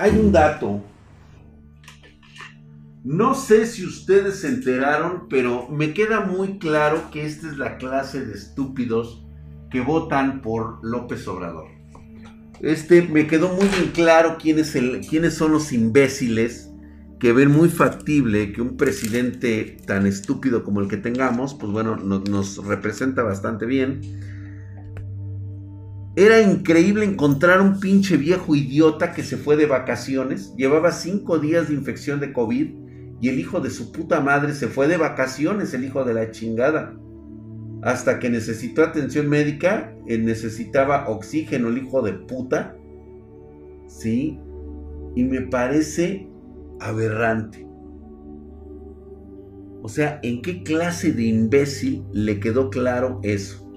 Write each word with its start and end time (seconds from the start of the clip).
hay 0.00 0.16
un 0.18 0.32
dato. 0.32 0.82
No 3.04 3.34
sé 3.34 3.66
si 3.66 3.84
ustedes 3.84 4.40
se 4.40 4.48
enteraron, 4.48 5.28
pero 5.28 5.68
me 5.68 5.92
queda 5.94 6.20
muy 6.20 6.58
claro 6.58 7.10
que 7.10 7.24
esta 7.26 7.48
es 7.48 7.58
la 7.58 7.76
clase 7.76 8.24
de 8.24 8.34
estúpidos 8.34 9.24
que 9.70 9.80
votan 9.80 10.42
por 10.42 10.78
López 10.82 11.26
Obrador. 11.28 11.66
Este 12.60 13.02
me 13.02 13.26
quedó 13.26 13.48
muy 13.48 13.68
bien 13.68 13.90
claro 13.94 14.36
quién 14.40 14.58
es 14.58 14.76
quiénes 15.08 15.34
son 15.34 15.52
los 15.52 15.72
imbéciles 15.72 16.70
que 17.18 17.32
ven 17.32 17.50
muy 17.50 17.68
factible 17.68 18.52
que 18.52 18.62
un 18.62 18.76
presidente 18.76 19.76
tan 19.86 20.06
estúpido 20.06 20.64
como 20.64 20.80
el 20.80 20.88
que 20.88 20.96
tengamos, 20.96 21.54
pues 21.54 21.70
bueno, 21.70 21.96
nos, 21.96 22.64
representa 22.66 23.22
bastante 23.22 23.66
bien. 23.66 24.00
Era 26.16 26.40
increíble 26.40 27.04
encontrar 27.04 27.60
un 27.60 27.78
pinche 27.78 28.16
viejo 28.16 28.56
idiota 28.56 29.12
que 29.12 29.22
se 29.22 29.36
fue 29.36 29.56
de 29.56 29.66
vacaciones, 29.66 30.52
llevaba 30.56 30.90
cinco 30.90 31.38
días 31.38 31.68
de 31.68 31.74
infección 31.74 32.18
de 32.18 32.32
COVID 32.32 32.68
y 33.20 33.28
el 33.28 33.38
hijo 33.38 33.60
de 33.60 33.70
su 33.70 33.92
puta 33.92 34.20
madre 34.20 34.54
se 34.54 34.66
fue 34.66 34.88
de 34.88 34.96
vacaciones, 34.96 35.72
el 35.72 35.84
hijo 35.84 36.04
de 36.04 36.14
la 36.14 36.30
chingada. 36.32 36.96
Hasta 37.82 38.18
que 38.18 38.28
necesitó 38.28 38.82
atención 38.82 39.28
médica, 39.28 39.94
él 40.06 40.24
necesitaba 40.24 41.08
oxígeno, 41.08 41.68
el 41.68 41.78
hijo 41.78 42.02
de 42.02 42.14
puta. 42.14 42.76
Sí, 43.86 44.38
y 45.14 45.24
me 45.24 45.42
parece 45.42 46.28
aberrante. 46.80 47.66
O 49.82 49.88
sea, 49.88 50.18
¿en 50.22 50.42
qué 50.42 50.62
clase 50.62 51.12
de 51.12 51.24
imbécil 51.24 52.04
le 52.12 52.40
quedó 52.40 52.68
claro 52.68 53.20
eso? 53.22 53.69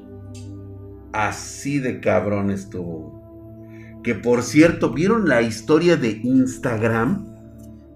Así 1.13 1.80
de 1.80 1.99
cabrón 1.99 2.52
estuvo. 2.52 4.02
Que 4.04 4.16
por 4.16 4.44
cierto, 4.44 4.91
¿vieron 4.91 5.30
la 5.30 5.41
historia 5.41 5.95
de 5.95 6.20
Instagram? 6.23 7.34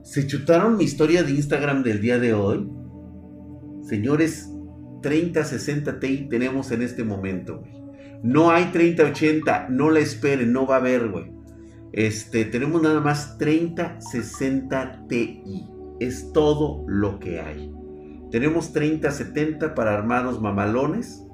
¿Se 0.04 0.26
chutaron 0.26 0.78
mi 0.78 0.86
historia 0.86 1.24
de 1.24 1.32
Instagram 1.32 1.84
del 1.84 2.00
día 2.00 2.18
de 2.18 2.34
hoy? 2.34 2.70
Señores, 3.82 4.50
3060 5.02 6.00
Ti 6.00 6.28
tenemos 6.30 6.72
en 6.72 6.82
este 6.82 7.04
momento, 7.04 7.64
No 8.24 8.52
hay 8.52 8.66
3080, 8.72 9.68
no 9.70 9.90
la 9.92 10.00
esperen, 10.00 10.52
no 10.52 10.66
va 10.66 10.76
a 10.76 10.80
haber, 10.80 11.10
güey. 11.10 11.32
Este, 11.94 12.46
tenemos 12.46 12.82
nada 12.82 13.00
más 13.00 13.38
3060 13.38 15.06
Ti. 15.08 15.44
Es 16.00 16.32
todo 16.34 16.84
lo 16.88 17.20
que 17.20 17.40
hay. 17.40 17.72
Tenemos 18.32 18.74
3070 18.74 19.76
para 19.76 19.94
armados 19.94 20.42
mamalones. 20.42 21.27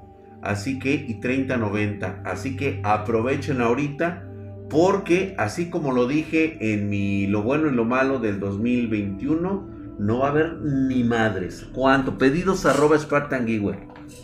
Así 0.44 0.78
que, 0.78 0.94
y 0.94 1.20
3090. 1.20 2.22
Así 2.24 2.56
que 2.56 2.80
aprovechen 2.84 3.60
ahorita. 3.60 4.28
Porque, 4.70 5.34
así 5.38 5.70
como 5.70 5.92
lo 5.92 6.06
dije 6.06 6.56
en 6.60 6.88
mi 6.88 7.26
Lo 7.26 7.42
bueno 7.42 7.68
y 7.68 7.72
lo 7.72 7.84
malo 7.84 8.18
del 8.18 8.40
2021, 8.40 9.96
no 9.98 10.18
va 10.18 10.28
a 10.28 10.30
haber 10.30 10.54
ni 10.60 11.04
madres. 11.04 11.66
¿Cuánto? 11.72 12.18
Pedidos 12.18 12.64
arroba 12.66 12.98
Spartan 12.98 13.46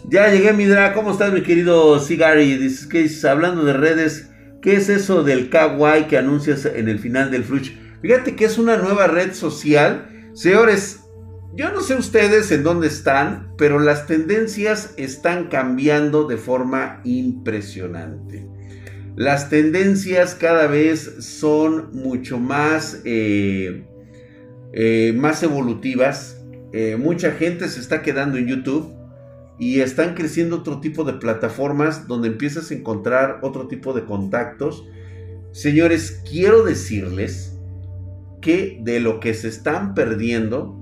Ya 0.09 0.29
llegué, 0.31 0.53
Midra. 0.53 0.93
¿Cómo 0.95 1.13
estás, 1.13 1.33
mi 1.33 1.43
querido 1.43 1.99
Sigari? 2.01 2.57
Dices 2.57 2.87
que 2.87 3.09
hablando 3.29 3.65
de 3.65 3.73
redes 3.75 4.31
¿Qué 4.61 4.77
es 4.77 4.91
eso 4.91 5.23
del 5.23 5.49
kawaii 5.49 6.07
que 6.07 6.19
anuncias 6.19 6.67
en 6.67 6.89
el 6.89 6.99
final 6.99 7.31
del 7.31 7.45
Fruch? 7.45 7.73
Fíjate 8.03 8.37
que 8.37 8.45
es 8.45 8.59
una 8.59 8.77
nueva 8.77 9.07
red 9.07 9.33
social. 9.33 10.31
Señores, 10.35 11.00
yo 11.53 11.73
no 11.73 11.81
sé 11.81 11.97
ustedes 11.97 12.53
en 12.53 12.63
dónde 12.63 12.87
están, 12.87 13.55
pero 13.59 13.81
las 13.81 14.07
tendencias 14.07 14.95
están 14.97 15.49
cambiando 15.49 16.25
de 16.25 16.37
forma 16.37 17.01
impresionante. 17.05 18.47
Las 19.17 19.51
tendencias 19.51 20.37
cada 20.37 20.69
vez 20.69 21.17
son 21.19 21.91
mucho 21.93 22.39
más, 22.39 23.03
eh, 23.05 23.85
eh, 24.73 25.13
más 25.17 25.43
evolutivas. 25.43 26.41
Eh, 26.73 26.97
mucha 26.97 27.33
gente 27.33 27.69
se 27.69 27.81
está 27.81 28.01
quedando 28.03 28.39
en 28.39 28.47
YouTube 28.47 28.95
y 29.59 29.81
están 29.81 30.15
creciendo 30.15 30.57
otro 30.57 30.81
tipo 30.81 31.03
de 31.03 31.15
plataformas 31.15 32.07
donde 32.07 32.29
empiezas 32.29 32.71
a 32.71 32.75
encontrar 32.75 33.41
otro 33.43 33.67
tipo 33.67 33.93
de 33.93 34.05
contactos. 34.05 34.87
Señores, 35.51 36.23
quiero 36.31 36.63
decirles 36.63 37.59
que 38.41 38.79
de 38.83 39.01
lo 39.01 39.19
que 39.19 39.35
se 39.35 39.49
están 39.49 39.95
perdiendo 39.95 40.80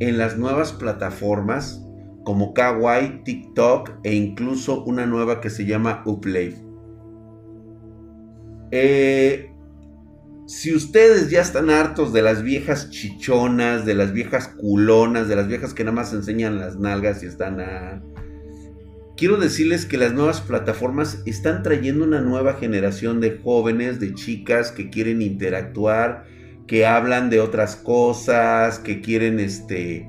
en 0.00 0.18
las 0.18 0.38
nuevas 0.38 0.72
plataformas 0.72 1.84
como 2.24 2.52
Kawaii, 2.52 3.22
TikTok 3.24 3.90
e 4.04 4.14
incluso 4.14 4.84
una 4.84 5.06
nueva 5.06 5.40
que 5.40 5.50
se 5.50 5.64
llama 5.64 6.02
Uplay. 6.04 6.54
Eh, 8.70 9.50
si 10.46 10.74
ustedes 10.74 11.30
ya 11.30 11.40
están 11.40 11.70
hartos 11.70 12.12
de 12.12 12.22
las 12.22 12.42
viejas 12.42 12.90
chichonas, 12.90 13.84
de 13.86 13.94
las 13.94 14.12
viejas 14.12 14.48
culonas, 14.48 15.28
de 15.28 15.36
las 15.36 15.48
viejas 15.48 15.74
que 15.74 15.84
nada 15.84 15.94
más 15.96 16.12
enseñan 16.12 16.58
las 16.58 16.76
nalgas 16.76 17.22
y 17.22 17.26
están 17.26 17.60
a... 17.60 18.02
Quiero 19.16 19.36
decirles 19.36 19.84
que 19.84 19.98
las 19.98 20.12
nuevas 20.12 20.40
plataformas 20.40 21.22
están 21.26 21.62
trayendo 21.62 22.04
una 22.04 22.20
nueva 22.20 22.54
generación 22.54 23.20
de 23.20 23.38
jóvenes, 23.42 24.00
de 24.00 24.14
chicas 24.14 24.70
que 24.70 24.90
quieren 24.90 25.22
interactuar, 25.22 26.24
que 26.68 26.86
hablan 26.86 27.30
de 27.30 27.40
otras 27.40 27.74
cosas, 27.74 28.78
que 28.78 29.00
quieren 29.00 29.40
este, 29.40 30.06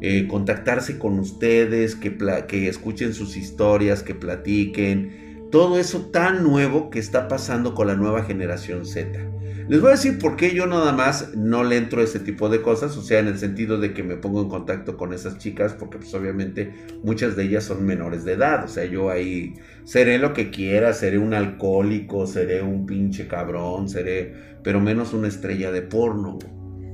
eh, 0.00 0.26
contactarse 0.26 0.98
con 0.98 1.20
ustedes, 1.20 1.94
que, 1.94 2.16
que 2.48 2.68
escuchen 2.68 3.14
sus 3.14 3.36
historias, 3.36 4.02
que 4.02 4.16
platiquen. 4.16 5.46
Todo 5.52 5.78
eso 5.78 6.06
tan 6.10 6.42
nuevo 6.42 6.90
que 6.90 6.98
está 6.98 7.28
pasando 7.28 7.74
con 7.74 7.86
la 7.86 7.94
nueva 7.94 8.24
generación 8.24 8.86
Z. 8.86 9.28
Les 9.68 9.82
voy 9.82 9.88
a 9.88 9.96
decir 9.96 10.18
por 10.18 10.36
qué 10.36 10.54
yo 10.54 10.66
nada 10.66 10.92
más 10.92 11.34
no 11.36 11.62
le 11.62 11.76
entro 11.76 12.00
a 12.00 12.04
ese 12.04 12.20
tipo 12.20 12.48
de 12.48 12.62
cosas, 12.62 12.96
o 12.96 13.02
sea, 13.02 13.18
en 13.18 13.26
el 13.26 13.38
sentido 13.38 13.78
de 13.78 13.92
que 13.92 14.02
me 14.02 14.16
pongo 14.16 14.40
en 14.40 14.48
contacto 14.48 14.96
con 14.96 15.12
esas 15.12 15.36
chicas, 15.36 15.74
porque 15.74 15.98
pues 15.98 16.14
obviamente 16.14 16.72
muchas 17.02 17.36
de 17.36 17.44
ellas 17.44 17.64
son 17.64 17.84
menores 17.84 18.24
de 18.24 18.32
edad, 18.32 18.64
o 18.64 18.68
sea, 18.68 18.86
yo 18.86 19.10
ahí 19.10 19.56
seré 19.84 20.16
lo 20.16 20.32
que 20.32 20.48
quiera, 20.48 20.94
seré 20.94 21.18
un 21.18 21.34
alcohólico, 21.34 22.26
seré 22.26 22.62
un 22.62 22.86
pinche 22.86 23.28
cabrón, 23.28 23.90
seré, 23.90 24.47
pero 24.68 24.82
menos 24.82 25.14
una 25.14 25.28
estrella 25.28 25.72
de 25.72 25.80
porno. 25.80 26.38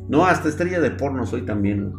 No, 0.09 0.27
hasta 0.27 0.49
estrella 0.49 0.79
de 0.79 0.93
porno 0.93 1.27
soy 1.27 1.43
también. 1.43 1.93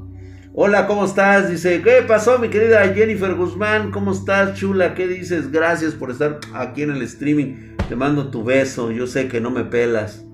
Hola, 0.53 0.87
¿cómo 0.87 1.03
estás? 1.03 1.49
Dice, 1.49 1.81
¿qué 1.81 2.01
pasó 2.07 2.39
mi 2.39 2.47
querida 2.47 2.93
Jennifer 2.93 3.35
Guzmán? 3.35 3.91
¿Cómo 3.91 4.13
estás, 4.13 4.57
chula? 4.57 4.95
¿Qué 4.95 5.05
dices? 5.05 5.51
Gracias 5.51 5.93
por 5.93 6.11
estar 6.11 6.39
aquí 6.53 6.83
en 6.83 6.91
el 6.91 7.01
streaming. 7.01 7.75
Te 7.89 7.97
mando 7.97 8.29
tu 8.29 8.45
beso, 8.45 8.89
yo 8.89 9.05
sé 9.05 9.27
que 9.27 9.41
no 9.41 9.51
me 9.51 9.65
pelas. 9.65 10.25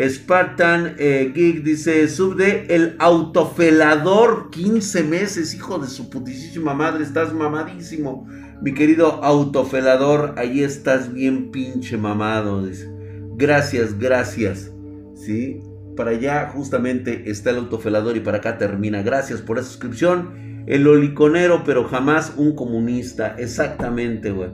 Spartan 0.00 0.96
eh, 0.98 1.30
Geek 1.32 1.62
dice, 1.62 2.08
sub 2.08 2.34
de 2.34 2.66
el 2.68 2.96
autofelador, 2.98 4.50
15 4.50 5.04
meses, 5.04 5.54
hijo 5.54 5.78
de 5.78 5.86
su 5.86 6.10
putísima 6.10 6.74
madre, 6.74 7.04
estás 7.04 7.32
mamadísimo. 7.32 8.26
Mi 8.60 8.74
querido 8.74 9.22
autofelador, 9.22 10.34
ahí 10.38 10.64
estás 10.64 11.12
bien 11.12 11.52
pinche 11.52 11.96
mamado. 11.96 12.66
Dice. 12.66 12.91
Gracias, 13.42 13.98
gracias. 13.98 14.72
¿Sí? 15.16 15.60
Para 15.96 16.12
allá 16.12 16.50
justamente 16.54 17.28
está 17.28 17.50
el 17.50 17.56
autofelador 17.56 18.16
y 18.16 18.20
para 18.20 18.38
acá 18.38 18.56
termina. 18.56 19.02
Gracias 19.02 19.42
por 19.42 19.56
la 19.56 19.64
suscripción. 19.64 20.62
El 20.68 20.86
oliconero, 20.86 21.64
pero 21.64 21.82
jamás 21.82 22.34
un 22.36 22.54
comunista. 22.54 23.34
Exactamente, 23.36 24.30
güey. 24.30 24.50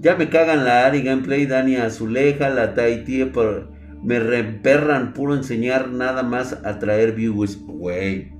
Ya 0.00 0.16
me 0.16 0.30
cagan 0.30 0.64
la 0.64 0.86
Ari 0.86 1.02
Gameplay, 1.02 1.44
Dani 1.44 1.76
Azuleja, 1.76 2.48
la 2.48 2.72
Taiti 2.72 3.26
por 3.26 3.68
me 4.02 4.18
reperran 4.18 5.12
puro 5.12 5.34
enseñar 5.34 5.90
nada 5.90 6.22
más 6.22 6.58
a 6.64 6.78
traer 6.78 7.12
views, 7.12 7.58
güey. 7.58 8.32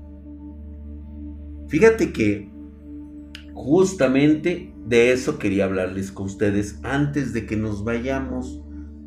Fíjate 1.68 2.10
que 2.10 2.50
justamente 3.52 4.72
de 4.86 5.12
eso 5.12 5.38
quería 5.38 5.66
hablarles 5.66 6.10
con 6.10 6.24
ustedes 6.24 6.80
antes 6.82 7.34
de 7.34 7.44
que 7.44 7.56
nos 7.56 7.84
vayamos. 7.84 8.63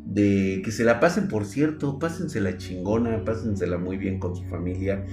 De 0.08 0.62
que 0.64 0.72
se 0.72 0.84
la 0.84 1.00
pasen, 1.00 1.28
por 1.28 1.44
cierto, 1.44 1.98
pásensela 1.98 2.56
chingona, 2.56 3.24
pásensela 3.24 3.76
muy 3.76 3.98
bien 3.98 4.18
con 4.18 4.34
su 4.34 4.42
familia 4.44 5.04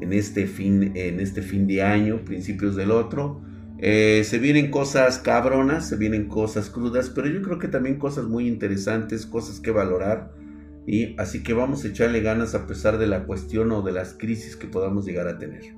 en 0.00 0.12
este 0.12 0.46
fin, 0.46 0.92
en 0.94 1.20
este 1.20 1.42
fin 1.42 1.66
de 1.66 1.82
año, 1.82 2.24
principios 2.24 2.76
del 2.76 2.90
otro. 2.90 3.40
Eh, 3.78 4.22
se 4.24 4.38
vienen 4.38 4.70
cosas 4.70 5.18
cabronas, 5.18 5.88
se 5.88 5.96
vienen 5.96 6.28
cosas 6.28 6.68
crudas, 6.68 7.10
pero 7.10 7.28
yo 7.28 7.40
creo 7.42 7.58
que 7.58 7.68
también 7.68 7.96
cosas 7.96 8.26
muy 8.26 8.46
interesantes, 8.46 9.26
cosas 9.26 9.60
que 9.60 9.70
valorar. 9.70 10.32
Y 10.86 11.14
así 11.18 11.42
que 11.42 11.52
vamos 11.52 11.84
a 11.84 11.88
echarle 11.88 12.20
ganas 12.20 12.54
a 12.54 12.66
pesar 12.66 12.98
de 12.98 13.06
la 13.06 13.24
cuestión 13.24 13.70
o 13.72 13.82
de 13.82 13.92
las 13.92 14.14
crisis 14.14 14.56
que 14.56 14.66
podamos 14.66 15.06
llegar 15.06 15.28
a 15.28 15.38
tener. 15.38 15.74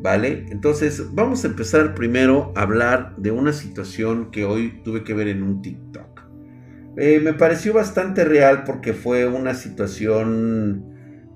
¿Vale? 0.00 0.46
Entonces 0.50 1.12
vamos 1.12 1.44
a 1.44 1.48
empezar 1.48 1.94
primero 1.94 2.52
a 2.54 2.62
hablar 2.62 3.16
de 3.16 3.32
una 3.32 3.52
situación 3.52 4.30
que 4.30 4.44
hoy 4.44 4.80
tuve 4.84 5.02
que 5.02 5.14
ver 5.14 5.26
en 5.26 5.42
un 5.42 5.60
TikTok. 5.60 6.07
Eh, 7.00 7.20
me 7.20 7.32
pareció 7.32 7.72
bastante 7.72 8.24
real 8.24 8.64
porque 8.64 8.92
fue 8.92 9.24
una 9.28 9.54
situación 9.54 10.84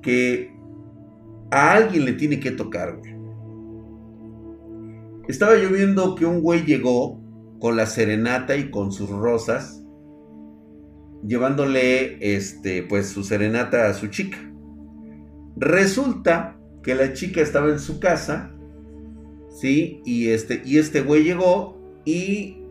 que 0.02 0.52
a 1.52 1.74
alguien 1.74 2.04
le 2.04 2.14
tiene 2.14 2.40
que 2.40 2.50
tocar, 2.50 3.00
Estaba 5.28 5.56
yo 5.56 5.68
viendo 5.70 6.16
que 6.16 6.26
un 6.26 6.42
güey 6.42 6.64
llegó 6.64 7.22
con 7.60 7.76
la 7.76 7.86
serenata 7.86 8.56
y 8.56 8.70
con 8.70 8.90
sus 8.90 9.08
rosas 9.08 9.84
llevándole 11.24 12.18
este 12.34 12.82
pues 12.82 13.08
su 13.08 13.22
serenata 13.22 13.88
a 13.88 13.94
su 13.94 14.08
chica. 14.08 14.38
Resulta 15.56 16.58
que 16.82 16.96
la 16.96 17.12
chica 17.12 17.40
estaba 17.40 17.68
en 17.68 17.78
su 17.78 18.00
casa, 18.00 18.52
¿sí? 19.60 20.02
Y 20.04 20.28
este, 20.28 20.60
y 20.64 20.78
este 20.78 21.02
güey 21.02 21.22
llegó 21.22 21.80
y 22.04 22.61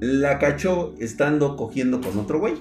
la 0.00 0.38
cachó 0.38 0.94
estando 0.98 1.56
cogiendo 1.56 2.00
con 2.00 2.18
otro 2.18 2.38
güey. 2.40 2.54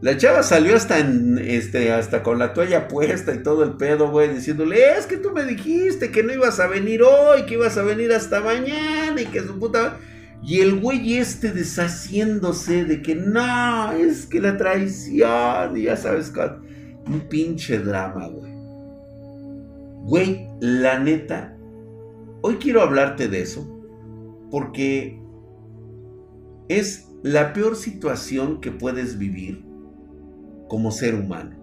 La 0.00 0.18
chava 0.18 0.42
salió 0.42 0.76
hasta 0.76 0.98
este, 0.98 1.90
hasta 1.90 2.22
con 2.22 2.38
la 2.38 2.52
toalla 2.52 2.88
puesta 2.88 3.34
y 3.34 3.42
todo 3.42 3.64
el 3.64 3.78
pedo, 3.78 4.10
güey, 4.10 4.34
diciéndole, 4.34 4.98
es 4.98 5.06
que 5.06 5.16
tú 5.16 5.30
me 5.30 5.44
dijiste 5.44 6.10
que 6.10 6.22
no 6.22 6.32
ibas 6.32 6.60
a 6.60 6.66
venir 6.66 7.02
hoy, 7.02 7.46
que 7.46 7.54
ibas 7.54 7.78
a 7.78 7.82
venir 7.82 8.12
hasta 8.12 8.40
mañana 8.40 9.20
y 9.20 9.26
que 9.26 9.40
su 9.40 9.58
puta... 9.58 9.98
Y 10.46 10.60
el 10.60 10.78
güey 10.78 11.16
este 11.16 11.52
deshaciéndose 11.52 12.84
de 12.84 13.00
que 13.00 13.14
no, 13.14 13.92
es 13.92 14.26
que 14.26 14.42
la 14.42 14.58
traición, 14.58 15.74
y 15.74 15.84
ya 15.84 15.96
sabes, 15.96 16.30
un 17.06 17.20
pinche 17.30 17.78
drama, 17.78 18.28
güey. 18.28 18.52
Güey, 20.02 20.48
la 20.60 20.98
neta, 20.98 21.56
hoy 22.42 22.56
quiero 22.56 22.82
hablarte 22.82 23.26
de 23.28 23.40
eso, 23.40 23.73
porque 24.54 25.20
es 26.68 27.10
la 27.24 27.52
peor 27.52 27.74
situación 27.74 28.60
que 28.60 28.70
puedes 28.70 29.18
vivir 29.18 29.64
como 30.68 30.92
ser 30.92 31.16
humano. 31.16 31.56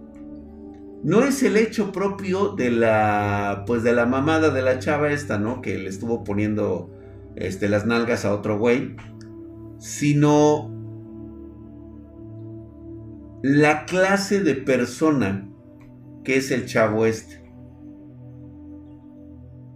No 1.02 1.22
es 1.24 1.42
el 1.42 1.56
hecho 1.56 1.90
propio 1.90 2.48
de 2.50 2.70
la, 2.70 3.64
pues 3.66 3.82
de 3.82 3.94
la 3.94 4.04
mamada 4.04 4.50
de 4.50 4.60
la 4.60 4.78
chava 4.78 5.10
esta, 5.10 5.38
¿no? 5.38 5.62
Que 5.62 5.78
le 5.78 5.88
estuvo 5.88 6.22
poniendo 6.22 6.90
este, 7.34 7.70
las 7.70 7.86
nalgas 7.86 8.26
a 8.26 8.34
otro 8.34 8.58
güey, 8.58 8.94
sino 9.78 10.70
la 13.42 13.86
clase 13.86 14.42
de 14.42 14.54
persona 14.54 15.48
que 16.24 16.36
es 16.36 16.50
el 16.50 16.66
chavo 16.66 17.06
este. 17.06 17.42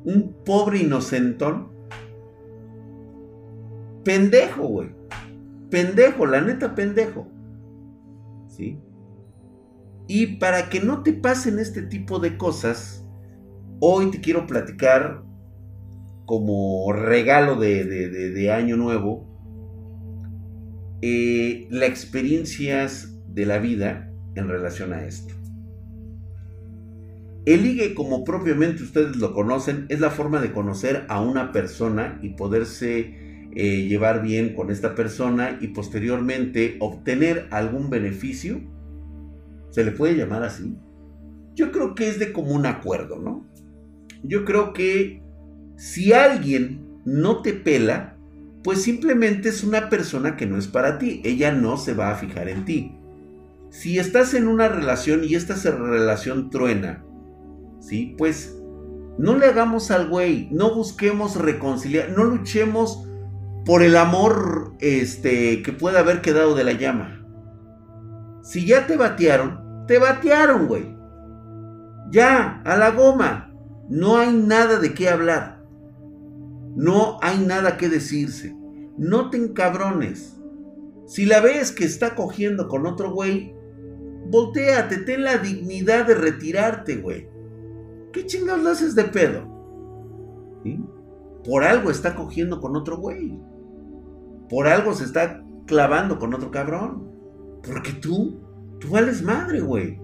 Un 0.05 0.37
pobre 0.45 0.81
inocentón. 0.81 1.76
Pendejo, 4.07 4.69
güey. 4.69 4.91
Pendejo, 5.69 6.27
la 6.27 6.41
neta 6.41 6.77
pendejo. 6.77 7.27
¿Sí? 8.47 8.79
Y 10.07 10.37
para 10.37 10.69
que 10.69 10.79
no 10.79 11.03
te 11.03 11.13
pasen 11.13 11.59
este 11.59 11.83
tipo 11.83 12.21
de 12.21 12.39
cosas, 12.39 13.05
hoy 13.81 14.13
te 14.13 14.21
quiero 14.21 14.47
platicar 14.47 15.25
como 16.25 16.93
regalo 16.93 17.57
de, 17.57 18.53
año 18.53 18.77
nuevo 18.77 19.27
eh, 21.03 21.67
las 21.71 21.89
experiencias 21.89 23.13
de 23.35 23.45
la 23.45 23.59
vida 23.59 24.13
en 24.37 24.49
relación 24.49 24.93
a 24.93 25.05
esto. 25.05 25.35
El 27.45 27.65
ligue, 27.65 27.93
como 27.95 28.23
propiamente 28.23 28.85
ustedes 28.85 29.17
lo 29.17 29.33
conocen, 29.33 29.87
es 29.89 29.99
la 29.99 30.11
forma 30.11 30.41
de 30.41 30.53
conocer 30.53 31.07
a 31.09 31.21
una 31.21 31.51
persona 31.51 32.21
y 32.23 32.31
poderse 32.31 33.26
eh, 33.59 33.87
llevar 33.89 34.21
bien 34.21 34.53
con 34.53 34.71
esta 34.71 34.95
persona 34.95 35.57
y 35.63 35.69
posteriormente 35.69 36.77
obtener 36.79 37.49
algún 37.51 37.89
beneficio. 37.89 38.61
¿Se 39.71 39.83
le 39.83 39.93
puede 39.93 40.15
llamar 40.15 40.43
así? 40.43 40.77
Yo 41.55 41.73
creo 41.73 41.95
que 41.95 42.07
es 42.07 42.19
de 42.19 42.35
común 42.35 42.67
acuerdo, 42.67 43.19
¿no? 43.19 43.47
Yo 44.23 44.45
creo 44.45 44.75
que 44.75 45.23
si 45.77 46.13
alguien 46.13 47.01
no 47.07 47.41
te 47.41 47.55
pela, 47.55 48.19
pues 48.63 48.83
simplemente 48.83 49.49
es 49.49 49.65
una 49.65 49.89
persona 49.89 50.37
que 50.37 50.45
no 50.45 50.59
es 50.59 50.67
para 50.67 50.99
ti. 50.99 51.23
Ella 51.25 51.51
no 51.51 51.79
se 51.79 51.95
va 51.95 52.11
a 52.11 52.17
fijar 52.17 52.51
en 52.51 52.67
ti. 52.67 52.99
Si 53.71 53.99
estás 53.99 54.35
en 54.35 54.49
una 54.49 54.69
relación 54.69 55.25
y 55.25 55.35
esta 55.35 55.55
relación 55.71 56.51
truena, 56.51 57.07
¿sí? 57.81 58.15
Pues 58.19 58.55
no 59.17 59.39
le 59.39 59.47
hagamos 59.47 59.91
al 59.91 60.11
güey, 60.11 60.51
no 60.53 60.75
busquemos 60.75 61.37
reconciliar, 61.37 62.11
no 62.11 62.25
luchemos 62.25 63.07
por 63.67 63.83
el 63.83 63.97
amor 63.97 64.75
este, 64.79 65.61
que 65.63 65.73
pueda 65.73 65.99
haber 65.99 66.21
quedado 66.23 66.55
de 66.55 66.63
la 66.63 66.73
llama. 66.73 67.27
Si 68.43 68.65
ya 68.65 68.87
te 68.87 68.97
batearon, 68.97 69.85
te 69.89 69.99
batearon, 69.99 70.69
güey. 70.69 70.97
Ya, 72.13 72.63
a 72.65 72.77
la 72.77 72.93
goma. 72.93 73.53
No 73.89 74.19
hay 74.19 74.33
nada 74.33 74.79
de 74.79 74.95
qué 74.95 75.09
hablar. 75.09 75.65
No 76.77 77.19
hay 77.23 77.39
nada 77.41 77.77
que 77.77 77.89
decirse. 77.89 78.57
No 78.97 79.31
te 79.31 79.37
encabrones. 79.37 80.37
Si 81.07 81.25
la 81.27 81.41
ves 81.41 81.73
que 81.73 81.85
está 81.85 82.15
cogiendo 82.15 82.69
con 82.69 82.87
otro 82.87 83.13
güey, 83.13 83.53
volteate, 84.31 84.99
ten 84.99 85.25
la 85.25 85.39
dignidad 85.39 86.07
de 86.07 86.15
retirarte, 86.15 86.97
güey. 86.99 87.29
¿Qué 88.13 88.27
chingados 88.27 88.67
haces 88.67 88.95
de 88.95 89.05
pedo? 89.05 89.45
Por 91.45 91.65
algo 91.65 91.91
está 91.91 92.15
cogiendo 92.15 92.61
con 92.61 92.77
otro 92.77 92.99
güey. 92.99 93.39
Por 94.49 94.67
algo 94.69 94.95
se 94.95 95.05
está 95.05 95.43
clavando 95.67 96.19
con 96.19 96.35
otro 96.35 96.51
cabrón. 96.51 97.11
Porque 97.67 97.93
tú, 97.93 98.41
tú 98.81 98.89
vales 98.91 99.23
madre, 99.23 99.61
güey. 99.61 99.99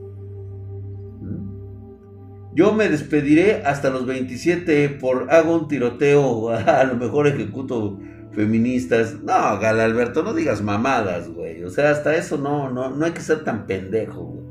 Yo 2.54 2.74
me 2.74 2.88
despediré 2.88 3.62
hasta 3.64 3.88
los 3.88 4.04
27 4.04 4.90
por 5.00 5.30
hago 5.30 5.56
un 5.56 5.68
tiroteo, 5.68 6.50
a 6.50 6.84
lo 6.84 6.96
mejor 6.96 7.26
ejecuto 7.26 7.98
feministas. 8.32 9.22
No, 9.22 9.58
Gal 9.58 9.80
Alberto, 9.80 10.22
no 10.22 10.34
digas 10.34 10.62
mamadas, 10.62 11.28
güey. 11.28 11.64
O 11.64 11.70
sea, 11.70 11.90
hasta 11.90 12.14
eso 12.14 12.36
no, 12.36 12.70
no, 12.70 12.90
no 12.90 13.04
hay 13.04 13.12
que 13.12 13.20
ser 13.20 13.44
tan 13.44 13.66
pendejo, 13.66 14.22
güey. 14.22 14.42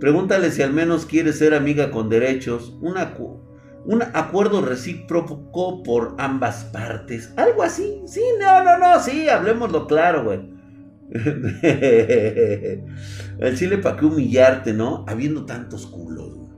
Pregúntale 0.00 0.50
si 0.50 0.62
al 0.62 0.72
menos 0.72 1.06
quiere 1.06 1.32
ser 1.32 1.54
amiga 1.54 1.90
con 1.90 2.08
derechos. 2.08 2.76
Una, 2.80 3.14
un 3.84 4.02
acuerdo 4.02 4.60
recíproco 4.62 5.82
por 5.82 6.14
ambas 6.18 6.64
partes. 6.64 7.32
Algo 7.36 7.62
así. 7.62 8.02
Sí, 8.06 8.22
no, 8.40 8.62
no, 8.64 8.78
no, 8.78 9.00
sí, 9.00 9.28
hablemoslo 9.28 9.86
claro, 9.86 10.24
güey. 10.24 10.58
El 13.38 13.56
chile 13.56 13.78
para 13.78 13.96
qué 13.96 14.04
humillarte, 14.04 14.74
¿no? 14.74 15.04
Habiendo 15.08 15.46
tantos 15.46 15.86
culos, 15.86 16.34
güey. 16.34 16.48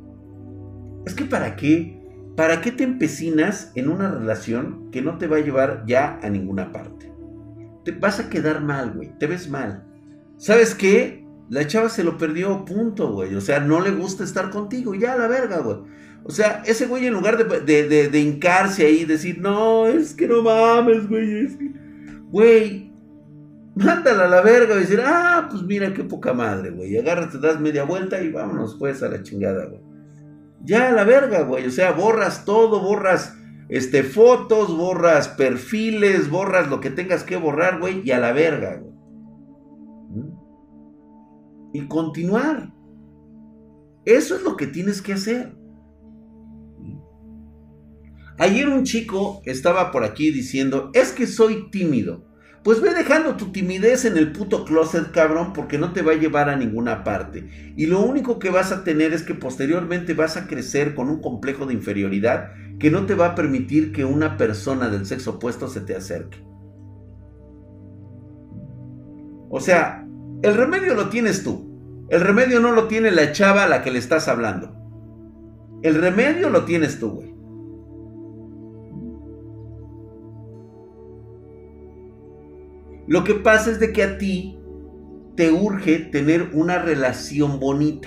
Es 1.06 1.14
que 1.14 1.25
para 1.25 1.56
qué, 1.56 2.00
para 2.37 2.61
qué 2.61 2.72
te 2.72 2.84
empecinas 2.84 3.72
en 3.75 3.88
una 3.88 4.11
relación 4.11 4.90
que 4.90 5.02
no 5.02 5.19
te 5.19 5.26
va 5.28 5.37
a 5.37 5.40
llevar 5.40 5.84
ya 5.87 6.19
a 6.22 6.28
ninguna 6.28 6.72
parte. 6.72 7.12
Te 7.84 7.93
vas 7.93 8.20
a 8.20 8.28
quedar 8.28 8.61
mal, 8.61 8.93
güey. 8.93 9.17
Te 9.19 9.26
ves 9.26 9.49
mal. 9.49 9.84
¿Sabes 10.37 10.75
qué? 10.75 11.25
La 11.49 11.67
chava 11.67 11.88
se 11.88 12.05
lo 12.05 12.19
perdió, 12.19 12.64
punto, 12.64 13.12
güey. 13.12 13.34
O 13.34 13.40
sea, 13.40 13.61
no 13.61 13.81
le 13.81 13.90
gusta 13.90 14.25
estar 14.25 14.50
contigo. 14.50 14.94
Ya, 14.94 15.17
la 15.17 15.27
verga, 15.27 15.58
güey. 15.58 15.79
O 16.24 16.31
sea, 16.31 16.62
ese 16.67 16.86
güey 16.86 17.06
en 17.06 17.15
lugar 17.15 17.36
de, 17.36 18.08
de, 18.08 18.20
hincarse 18.20 18.86
ahí 18.86 19.00
y 19.00 19.05
decir, 19.05 19.41
no, 19.41 19.86
es 19.86 20.15
que 20.15 20.29
no 20.29 20.43
mames, 20.43 21.08
güey. 21.08 21.46
Es 21.46 21.56
que... 21.56 21.72
Güey, 22.31 22.93
mándala 23.74 24.27
a 24.27 24.29
la 24.29 24.41
verga 24.43 24.77
y 24.77 24.81
decir, 24.81 25.00
ah, 25.05 25.48
pues 25.50 25.62
mira 25.62 25.93
qué 25.93 26.05
poca 26.05 26.32
madre, 26.32 26.70
güey. 26.70 26.96
Agárrate, 26.96 27.39
das 27.39 27.60
media 27.60 27.84
vuelta 27.84 28.22
y 28.22 28.31
vámonos 28.31 28.77
pues 28.79 29.03
a 29.03 29.08
la 29.08 29.22
chingada, 29.22 29.67
güey. 29.67 29.81
Ya 30.62 30.93
la 30.93 31.05
verga, 31.05 31.43
güey. 31.43 31.67
O 31.67 31.70
sea, 31.70 31.93
borras 31.93 32.44
todo, 32.44 32.81
borras 32.81 33.34
este, 33.70 34.03
fotos, 34.03 34.77
borras 34.77 35.29
perfiles, 35.29 36.29
borras 36.29 36.69
lo 36.69 36.81
que 36.81 36.91
tengas 36.91 37.22
que 37.22 37.36
borrar, 37.36 37.79
güey, 37.79 38.03
y 38.05 38.10
a 38.10 38.19
la 38.19 38.32
verga, 38.32 38.77
güey. 38.77 38.93
¿Mm? 40.10 40.41
Y 41.72 41.86
continuar. 41.86 42.72
Eso 44.05 44.34
es 44.34 44.43
lo 44.43 44.56
que 44.56 44.67
tienes 44.67 45.00
que 45.00 45.12
hacer. 45.12 45.56
Ayer 48.41 48.70
un 48.70 48.85
chico 48.85 49.43
estaba 49.44 49.93
por 49.93 50.03
aquí 50.03 50.31
diciendo, 50.31 50.91
es 50.94 51.13
que 51.13 51.27
soy 51.27 51.70
tímido. 51.70 52.25
Pues 52.65 52.81
ve 52.81 52.94
dejando 52.94 53.37
tu 53.37 53.53
timidez 53.53 54.06
en 54.06 54.17
el 54.17 54.32
puto 54.32 54.65
closet, 54.65 55.11
cabrón, 55.11 55.53
porque 55.53 55.77
no 55.77 55.93
te 55.93 56.01
va 56.01 56.13
a 56.13 56.17
llevar 56.17 56.49
a 56.49 56.56
ninguna 56.56 57.05
parte. 57.05 57.75
Y 57.77 57.85
lo 57.85 58.01
único 58.01 58.39
que 58.39 58.49
vas 58.49 58.73
a 58.73 58.82
tener 58.82 59.13
es 59.13 59.25
que 59.25 59.35
posteriormente 59.35 60.15
vas 60.15 60.39
a 60.39 60.47
crecer 60.47 60.94
con 60.94 61.11
un 61.11 61.20
complejo 61.20 61.67
de 61.67 61.75
inferioridad 61.75 62.53
que 62.79 62.91
no 62.91 63.05
te 63.05 63.15
va 63.15 63.27
a 63.27 63.35
permitir 63.35 63.93
que 63.93 64.06
una 64.06 64.39
persona 64.39 64.89
del 64.89 65.05
sexo 65.05 65.32
opuesto 65.32 65.69
se 65.69 65.82
te 65.82 65.94
acerque. 65.94 66.43
O 69.51 69.61
sea, 69.61 70.06
el 70.43 70.55
remedio 70.55 70.94
lo 70.94 71.11
tienes 71.11 71.44
tú. 71.44 72.06
El 72.09 72.23
remedio 72.23 72.61
no 72.61 72.73
lo 72.73 72.89
tiene 72.89 73.11
la 73.11 73.32
chava 73.32 73.65
a 73.65 73.69
la 73.69 73.82
que 73.82 73.91
le 73.91 73.99
estás 73.99 74.29
hablando. 74.29 74.75
El 75.82 75.97
remedio 75.97 76.49
lo 76.49 76.65
tienes 76.65 76.99
tú, 76.99 77.11
güey. 77.11 77.40
Lo 83.10 83.24
que 83.24 83.34
pasa 83.34 83.72
es 83.72 83.81
de 83.81 83.93
que 83.93 84.05
a 84.05 84.19
ti 84.19 84.56
te 85.34 85.50
urge 85.50 85.98
tener 85.98 86.50
una 86.55 86.79
relación 86.79 87.58
bonita. 87.58 88.06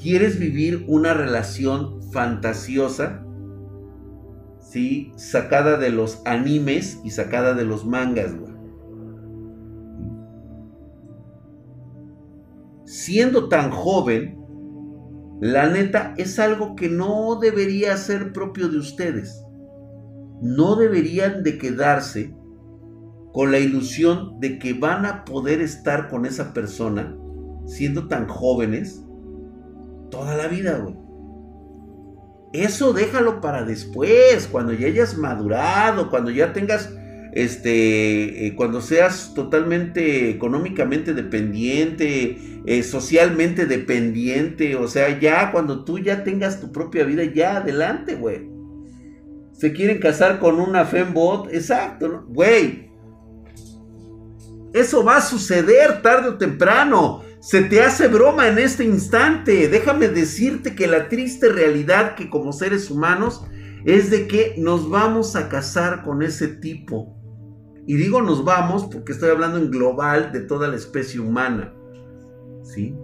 ¿Quieres 0.00 0.38
vivir 0.38 0.84
una 0.86 1.14
relación 1.14 2.00
fantasiosa? 2.12 3.26
¿Sí? 4.60 5.10
Sacada 5.16 5.78
de 5.78 5.90
los 5.90 6.22
animes 6.26 7.00
y 7.02 7.10
sacada 7.10 7.54
de 7.54 7.64
los 7.64 7.84
mangas, 7.84 8.36
siendo 12.84 13.48
tan 13.48 13.72
joven, 13.72 14.38
la 15.40 15.68
neta 15.68 16.14
es 16.18 16.38
algo 16.38 16.76
que 16.76 16.88
no 16.88 17.40
debería 17.40 17.96
ser 17.96 18.32
propio 18.32 18.68
de 18.68 18.78
ustedes. 18.78 19.44
No 20.40 20.76
deberían 20.76 21.42
de 21.42 21.58
quedarse 21.58 22.32
con 23.34 23.50
la 23.50 23.58
ilusión 23.58 24.38
de 24.38 24.60
que 24.60 24.74
van 24.74 25.04
a 25.04 25.24
poder 25.24 25.60
estar 25.60 26.08
con 26.08 26.24
esa 26.24 26.54
persona 26.54 27.16
siendo 27.66 28.06
tan 28.06 28.28
jóvenes 28.28 29.02
toda 30.08 30.36
la 30.36 30.46
vida, 30.46 30.78
güey. 30.78 30.94
Eso 32.52 32.92
déjalo 32.92 33.40
para 33.40 33.64
después, 33.64 34.46
cuando 34.46 34.72
ya 34.72 34.86
hayas 34.86 35.18
madurado, 35.18 36.10
cuando 36.10 36.30
ya 36.30 36.52
tengas, 36.52 36.94
este, 37.32 38.46
eh, 38.46 38.54
cuando 38.54 38.80
seas 38.80 39.32
totalmente 39.34 40.30
económicamente 40.30 41.12
dependiente, 41.12 42.38
eh, 42.66 42.84
socialmente 42.84 43.66
dependiente, 43.66 44.76
o 44.76 44.86
sea, 44.86 45.18
ya 45.18 45.50
cuando 45.50 45.84
tú 45.84 45.98
ya 45.98 46.22
tengas 46.22 46.60
tu 46.60 46.70
propia 46.70 47.02
vida, 47.02 47.24
ya 47.24 47.56
adelante, 47.56 48.14
güey. 48.14 48.48
Se 49.50 49.72
quieren 49.72 49.98
casar 49.98 50.38
con 50.38 50.60
una 50.60 50.84
fembot, 50.84 51.52
exacto, 51.52 52.24
güey. 52.28 52.83
Eso 54.74 55.04
va 55.04 55.18
a 55.18 55.22
suceder 55.22 56.02
tarde 56.02 56.30
o 56.30 56.36
temprano. 56.36 57.22
Se 57.38 57.62
te 57.62 57.80
hace 57.80 58.08
broma 58.08 58.48
en 58.48 58.58
este 58.58 58.82
instante. 58.82 59.68
Déjame 59.68 60.08
decirte 60.08 60.74
que 60.74 60.88
la 60.88 61.08
triste 61.08 61.48
realidad 61.48 62.16
que 62.16 62.28
como 62.28 62.52
seres 62.52 62.90
humanos 62.90 63.44
es 63.84 64.10
de 64.10 64.26
que 64.26 64.56
nos 64.58 64.90
vamos 64.90 65.36
a 65.36 65.48
casar 65.48 66.02
con 66.02 66.22
ese 66.22 66.48
tipo. 66.48 67.16
Y 67.86 67.94
digo 67.94 68.20
nos 68.20 68.44
vamos 68.44 68.86
porque 68.90 69.12
estoy 69.12 69.30
hablando 69.30 69.58
en 69.58 69.70
global 69.70 70.32
de 70.32 70.40
toda 70.40 70.66
la 70.66 70.74
especie 70.74 71.20
humana. 71.20 71.72
¿Sí? 72.64 72.96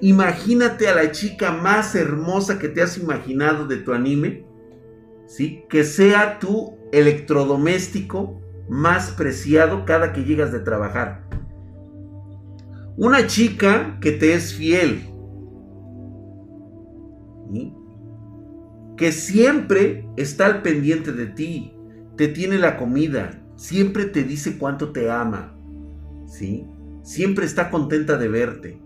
Imagínate 0.00 0.88
a 0.88 0.94
la 0.94 1.12
chica 1.12 1.52
más 1.52 1.94
hermosa 1.94 2.58
que 2.58 2.70
te 2.70 2.80
has 2.80 2.96
imaginado 2.96 3.66
de 3.66 3.76
tu 3.76 3.92
anime. 3.92 4.46
¿Sí? 5.26 5.64
Que 5.68 5.84
sea 5.84 6.38
tu 6.38 6.78
electrodoméstico 6.90 8.40
más 8.68 9.10
preciado 9.10 9.84
cada 9.84 10.12
que 10.12 10.24
llegas 10.24 10.52
de 10.52 10.60
trabajar. 10.60 11.24
Una 12.96 13.26
chica 13.26 13.98
que 14.00 14.12
te 14.12 14.34
es 14.34 14.54
fiel. 14.54 15.08
Que 18.96 19.12
siempre 19.12 20.08
está 20.16 20.46
al 20.46 20.62
pendiente 20.62 21.12
de 21.12 21.26
ti. 21.26 21.72
Te 22.16 22.28
tiene 22.28 22.58
la 22.58 22.76
comida. 22.76 23.40
Siempre 23.56 24.04
te 24.04 24.24
dice 24.24 24.58
cuánto 24.58 24.90
te 24.90 25.10
ama. 25.10 25.56
¿Sí? 26.26 26.66
Siempre 27.02 27.46
está 27.46 27.70
contenta 27.70 28.16
de 28.16 28.28
verte. 28.28 28.82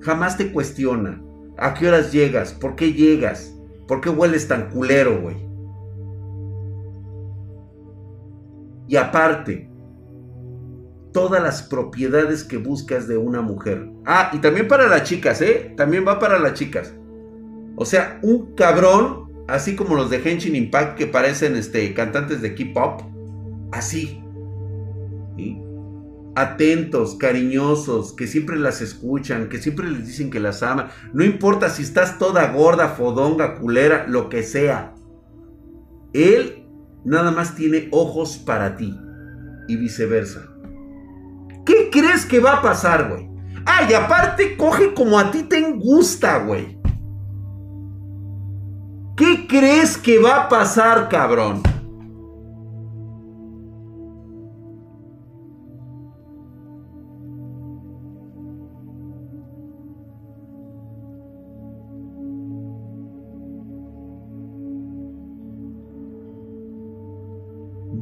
Jamás 0.00 0.36
te 0.36 0.52
cuestiona. 0.52 1.22
¿A 1.56 1.74
qué 1.74 1.86
horas 1.86 2.12
llegas? 2.12 2.52
¿Por 2.52 2.74
qué 2.74 2.92
llegas? 2.92 3.56
¿Por 3.86 4.00
qué 4.00 4.10
hueles 4.10 4.48
tan 4.48 4.68
culero, 4.70 5.20
güey? 5.20 5.51
Y 8.92 8.96
aparte, 8.98 9.70
todas 11.14 11.42
las 11.42 11.62
propiedades 11.62 12.44
que 12.44 12.58
buscas 12.58 13.08
de 13.08 13.16
una 13.16 13.40
mujer. 13.40 13.88
Ah, 14.04 14.30
y 14.34 14.38
también 14.40 14.68
para 14.68 14.86
las 14.86 15.04
chicas, 15.04 15.40
¿eh? 15.40 15.72
También 15.78 16.06
va 16.06 16.18
para 16.18 16.38
las 16.38 16.52
chicas. 16.52 16.92
O 17.76 17.86
sea, 17.86 18.20
un 18.20 18.54
cabrón, 18.54 19.32
así 19.48 19.76
como 19.76 19.94
los 19.94 20.10
de 20.10 20.18
Henshin 20.18 20.54
Impact 20.54 20.98
que 20.98 21.06
parecen 21.06 21.56
este, 21.56 21.94
cantantes 21.94 22.42
de 22.42 22.54
K-pop, 22.54 23.00
así. 23.72 24.22
Atentos, 26.34 27.14
cariñosos, 27.14 28.12
que 28.12 28.26
siempre 28.26 28.58
las 28.58 28.82
escuchan, 28.82 29.48
que 29.48 29.56
siempre 29.56 29.88
les 29.88 30.06
dicen 30.06 30.30
que 30.30 30.38
las 30.38 30.62
aman. 30.62 30.88
No 31.14 31.24
importa 31.24 31.70
si 31.70 31.82
estás 31.82 32.18
toda 32.18 32.52
gorda, 32.52 32.88
fodonga, 32.88 33.54
culera, 33.54 34.04
lo 34.06 34.28
que 34.28 34.42
sea. 34.42 34.92
Él 36.12 36.61
nada 37.04 37.30
más 37.30 37.54
tiene 37.54 37.88
ojos 37.92 38.36
para 38.38 38.76
ti 38.76 38.98
y 39.68 39.76
viceversa. 39.76 40.48
¿Qué 41.64 41.90
crees 41.90 42.26
que 42.26 42.40
va 42.40 42.54
a 42.54 42.62
pasar, 42.62 43.08
güey? 43.08 43.28
Ay, 43.64 43.94
aparte 43.94 44.56
coge 44.56 44.92
como 44.94 45.18
a 45.18 45.30
ti 45.30 45.44
te 45.44 45.72
gusta, 45.72 46.38
güey. 46.38 46.78
¿Qué 49.16 49.46
crees 49.46 49.96
que 49.96 50.18
va 50.18 50.42
a 50.42 50.48
pasar, 50.48 51.08
cabrón? 51.08 51.62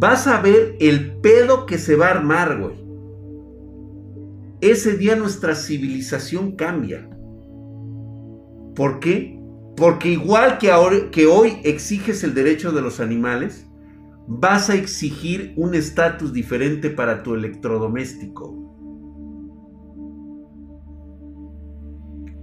Vas 0.00 0.26
a 0.26 0.40
ver 0.40 0.76
el 0.80 1.20
pedo 1.20 1.66
que 1.66 1.78
se 1.78 1.94
va 1.94 2.08
a 2.08 2.10
armar, 2.10 2.58
güey 2.58 2.80
ese 4.60 4.96
día 4.96 5.16
nuestra 5.16 5.54
civilización 5.54 6.52
cambia. 6.52 7.08
¿Por 8.74 9.00
qué? 9.00 9.38
Porque 9.76 10.10
igual 10.10 10.58
que, 10.58 10.70
que 11.10 11.26
hoy 11.26 11.58
exiges 11.64 12.22
el 12.24 12.34
derecho 12.34 12.72
de 12.72 12.82
los 12.82 13.00
animales, 13.00 13.66
vas 14.28 14.68
a 14.68 14.74
exigir 14.74 15.54
un 15.56 15.74
estatus 15.74 16.32
diferente 16.32 16.90
para 16.90 17.22
tu 17.22 17.34
electrodoméstico. 17.34 18.66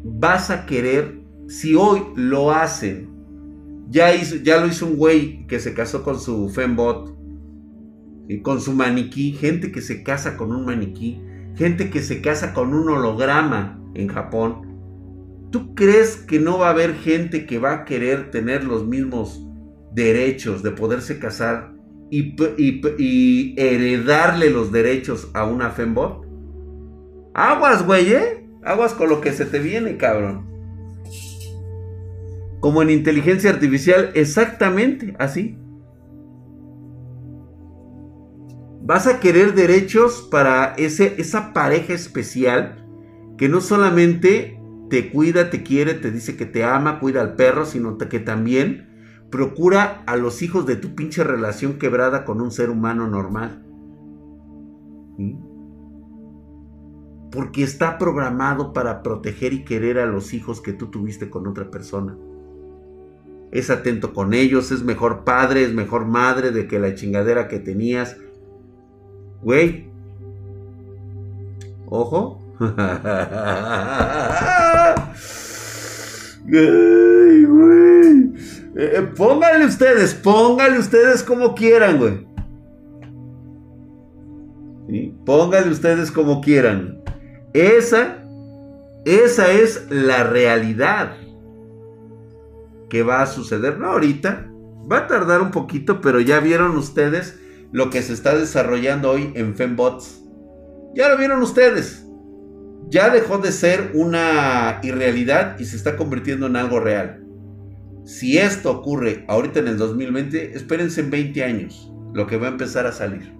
Vas 0.03 0.49
a 0.49 0.65
querer, 0.65 1.21
si 1.47 1.75
hoy 1.75 2.01
lo 2.15 2.51
hacen, 2.51 3.09
ya, 3.89 4.09
ya 4.43 4.59
lo 4.59 4.67
hizo 4.67 4.87
un 4.87 4.97
güey 4.97 5.45
que 5.47 5.59
se 5.59 5.73
casó 5.73 6.03
con 6.03 6.19
su 6.19 6.49
fembot, 6.49 7.15
y 8.27 8.41
con 8.41 8.61
su 8.61 8.73
maniquí, 8.73 9.31
gente 9.31 9.71
que 9.71 9.81
se 9.81 10.03
casa 10.03 10.37
con 10.37 10.51
un 10.51 10.65
maniquí, 10.65 11.21
gente 11.55 11.89
que 11.89 12.01
se 12.01 12.21
casa 12.21 12.53
con 12.53 12.73
un 12.73 12.89
holograma 12.89 13.81
en 13.93 14.07
Japón, 14.09 15.47
¿tú 15.51 15.73
crees 15.75 16.17
que 16.17 16.39
no 16.39 16.59
va 16.59 16.67
a 16.67 16.71
haber 16.71 16.95
gente 16.95 17.45
que 17.45 17.57
va 17.57 17.73
a 17.73 17.85
querer 17.85 18.31
tener 18.31 18.63
los 18.63 18.85
mismos 18.85 19.43
derechos 19.93 20.61
de 20.61 20.71
poderse 20.71 21.19
casar 21.19 21.73
y, 22.09 23.55
heredarle 23.57 24.49
los 24.49 24.71
derechos 24.71 25.29
a 25.33 25.45
una 25.45 25.71
fembot? 25.71 26.25
Aguas, 27.33 27.85
güey, 27.85 28.13
¿eh? 28.13 28.47
Aguas 28.63 28.93
con 28.93 29.09
lo 29.09 29.21
que 29.21 29.31
se 29.31 29.45
te 29.45 29.59
viene, 29.59 29.97
cabrón. 29.97 30.45
Como 32.59 32.81
en 32.81 32.89
inteligencia 32.89 33.51
artificial, 33.51 34.11
exactamente 34.15 35.15
así. 35.19 35.57
Vas 38.87 39.05
a 39.05 39.19
querer 39.19 39.53
derechos 39.53 40.25
para 40.31 40.73
ese, 40.75 41.15
esa 41.17 41.51
pareja 41.51 41.93
especial 41.93 42.87
que 43.37 43.49
no 43.49 43.59
solamente 43.59 44.61
te 44.89 45.11
cuida, 45.11 45.49
te 45.49 45.61
quiere, 45.61 45.93
te 45.93 46.09
dice 46.09 46.37
que 46.37 46.45
te 46.45 46.63
ama, 46.63 47.01
cuida 47.01 47.19
al 47.19 47.35
perro, 47.35 47.65
sino 47.65 47.97
que 47.97 48.19
también 48.19 48.87
procura 49.29 50.03
a 50.07 50.15
los 50.15 50.41
hijos 50.41 50.65
de 50.65 50.77
tu 50.77 50.95
pinche 50.95 51.25
relación 51.25 51.77
quebrada 51.77 52.23
con 52.23 52.39
un 52.39 52.49
ser 52.49 52.69
humano 52.69 53.09
normal. 53.09 53.65
Porque 57.29 57.63
está 57.63 57.97
programado 57.97 58.71
para 58.71 59.03
proteger 59.03 59.51
y 59.51 59.65
querer 59.65 59.99
a 59.99 60.05
los 60.05 60.33
hijos 60.33 60.61
que 60.61 60.71
tú 60.71 60.87
tuviste 60.87 61.29
con 61.29 61.45
otra 61.45 61.69
persona. 61.69 62.17
Es 63.51 63.69
atento 63.69 64.13
con 64.13 64.33
ellos, 64.33 64.71
es 64.71 64.81
mejor 64.83 65.25
padre, 65.25 65.63
es 65.63 65.73
mejor 65.73 66.05
madre 66.05 66.51
de 66.51 66.67
que 66.67 66.79
la 66.79 66.95
chingadera 66.95 67.49
que 67.49 67.59
tenías 67.59 68.15
Güey. 69.41 69.89
Ojo. 71.87 72.41
Ay, 72.59 72.75
güey. 77.45 78.33
Eh, 78.79 79.11
pónganle 79.15 79.65
ustedes, 79.65 80.13
pónganle 80.13 80.79
ustedes 80.79 81.23
como 81.23 81.55
quieran, 81.55 81.97
güey. 81.97 82.27
¿Sí? 84.89 85.15
Pónganle 85.25 85.71
ustedes 85.71 86.11
como 86.11 86.41
quieran. 86.41 87.01
Esa, 87.53 88.23
esa 89.05 89.51
es 89.51 89.87
la 89.89 90.23
realidad 90.23 91.17
que 92.89 93.03
va 93.03 93.21
a 93.21 93.27
suceder. 93.27 93.79
No 93.79 93.87
ahorita, 93.91 94.47
va 94.91 94.99
a 94.99 95.07
tardar 95.07 95.41
un 95.41 95.51
poquito, 95.51 96.01
pero 96.01 96.19
ya 96.19 96.39
vieron 96.39 96.77
ustedes 96.77 97.39
lo 97.71 97.89
que 97.89 98.01
se 98.01 98.13
está 98.13 98.37
desarrollando 98.37 99.11
hoy 99.11 99.31
en 99.35 99.55
Fembots. 99.55 100.23
Ya 100.95 101.09
lo 101.09 101.17
vieron 101.17 101.41
ustedes. 101.41 102.05
Ya 102.89 103.09
dejó 103.09 103.37
de 103.39 103.51
ser 103.51 103.91
una 103.93 104.79
irrealidad 104.83 105.59
y 105.59 105.65
se 105.65 105.75
está 105.75 105.97
convirtiendo 105.97 106.47
en 106.47 106.55
algo 106.55 106.79
real. 106.79 107.23
Si 108.05 108.37
esto 108.37 108.71
ocurre 108.71 109.25
ahorita 109.27 109.59
en 109.59 109.67
el 109.67 109.77
2020, 109.77 110.55
espérense 110.55 111.01
en 111.01 111.11
20 111.11 111.43
años 111.43 111.91
lo 112.13 112.25
que 112.25 112.37
va 112.37 112.47
a 112.47 112.51
empezar 112.51 112.87
a 112.87 112.93
salir. 112.93 113.37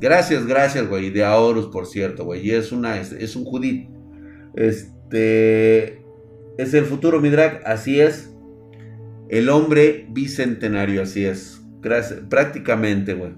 Gracias, 0.00 0.46
gracias, 0.46 0.88
güey. 0.88 1.10
De 1.10 1.24
Aorus, 1.24 1.66
por 1.66 1.86
cierto, 1.86 2.24
güey. 2.24 2.50
Es 2.50 2.72
una, 2.72 3.00
es, 3.00 3.36
un 3.36 3.44
Judith. 3.44 3.88
Este. 4.54 6.04
Es 6.56 6.72
el 6.74 6.84
futuro, 6.84 7.20
mi 7.20 7.30
drag. 7.30 7.62
Así 7.64 8.00
es. 8.00 8.30
El 9.28 9.48
hombre 9.48 10.06
bicentenario, 10.10 11.02
así 11.02 11.24
es. 11.24 11.63
Prácticamente, 12.28 13.14
güey. 13.14 13.34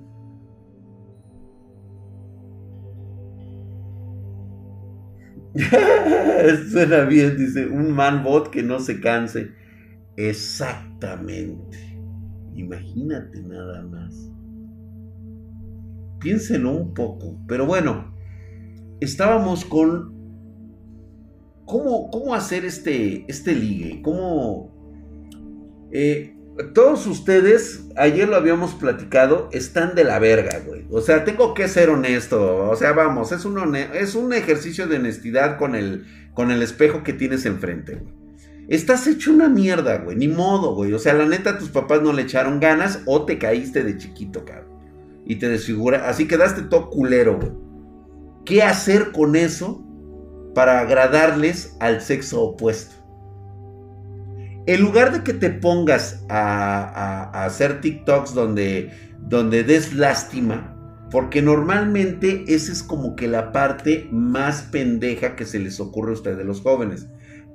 Suena 6.71 7.05
bien, 7.05 7.37
dice. 7.37 7.67
Un 7.67 7.93
man 7.93 8.23
bot 8.23 8.51
que 8.51 8.63
no 8.63 8.79
se 8.79 9.01
canse. 9.01 9.51
Exactamente. 10.17 11.79
Imagínate 12.55 13.43
nada 13.43 13.83
más. 13.83 14.31
Piénselo 16.21 16.73
un 16.73 16.95
poco. 16.95 17.39
Pero 17.47 17.67
bueno, 17.67 18.15
estábamos 19.01 19.65
con 19.65 20.15
cómo, 21.65 22.11
cómo 22.11 22.35
hacer 22.35 22.65
este, 22.65 23.25
este 23.29 23.55
ligue. 23.55 24.03
Cómo... 24.03 24.75
Eh, 25.93 26.36
todos 26.73 27.07
ustedes, 27.07 27.85
ayer 27.97 28.29
lo 28.29 28.37
habíamos 28.37 28.75
platicado, 28.75 29.49
están 29.53 29.95
de 29.95 30.05
la 30.05 30.19
verga, 30.19 30.61
güey. 30.67 30.87
O 30.91 31.01
sea, 31.01 31.25
tengo 31.25 31.55
que 31.55 31.69
ser 31.69 31.91
honesto. 31.91 32.69
O 32.69 32.77
sea, 32.77 32.93
vamos, 32.93 33.33
es 33.33 33.45
un, 33.45 33.77
es 33.77 34.15
un 34.15 34.33
ejercicio 34.33 34.87
de 34.87 34.97
honestidad 34.97 35.59
con 35.59 35.75
el, 35.75 36.07
con 36.35 36.51
el 36.51 36.63
espejo 36.63 37.03
que 37.03 37.13
tienes 37.13 37.45
enfrente, 37.47 37.97
güey. 37.97 38.15
Estás 38.69 39.07
hecho 39.07 39.33
una 39.33 39.49
mierda, 39.49 39.99
güey. 39.99 40.17
Ni 40.17 40.29
modo, 40.29 40.75
güey. 40.75 40.93
O 40.93 40.99
sea, 40.99 41.15
la 41.15 41.27
neta, 41.27 41.59
tus 41.59 41.69
papás 41.69 42.03
no 42.03 42.13
le 42.13 42.23
echaron 42.23 42.59
ganas 42.59 43.01
o 43.07 43.25
te 43.25 43.39
caíste 43.39 43.85
de 43.85 43.97
chiquito, 43.97 44.45
cabrón. 44.45 44.77
Y 45.25 45.37
te 45.37 45.49
desfigura. 45.49 46.09
Así 46.09 46.27
quedaste 46.27 46.63
todo 46.63 46.91
culero, 46.91 47.37
güey. 47.37 47.53
¿Qué 48.45 48.63
hacer 48.63 49.13
con 49.13 49.37
eso 49.37 49.85
para 50.55 50.81
agradarles 50.81 51.77
al 51.81 52.01
sexo 52.01 52.43
opuesto? 52.43 52.97
En 54.67 54.81
lugar 54.81 55.13
de 55.13 55.23
que 55.23 55.33
te 55.33 55.51
pongas 55.51 56.25
a, 56.29 57.45
hacer 57.45 57.81
TikToks 57.81 58.35
donde, 58.35 58.91
donde 59.21 59.63
des 59.63 59.95
lástima, 59.95 60.73
porque 61.11 61.41
normalmente 61.41 62.45
esa 62.49 62.73
es 62.73 62.83
como 62.83 63.15
que 63.15 63.29
la 63.29 63.53
parte 63.53 64.09
más 64.11 64.63
pendeja 64.63 65.37
que 65.37 65.45
se 65.45 65.61
les 65.61 65.79
ocurre 65.79 66.11
a 66.11 66.15
ustedes 66.15 66.45
los 66.45 66.61
jóvenes. 66.61 67.07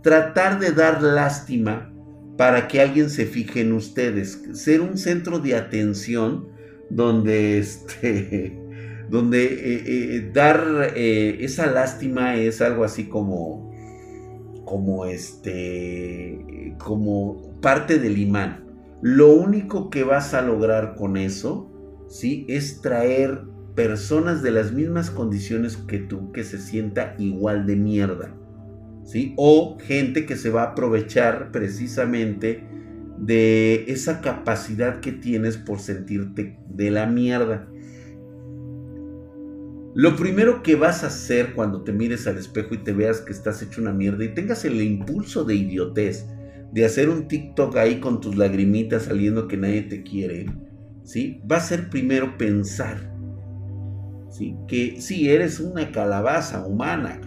Tratar 0.01 0.59
de 0.59 0.71
dar 0.71 1.03
lástima 1.03 1.91
para 2.37 2.69
que 2.69 2.79
alguien 2.79 3.09
se 3.09 3.25
fije 3.25 3.61
en 3.61 3.73
ustedes, 3.73 4.41
ser 4.53 4.81
un 4.81 4.97
centro 4.97 5.39
de 5.39 5.55
atención 5.55 6.47
donde 6.89 7.59
este 7.59 8.57
donde 9.09 9.43
eh, 9.43 9.83
eh, 9.85 10.31
dar 10.33 10.93
eh, 10.95 11.37
esa 11.41 11.65
lástima 11.65 12.37
es 12.37 12.61
algo 12.61 12.85
así 12.85 13.09
como 13.09 13.70
como 14.71 15.05
este 15.05 16.73
como 16.77 17.59
parte 17.59 17.99
del 17.99 18.17
imán. 18.17 18.63
Lo 19.01 19.33
único 19.33 19.89
que 19.89 20.05
vas 20.05 20.33
a 20.33 20.41
lograr 20.41 20.95
con 20.95 21.17
eso, 21.17 21.69
¿sí? 22.07 22.45
Es 22.47 22.79
traer 22.79 23.41
personas 23.75 24.41
de 24.41 24.51
las 24.51 24.71
mismas 24.71 25.11
condiciones 25.11 25.75
que 25.75 25.99
tú 25.99 26.31
que 26.31 26.45
se 26.45 26.57
sienta 26.57 27.15
igual 27.17 27.65
de 27.65 27.75
mierda. 27.75 28.33
O 29.35 29.77
gente 29.77 30.25
que 30.25 30.37
se 30.37 30.49
va 30.49 30.61
a 30.61 30.71
aprovechar 30.71 31.51
precisamente 31.51 32.63
de 33.17 33.83
esa 33.89 34.21
capacidad 34.21 35.01
que 35.01 35.11
tienes 35.11 35.57
por 35.57 35.79
sentirte 35.79 36.57
de 36.69 36.91
la 36.91 37.07
mierda. 37.07 37.67
Lo 39.93 40.15
primero 40.15 40.63
que 40.63 40.75
vas 40.75 41.03
a 41.03 41.07
hacer 41.07 41.53
cuando 41.53 41.83
te 41.83 41.91
mires 41.91 42.25
al 42.25 42.37
espejo 42.37 42.75
y 42.75 42.77
te 42.77 42.93
veas 42.93 43.19
que 43.19 43.33
estás 43.33 43.61
hecho 43.61 43.81
una 43.81 43.91
mierda 43.91 44.23
y 44.23 44.33
tengas 44.33 44.63
el 44.63 44.81
impulso 44.81 45.43
de 45.43 45.55
idiotez 45.55 46.25
de 46.71 46.85
hacer 46.85 47.09
un 47.09 47.27
TikTok 47.27 47.75
ahí 47.75 47.99
con 47.99 48.21
tus 48.21 48.37
lagrimitas 48.37 49.03
saliendo 49.03 49.49
que 49.49 49.57
nadie 49.57 49.81
te 49.81 50.03
quiere, 50.03 50.45
¿sí? 51.03 51.41
Va 51.49 51.57
a 51.57 51.61
ser 51.61 51.89
primero 51.89 52.37
pensar, 52.37 53.13
¿sí? 54.29 54.55
Que 54.69 55.01
sí, 55.01 55.29
eres 55.29 55.59
una 55.59 55.91
calabaza 55.91 56.65
humana, 56.65 57.19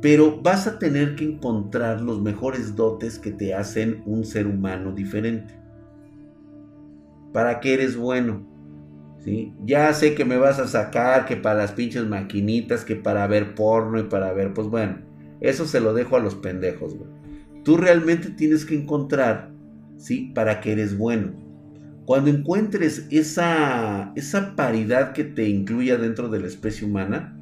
pero 0.00 0.40
vas 0.40 0.68
a 0.68 0.78
tener 0.78 1.16
que 1.16 1.24
encontrar 1.24 2.00
los 2.00 2.22
mejores 2.22 2.76
dotes 2.76 3.18
que 3.18 3.32
te 3.32 3.54
hacen 3.54 4.02
un 4.06 4.24
ser 4.24 4.46
humano 4.46 4.92
diferente. 4.92 5.58
¿Para 7.32 7.60
qué 7.60 7.74
eres 7.74 7.96
bueno? 7.96 8.49
¿Sí? 9.24 9.52
Ya 9.64 9.92
sé 9.92 10.14
que 10.14 10.24
me 10.24 10.38
vas 10.38 10.58
a 10.58 10.66
sacar 10.66 11.26
que 11.26 11.36
para 11.36 11.58
las 11.58 11.72
pinches 11.72 12.06
maquinitas, 12.06 12.84
que 12.84 12.96
para 12.96 13.26
ver 13.26 13.54
porno 13.54 14.00
y 14.00 14.04
para 14.04 14.32
ver, 14.32 14.54
pues 14.54 14.68
bueno, 14.68 14.98
eso 15.40 15.66
se 15.66 15.80
lo 15.80 15.92
dejo 15.92 16.16
a 16.16 16.20
los 16.20 16.34
pendejos. 16.34 16.96
Tú 17.62 17.76
realmente 17.76 18.30
tienes 18.30 18.64
que 18.64 18.74
encontrar, 18.74 19.50
¿sí? 19.98 20.32
Para 20.34 20.60
qué 20.60 20.72
eres 20.72 20.96
bueno. 20.96 21.32
Cuando 22.06 22.30
encuentres 22.30 23.06
esa, 23.10 24.12
esa 24.16 24.56
paridad 24.56 25.12
que 25.12 25.24
te 25.24 25.48
incluya 25.48 25.98
dentro 25.98 26.28
de 26.28 26.40
la 26.40 26.46
especie 26.46 26.86
humana, 26.86 27.36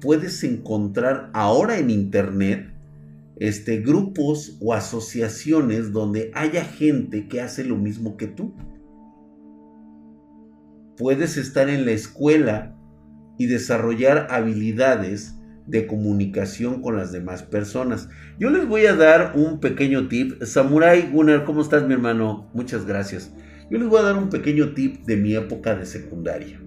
Puedes 0.00 0.44
encontrar 0.44 1.30
ahora 1.32 1.78
en 1.78 1.90
internet 1.90 2.70
este, 3.38 3.80
grupos 3.80 4.56
o 4.60 4.72
asociaciones 4.72 5.92
donde 5.92 6.30
haya 6.34 6.64
gente 6.64 7.26
que 7.26 7.40
hace 7.40 7.64
lo 7.64 7.76
mismo 7.76 8.16
que 8.16 8.28
tú. 8.28 8.54
Puedes 10.96 11.36
estar 11.36 11.68
en 11.68 11.84
la 11.84 11.92
escuela 11.92 12.74
y 13.38 13.46
desarrollar 13.46 14.28
habilidades 14.30 15.34
de 15.66 15.86
comunicación 15.86 16.80
con 16.80 16.96
las 16.96 17.12
demás 17.12 17.42
personas. 17.42 18.08
Yo 18.38 18.50
les 18.50 18.66
voy 18.66 18.86
a 18.86 18.94
dar 18.94 19.32
un 19.34 19.60
pequeño 19.60 20.08
tip. 20.08 20.42
Samurai 20.42 21.10
Gunnar, 21.10 21.44
¿cómo 21.44 21.60
estás 21.60 21.86
mi 21.86 21.94
hermano? 21.94 22.50
Muchas 22.54 22.86
gracias. 22.86 23.32
Yo 23.70 23.78
les 23.78 23.88
voy 23.88 23.98
a 24.00 24.04
dar 24.04 24.16
un 24.16 24.30
pequeño 24.30 24.74
tip 24.74 25.04
de 25.04 25.16
mi 25.16 25.34
época 25.34 25.74
de 25.74 25.86
secundaria. 25.86 26.60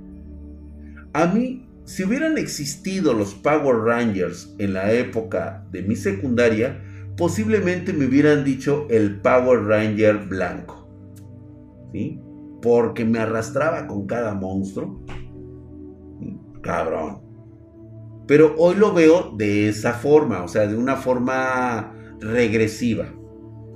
A 1.14 1.28
mí 1.28 1.70
si 1.90 2.04
hubieran 2.04 2.38
existido 2.38 3.16
los 3.16 3.34
Power 3.34 3.78
Rangers 3.78 4.54
en 4.60 4.74
la 4.74 4.94
época 4.94 5.66
de 5.72 5.82
mi 5.82 5.96
secundaria, 5.96 6.80
posiblemente 7.18 7.94
me 7.94 8.06
hubieran 8.06 8.44
dicho 8.44 8.86
el 8.92 9.20
Power 9.22 9.64
Ranger 9.64 10.28
blanco. 10.28 10.88
¿Sí? 11.92 12.22
Porque 12.62 13.06
me 13.06 13.20
arrastraba 13.20 13.88
con 13.88 14.06
cada 14.06 14.34
monstruo. 14.34 15.04
Cabrón. 16.62 17.22
Pero 18.28 18.56
hoy 18.58 18.76
lo 18.76 18.94
veo 18.94 19.34
de 19.38 19.70
esa 19.70 19.94
forma, 19.94 20.44
o 20.44 20.48
sea, 20.48 20.68
de 20.68 20.78
una 20.78 20.96
forma 20.96 21.96
regresiva. 22.20 23.08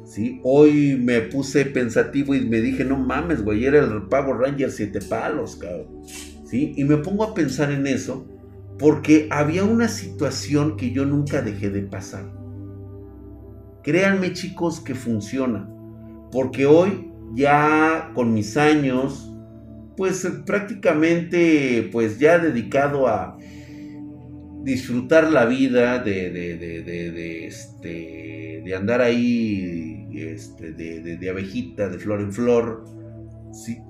¿Sí? 0.06 0.40
Hoy 0.44 1.00
me 1.02 1.22
puse 1.22 1.66
pensativo 1.66 2.36
y 2.36 2.46
me 2.48 2.62
dije, 2.62 2.84
no 2.84 2.98
mames, 2.98 3.44
güey, 3.44 3.66
era 3.66 3.80
el 3.80 4.04
Power 4.04 4.38
Ranger 4.38 4.70
siete 4.70 5.00
palos, 5.02 5.56
cabrón. 5.56 6.04
Y 6.52 6.84
me 6.84 6.98
pongo 6.98 7.24
a 7.24 7.34
pensar 7.34 7.72
en 7.72 7.88
eso 7.88 8.28
porque 8.78 9.28
había 9.32 9.64
una 9.64 9.88
situación 9.88 10.78
que 10.78 10.92
yo 10.92 11.04
nunca 11.04 11.42
dejé 11.42 11.72
de 11.72 11.82
pasar. 11.82 12.32
Créanme 13.82 14.34
chicos 14.34 14.80
que 14.80 14.94
funciona, 14.94 15.68
porque 16.32 16.68
hoy 16.68 17.12
ya 17.36 18.12
con 18.14 18.34
mis 18.34 18.58
años, 18.58 19.30
pues 19.98 20.28
prácticamente 20.46 21.90
pues 21.92 22.20
ya 22.20 22.40
dedicado 22.40 23.08
a 23.08 23.38
disfrutar 24.64 25.30
la 25.32 25.46
vida 25.46 26.00
de, 26.00 26.30
de, 26.32 27.46
este, 27.48 28.62
de 28.64 28.76
andar 28.76 29.02
ahí 29.02 30.08
este, 30.14 30.72
de, 30.72 31.30
abejita, 31.30 31.90
de 31.90 32.00
flor 32.00 32.22
en 32.22 32.32
flor, 32.32 32.86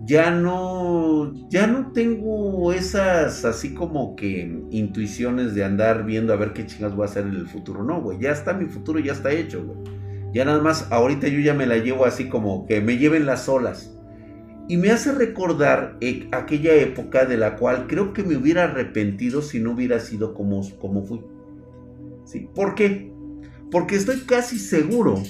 ya 0.05 0.29
no, 0.31 1.31
ya 1.49 1.67
no 1.67 1.91
tengo 1.93 2.73
esas 2.73 3.45
así 3.45 3.73
como 3.73 4.15
que 4.15 4.61
intuiciones 4.71 5.53
de 5.53 5.63
andar 5.63 6.05
viendo 6.05 6.33
a 6.33 6.35
ver 6.35 6.51
qué 6.53 6.65
chingas 6.65 6.95
voy 6.95 7.03
a 7.03 7.09
hacer 7.09 7.25
en 7.27 7.35
el 7.35 7.47
futuro. 7.47 7.83
No, 7.83 8.01
güey, 8.01 8.19
ya 8.19 8.31
está 8.31 8.53
mi 8.53 8.65
futuro, 8.65 8.99
ya 8.99 9.13
está 9.13 9.31
hecho, 9.31 9.63
güey. 9.63 9.92
Ya 10.33 10.45
nada 10.45 10.61
más, 10.61 10.87
ahorita 10.91 11.27
yo 11.27 11.39
ya 11.39 11.53
me 11.53 11.67
la 11.67 11.77
llevo 11.77 12.05
así 12.05 12.27
como 12.27 12.65
que 12.65 12.81
me 12.81 12.97
lleven 12.97 13.25
las 13.25 13.47
olas. 13.47 13.95
Y 14.67 14.77
me 14.77 14.89
hace 14.89 15.11
recordar 15.11 15.97
e, 16.01 16.27
aquella 16.31 16.73
época 16.73 17.25
de 17.25 17.37
la 17.37 17.55
cual 17.57 17.85
creo 17.87 18.13
que 18.13 18.23
me 18.23 18.37
hubiera 18.37 18.63
arrepentido 18.63 19.41
si 19.41 19.59
no 19.59 19.73
hubiera 19.73 19.99
sido 19.99 20.33
como, 20.33 20.61
como 20.79 21.03
fui. 21.03 21.21
¿Sí? 22.25 22.49
¿Por 22.55 22.73
qué? 22.73 23.13
Porque 23.69 23.95
estoy 23.95 24.21
casi 24.21 24.57
seguro 24.57 25.21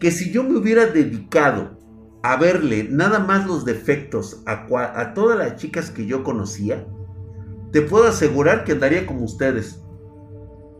que 0.00 0.10
si 0.10 0.32
yo 0.32 0.42
me 0.42 0.56
hubiera 0.56 0.86
dedicado 0.86 1.78
a 2.22 2.36
verle 2.36 2.88
nada 2.90 3.20
más 3.20 3.46
los 3.46 3.64
defectos 3.64 4.42
a, 4.46 4.66
a 5.00 5.14
todas 5.14 5.38
las 5.38 5.56
chicas 5.56 5.90
que 5.90 6.06
yo 6.06 6.24
conocía, 6.24 6.84
te 7.72 7.82
puedo 7.82 8.06
asegurar 8.06 8.64
que 8.64 8.72
andaría 8.72 9.06
como 9.06 9.24
ustedes. 9.24 9.82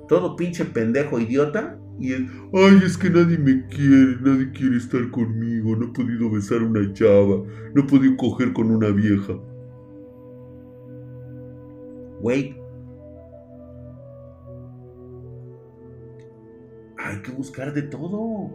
Todo 0.09 0.35
pinche 0.35 0.65
pendejo 0.65 1.21
idiota. 1.21 1.79
Y 1.99 2.13
ay, 2.13 2.81
es 2.85 2.99
que 2.99 3.09
nadie 3.09 3.39
me 3.39 3.67
quiere, 3.69 4.17
nadie 4.21 4.53
quiere 4.53 4.77
estar 4.77 5.11
conmigo, 5.11 5.77
no 5.77 5.87
he 5.87 5.93
podido 5.93 6.31
besar 6.31 6.61
a 6.61 6.65
una 6.67 6.93
chava, 6.93 7.43
no 7.75 7.83
he 7.83 7.85
podido 7.85 8.17
coger 8.17 8.53
con 8.53 8.71
una 8.71 8.91
vieja. 8.91 9.35
Güey. 12.21 12.57
Hay 16.99 17.23
que 17.23 17.31
buscar 17.33 17.73
de 17.73 17.83
todo. 17.83 18.51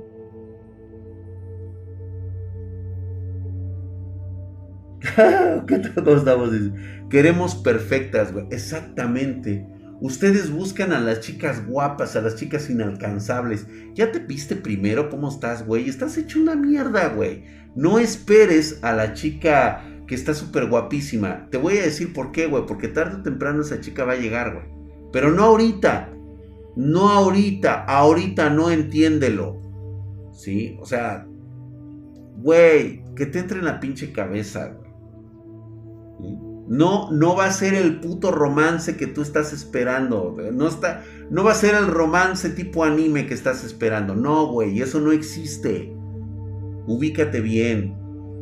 ¿Qué 5.67 5.79
todos 5.79 6.19
estamos 6.19 6.51
diciendo? 6.51 6.79
Queremos 7.09 7.55
perfectas, 7.55 8.31
güey. 8.31 8.45
Exactamente. 8.51 9.65
Ustedes 10.01 10.51
buscan 10.51 10.93
a 10.93 10.99
las 10.99 11.19
chicas 11.19 11.67
guapas, 11.67 12.15
a 12.15 12.21
las 12.21 12.35
chicas 12.35 12.71
inalcanzables. 12.71 13.67
¿Ya 13.93 14.11
te 14.11 14.17
viste 14.17 14.55
primero 14.55 15.11
cómo 15.11 15.29
estás, 15.29 15.63
güey? 15.63 15.87
Estás 15.87 16.17
hecho 16.17 16.39
una 16.39 16.55
mierda, 16.55 17.09
güey. 17.09 17.43
No 17.75 17.99
esperes 17.99 18.79
a 18.81 18.93
la 18.93 19.13
chica 19.13 19.83
que 20.07 20.15
está 20.15 20.33
súper 20.33 20.65
guapísima. 20.65 21.47
Te 21.51 21.57
voy 21.57 21.77
a 21.77 21.83
decir 21.83 22.13
por 22.13 22.31
qué, 22.31 22.47
güey. 22.47 22.65
Porque 22.65 22.87
tarde 22.87 23.17
o 23.17 23.21
temprano 23.21 23.61
esa 23.61 23.79
chica 23.79 24.03
va 24.03 24.13
a 24.13 24.17
llegar, 24.17 24.55
güey. 24.55 24.65
Pero 25.13 25.31
no 25.31 25.43
ahorita. 25.43 26.09
No 26.75 27.09
ahorita. 27.09 27.83
Ahorita 27.83 28.49
no 28.49 28.71
entiéndelo. 28.71 29.61
¿Sí? 30.33 30.77
O 30.81 30.85
sea, 30.87 31.27
güey, 32.37 33.03
que 33.15 33.27
te 33.27 33.37
entre 33.37 33.59
en 33.59 33.65
la 33.65 33.79
pinche 33.79 34.11
cabeza, 34.11 34.65
güey. 34.69 34.80
No, 36.71 37.11
no 37.11 37.35
va 37.35 37.47
a 37.47 37.51
ser 37.51 37.73
el 37.73 37.99
puto 37.99 38.31
romance 38.31 38.95
que 38.95 39.05
tú 39.05 39.21
estás 39.21 39.51
esperando. 39.51 40.37
No, 40.53 40.69
está, 40.69 41.03
no 41.29 41.43
va 41.43 41.51
a 41.51 41.55
ser 41.55 41.75
el 41.75 41.87
romance 41.87 42.49
tipo 42.49 42.85
anime 42.85 43.27
que 43.27 43.33
estás 43.33 43.65
esperando. 43.65 44.15
No, 44.15 44.47
güey, 44.47 44.81
eso 44.81 45.01
no 45.01 45.11
existe. 45.11 45.93
Ubícate 46.87 47.41
bien. 47.41 47.97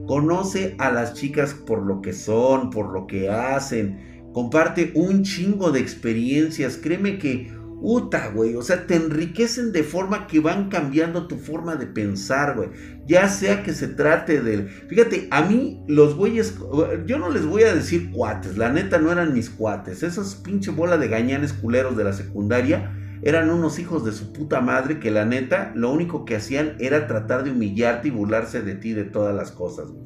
Conoce 0.06 0.76
a 0.78 0.92
las 0.92 1.16
chicas 1.16 1.56
por 1.56 1.82
lo 1.82 2.04
que 2.04 2.14
son, 2.14 2.70
por 2.70 2.94
lo 2.94 3.08
que 3.08 3.32
hacen. 3.32 4.30
Comparte 4.32 4.92
un 4.94 5.24
chingo 5.24 5.72
de 5.72 5.80
experiencias. 5.80 6.78
Créeme 6.78 7.18
que 7.18 7.52
Uta, 7.82 8.32
güey. 8.34 8.56
O 8.56 8.62
sea, 8.62 8.86
te 8.88 8.96
enriquecen 8.96 9.72
de 9.72 9.84
forma 9.84 10.28
que 10.28 10.40
van 10.40 10.70
cambiando 10.70 11.28
tu 11.28 11.38
forma 11.38 11.76
de 11.76 11.88
pensar, 11.88 12.56
güey. 12.56 12.70
Ya 13.08 13.30
sea 13.30 13.64
que 13.64 13.74
se 13.74 13.88
trate 13.88 14.42
del. 14.42 14.68
Fíjate, 14.68 15.28
a 15.32 15.44
mí 15.44 15.84
los 15.88 16.16
güeyes. 16.16 16.58
Yo 17.06 17.20
no 17.20 17.30
les 17.30 17.46
voy 17.46 17.64
a 17.64 17.74
decir 17.74 18.12
cuates. 18.12 18.58
La 18.58 18.72
neta 18.72 19.00
no 19.00 19.12
eran 19.12 19.34
mis 19.34 19.50
cuates. 19.50 20.04
Esos 20.04 20.36
pinche 20.36 20.72
bola 20.72 20.98
de 20.98 21.08
gañanes 21.08 21.54
culeros 21.54 21.96
de 21.96 22.04
la 22.04 22.14
secundaria. 22.14 22.96
Eran 23.22 23.50
unos 23.50 23.80
hijos 23.80 24.06
de 24.06 24.12
su 24.14 24.32
puta 24.32 24.62
madre 24.62 25.00
que 25.00 25.12
la 25.12 25.26
neta 25.26 25.74
lo 25.76 25.92
único 25.92 26.24
que 26.26 26.38
hacían 26.38 26.76
era 26.80 27.08
tratar 27.08 27.44
de 27.44 27.52
humillarte 27.52 28.08
y 28.08 28.12
burlarse 28.12 28.62
de 28.62 28.76
ti 28.76 28.94
de 28.94 29.04
todas 29.04 29.36
las 29.36 29.52
cosas, 29.52 29.90
güey. 29.90 30.06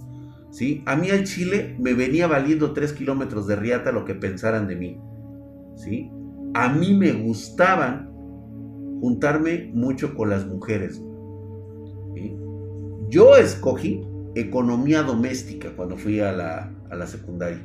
¿Sí? 0.52 0.84
A 0.86 0.96
mí 0.96 1.10
al 1.10 1.24
chile 1.24 1.76
me 1.80 1.94
venía 1.94 2.28
valiendo 2.28 2.74
3 2.74 2.94
kilómetros 2.94 3.48
de 3.48 3.56
riata 3.56 3.92
lo 3.92 4.06
que 4.06 4.14
pensaran 4.14 4.68
de 4.68 4.76
mí. 4.76 5.02
¿Sí? 5.76 6.12
A 6.54 6.70
mí 6.70 6.94
me 6.94 7.12
gustaban 7.12 8.10
juntarme 9.02 9.72
mucho 9.74 10.16
con 10.16 10.30
las 10.30 10.46
mujeres. 10.46 11.02
Yo 13.10 13.36
escogí 13.36 14.02
economía 14.36 15.04
doméstica 15.04 15.70
cuando 15.76 15.98
fui 15.98 16.20
a 16.20 16.32
la, 16.32 16.72
a 16.90 16.96
la 16.96 17.06
secundaria. 17.06 17.62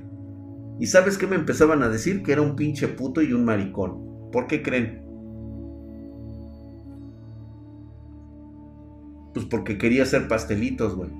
¿Y 0.79 0.87
sabes 0.87 1.18
qué 1.18 1.27
me 1.27 1.37
empezaban 1.37 1.83
a 1.83 1.88
decir? 1.88 2.22
Que 2.22 2.33
era 2.33 2.42
un 2.42 2.55
pinche 2.55 2.88
puto 2.88 3.22
y 3.22 3.33
un 3.33 3.44
maricón. 3.44 4.31
¿Por 4.31 4.46
qué 4.46 4.62
creen? 4.62 5.03
Pues 9.35 9.46
porque 9.46 9.79
quería 9.79 10.03
hacer 10.03 10.29
pastelitos, 10.29 10.94
güey. 10.94 11.11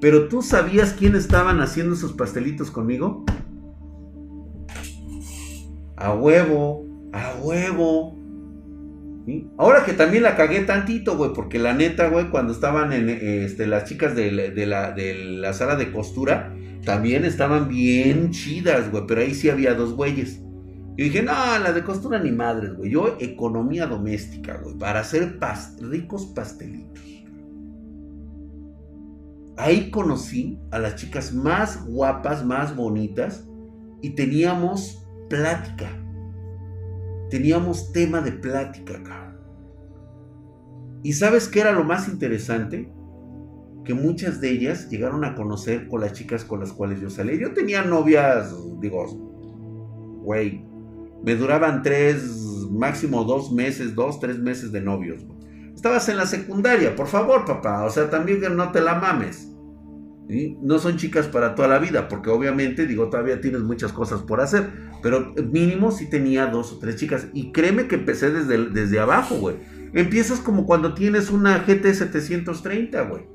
Pero 0.00 0.28
tú 0.28 0.42
sabías 0.42 0.92
quién 0.92 1.14
estaban 1.14 1.60
haciendo 1.60 1.94
esos 1.94 2.12
pastelitos 2.12 2.70
conmigo? 2.70 3.24
A 5.96 6.14
huevo. 6.14 6.83
A 7.14 7.36
huevo. 7.40 8.18
Ahora 9.56 9.84
que 9.84 9.92
también 9.92 10.24
la 10.24 10.36
cagué 10.36 10.62
tantito, 10.62 11.16
güey, 11.16 11.32
porque 11.32 11.60
la 11.60 11.72
neta, 11.72 12.08
güey, 12.08 12.28
cuando 12.28 12.52
estaban 12.52 12.92
en 12.92 13.08
este, 13.08 13.68
las 13.68 13.84
chicas 13.84 14.16
de, 14.16 14.32
la, 14.66 14.90
de 14.90 15.14
la 15.14 15.52
sala 15.52 15.76
de 15.76 15.92
costura, 15.92 16.52
también 16.84 17.24
estaban 17.24 17.68
bien 17.68 18.30
chidas, 18.30 18.90
güey, 18.90 19.04
pero 19.06 19.20
ahí 19.20 19.32
sí 19.32 19.48
había 19.48 19.74
dos 19.74 19.94
güeyes. 19.94 20.40
Yo 20.96 21.04
dije, 21.04 21.22
no, 21.22 21.32
la 21.32 21.72
de 21.72 21.84
costura 21.84 22.18
ni 22.18 22.32
madres, 22.32 22.74
güey. 22.74 22.90
Yo, 22.90 23.16
economía 23.20 23.86
doméstica, 23.86 24.58
güey, 24.60 24.76
para 24.76 25.00
hacer 25.00 25.38
ricos 25.80 26.26
pastelitos. 26.26 27.02
Ahí 29.56 29.90
conocí 29.92 30.58
a 30.72 30.80
las 30.80 30.96
chicas 30.96 31.32
más 31.32 31.86
guapas, 31.86 32.44
más 32.44 32.74
bonitas, 32.74 33.46
y 34.02 34.10
teníamos 34.10 35.06
plática 35.30 36.03
teníamos 37.30 37.92
tema 37.92 38.20
de 38.20 38.32
plática, 38.32 39.02
cabrón. 39.02 39.38
¿Y 41.02 41.12
sabes 41.12 41.48
qué 41.48 41.60
era 41.60 41.72
lo 41.72 41.84
más 41.84 42.08
interesante? 42.08 42.90
Que 43.84 43.92
muchas 43.92 44.40
de 44.40 44.50
ellas 44.50 44.88
llegaron 44.88 45.24
a 45.24 45.34
conocer 45.34 45.86
con 45.88 46.00
las 46.00 46.14
chicas 46.14 46.44
con 46.44 46.60
las 46.60 46.72
cuales 46.72 47.00
yo 47.00 47.10
salí. 47.10 47.38
Yo 47.38 47.52
tenía 47.52 47.82
novias, 47.82 48.54
digo, 48.80 49.06
güey, 50.22 50.64
me 51.22 51.34
duraban 51.36 51.82
tres, 51.82 52.66
máximo 52.70 53.24
dos 53.24 53.52
meses, 53.52 53.94
dos, 53.94 54.18
tres 54.18 54.38
meses 54.38 54.72
de 54.72 54.80
novios. 54.80 55.26
Estabas 55.74 56.08
en 56.08 56.16
la 56.16 56.26
secundaria, 56.26 56.96
por 56.96 57.06
favor, 57.06 57.44
papá. 57.44 57.84
O 57.84 57.90
sea, 57.90 58.08
también 58.08 58.40
no 58.56 58.72
te 58.72 58.80
la 58.80 58.94
mames. 58.94 59.50
No 60.62 60.78
son 60.78 60.96
chicas 60.96 61.28
para 61.28 61.54
toda 61.54 61.68
la 61.68 61.78
vida, 61.78 62.08
porque 62.08 62.30
obviamente, 62.30 62.86
digo, 62.86 63.10
todavía 63.10 63.42
tienes 63.42 63.60
muchas 63.60 63.92
cosas 63.92 64.22
por 64.22 64.40
hacer, 64.40 64.70
pero 65.04 65.34
mínimo 65.52 65.92
sí 65.92 66.08
tenía 66.08 66.46
dos 66.46 66.72
o 66.72 66.78
tres 66.78 66.96
chicas. 66.96 67.26
Y 67.34 67.52
créeme 67.52 67.88
que 67.88 67.96
empecé 67.96 68.30
desde, 68.30 68.70
desde 68.70 68.98
abajo, 68.98 69.34
güey. 69.36 69.56
Empiezas 69.92 70.40
como 70.40 70.64
cuando 70.64 70.94
tienes 70.94 71.28
una 71.28 71.58
GT 71.58 71.92
730, 71.92 73.02
güey. 73.02 73.26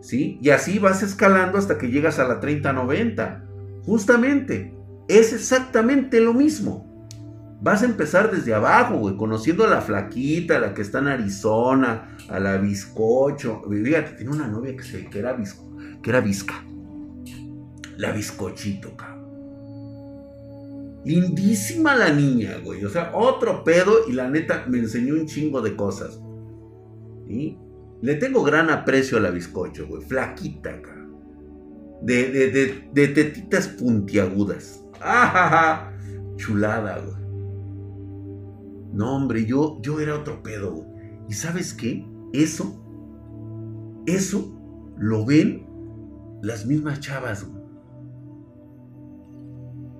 ¿Sí? 0.00 0.38
Y 0.40 0.48
así 0.48 0.78
vas 0.78 1.02
escalando 1.02 1.58
hasta 1.58 1.76
que 1.76 1.90
llegas 1.90 2.18
a 2.18 2.26
la 2.26 2.40
3090. 2.40 3.44
Justamente, 3.84 4.74
es 5.06 5.34
exactamente 5.34 6.18
lo 6.22 6.32
mismo. 6.32 7.06
Vas 7.60 7.82
a 7.82 7.84
empezar 7.84 8.30
desde 8.30 8.54
abajo, 8.54 8.96
güey, 8.96 9.14
conociendo 9.18 9.66
a 9.66 9.68
la 9.68 9.82
flaquita, 9.82 10.56
a 10.56 10.60
la 10.60 10.72
que 10.72 10.80
está 10.80 11.00
en 11.00 11.08
Arizona, 11.08 12.16
a 12.30 12.40
la 12.40 12.56
bizcocho. 12.56 13.62
Fíjate, 13.70 14.12
tiene 14.12 14.32
una 14.32 14.48
novia 14.48 14.74
que, 14.74 15.18
era 15.18 15.34
bizcocho 15.34 15.72
que 16.02 16.10
era 16.10 16.20
Visca. 16.20 16.64
La 17.96 18.12
bizcochito, 18.12 18.96
cabrón. 18.96 19.11
Lindísima 21.04 21.96
la 21.96 22.12
niña, 22.12 22.58
güey. 22.64 22.84
O 22.84 22.88
sea, 22.88 23.10
otro 23.14 23.64
pedo 23.64 24.08
y 24.08 24.12
la 24.12 24.28
neta 24.28 24.66
me 24.68 24.78
enseñó 24.78 25.14
un 25.14 25.26
chingo 25.26 25.60
de 25.60 25.74
cosas. 25.74 26.20
Le 27.26 28.14
tengo 28.16 28.42
gran 28.42 28.70
aprecio 28.70 29.18
a 29.18 29.20
la 29.20 29.30
bizcocho, 29.30 29.86
güey. 29.86 30.02
Flaquita, 30.02 30.80
cabrón. 30.82 31.16
De, 32.02 32.30
de, 32.30 32.88
de, 32.92 33.08
tetitas 33.08 33.68
puntiagudas. 33.68 34.84
¡Ah, 35.00 35.92
Chulada, 36.36 36.98
güey. 36.98 37.22
No, 38.92 39.16
hombre, 39.16 39.46
yo, 39.46 39.80
yo 39.82 40.00
era 40.00 40.16
otro 40.16 40.42
pedo, 40.42 40.72
güey. 40.72 40.88
¿Y 41.28 41.32
sabes 41.32 41.72
qué? 41.72 42.04
Eso, 42.32 42.82
eso 44.06 44.52
lo 44.98 45.24
ven 45.24 45.66
las 46.42 46.66
mismas 46.66 47.00
chavas, 47.00 47.46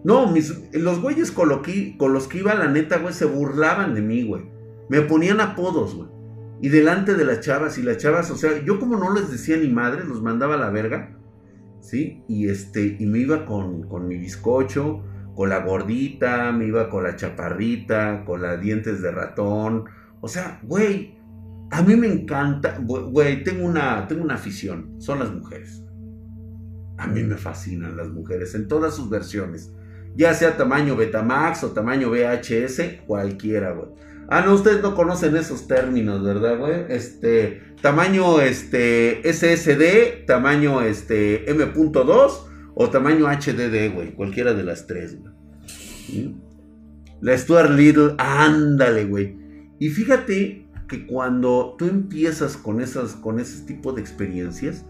No, 0.04 0.30
mis, 0.30 0.72
los 0.72 1.00
güeyes 1.00 1.30
con, 1.30 1.62
con 1.96 2.12
los 2.12 2.28
que 2.28 2.38
iba, 2.38 2.54
la 2.54 2.68
neta, 2.68 2.98
güey, 2.98 3.14
se 3.14 3.24
burlaban 3.24 3.94
de 3.94 4.02
mí, 4.02 4.24
güey. 4.24 4.42
Me 4.88 5.02
ponían 5.02 5.40
apodos, 5.40 5.94
güey. 5.94 6.08
Y 6.60 6.68
delante 6.68 7.14
de 7.14 7.24
las 7.24 7.40
chavas, 7.40 7.78
y 7.78 7.82
las 7.82 7.98
chavas, 7.98 8.30
o 8.30 8.36
sea, 8.36 8.62
yo 8.64 8.78
como 8.78 8.96
no 8.96 9.12
les 9.14 9.30
decía 9.30 9.56
ni 9.56 9.68
madre, 9.68 10.04
los 10.04 10.22
mandaba 10.22 10.54
a 10.54 10.58
la 10.58 10.70
verga, 10.70 11.18
¿sí? 11.80 12.22
Y 12.28 12.48
este, 12.48 12.96
y 12.98 13.06
me 13.06 13.18
iba 13.18 13.46
con, 13.46 13.88
con 13.88 14.06
mi 14.06 14.16
bizcocho, 14.16 15.02
con 15.34 15.48
la 15.48 15.64
gordita, 15.64 16.52
me 16.52 16.66
iba 16.66 16.88
con 16.88 17.04
la 17.04 17.16
chaparrita, 17.16 18.24
con 18.24 18.42
las 18.42 18.60
dientes 18.60 19.02
de 19.02 19.10
ratón. 19.10 19.84
O 20.20 20.28
sea, 20.28 20.60
güey, 20.62 21.16
a 21.70 21.82
mí 21.82 21.96
me 21.96 22.06
encanta, 22.06 22.78
güey, 22.80 23.42
tengo 23.44 23.66
una, 23.66 24.06
tengo 24.06 24.22
una 24.22 24.34
afición, 24.34 25.00
son 25.00 25.20
las 25.20 25.32
mujeres. 25.32 25.82
A 26.98 27.06
mí 27.06 27.22
me 27.22 27.36
fascinan 27.36 27.96
las 27.96 28.08
mujeres 28.08 28.54
en 28.54 28.68
todas 28.68 28.94
sus 28.94 29.08
versiones. 29.08 29.72
Ya 30.14 30.34
sea 30.34 30.56
tamaño 30.56 30.96
Betamax 30.96 31.64
o 31.64 31.72
tamaño 31.72 32.10
VHS, 32.10 33.02
cualquiera, 33.06 33.72
güey. 33.72 33.88
Ah, 34.28 34.42
no, 34.42 34.54
ustedes 34.54 34.82
no 34.82 34.94
conocen 34.94 35.36
esos 35.36 35.66
términos, 35.66 36.22
¿verdad, 36.22 36.58
güey? 36.58 36.86
Este, 36.88 37.62
tamaño 37.80 38.40
este 38.40 39.20
SSD, 39.30 40.26
tamaño 40.26 40.80
este 40.80 41.50
M.2 41.50 42.32
o 42.74 42.90
tamaño 42.90 43.26
HDD, 43.26 43.92
güey. 43.92 44.14
Cualquiera 44.14 44.54
de 44.54 44.64
las 44.64 44.86
tres, 44.86 45.18
güey. 45.18 46.34
La 47.20 47.36
Stuart 47.36 47.70
Little, 47.70 48.14
ándale, 48.18 49.04
güey. 49.04 49.36
Y 49.78 49.88
fíjate 49.90 50.66
que 50.88 51.06
cuando 51.06 51.74
tú 51.78 51.86
empiezas 51.86 52.56
con, 52.56 52.80
esas, 52.80 53.14
con 53.14 53.38
ese 53.38 53.64
tipo 53.66 53.92
de 53.92 54.00
experiencias, 54.00 54.84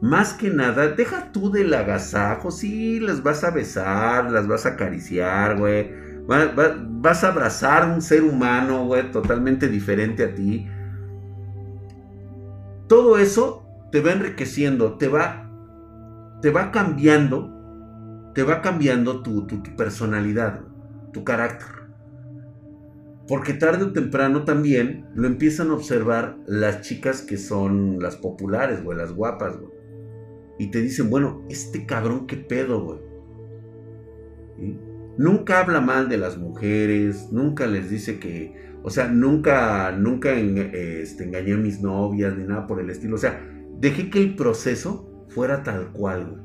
más 0.00 0.32
que 0.32 0.48
nada, 0.50 0.88
deja 0.88 1.30
tú 1.30 1.50
del 1.50 1.74
agasajo, 1.74 2.50
sí, 2.50 3.00
las 3.00 3.22
vas 3.22 3.44
a 3.44 3.50
besar, 3.50 4.30
las 4.30 4.48
vas 4.48 4.64
a 4.64 4.70
acariciar, 4.70 5.58
güey. 5.58 5.90
vas 6.26 7.22
a 7.22 7.28
abrazar 7.28 7.90
un 7.90 8.00
ser 8.00 8.22
humano, 8.22 8.86
güey, 8.86 9.10
totalmente 9.10 9.68
diferente 9.68 10.24
a 10.24 10.34
ti. 10.34 10.66
Todo 12.88 13.18
eso 13.18 13.66
te 13.92 14.00
va 14.00 14.12
enriqueciendo, 14.12 14.96
te 14.96 15.08
va, 15.08 15.50
te 16.40 16.50
va 16.50 16.70
cambiando, 16.70 18.32
te 18.34 18.42
va 18.42 18.62
cambiando 18.62 19.22
tu, 19.22 19.46
tu 19.46 19.62
personalidad, 19.76 20.62
tu 21.12 21.24
carácter. 21.24 21.80
Porque 23.28 23.52
tarde 23.52 23.84
o 23.84 23.92
temprano 23.92 24.44
también 24.44 25.06
lo 25.14 25.26
empiezan 25.26 25.70
a 25.70 25.74
observar 25.74 26.36
las 26.46 26.80
chicas 26.80 27.20
que 27.20 27.36
son 27.36 28.00
las 28.00 28.16
populares, 28.16 28.82
güey, 28.82 28.96
las 28.96 29.12
guapas, 29.12 29.58
güey. 29.58 29.79
Y 30.60 30.66
te 30.66 30.82
dicen, 30.82 31.08
bueno, 31.08 31.42
este 31.48 31.86
cabrón, 31.86 32.26
¿qué 32.26 32.36
pedo, 32.36 32.84
güey? 32.84 32.98
Nunca 35.16 35.60
habla 35.60 35.80
mal 35.80 36.10
de 36.10 36.18
las 36.18 36.36
mujeres, 36.36 37.32
nunca 37.32 37.66
les 37.66 37.88
dice 37.88 38.18
que, 38.18 38.54
o 38.82 38.90
sea, 38.90 39.08
nunca, 39.08 39.90
nunca 39.92 40.34
este, 40.34 41.24
engañé 41.24 41.54
a 41.54 41.56
mis 41.56 41.80
novias 41.80 42.36
ni 42.36 42.44
nada 42.44 42.66
por 42.66 42.78
el 42.78 42.90
estilo. 42.90 43.14
O 43.14 43.18
sea, 43.18 43.42
dejé 43.78 44.10
que 44.10 44.18
el 44.18 44.36
proceso 44.36 45.24
fuera 45.30 45.62
tal 45.62 45.92
cual, 45.92 46.26
güey. 46.26 46.42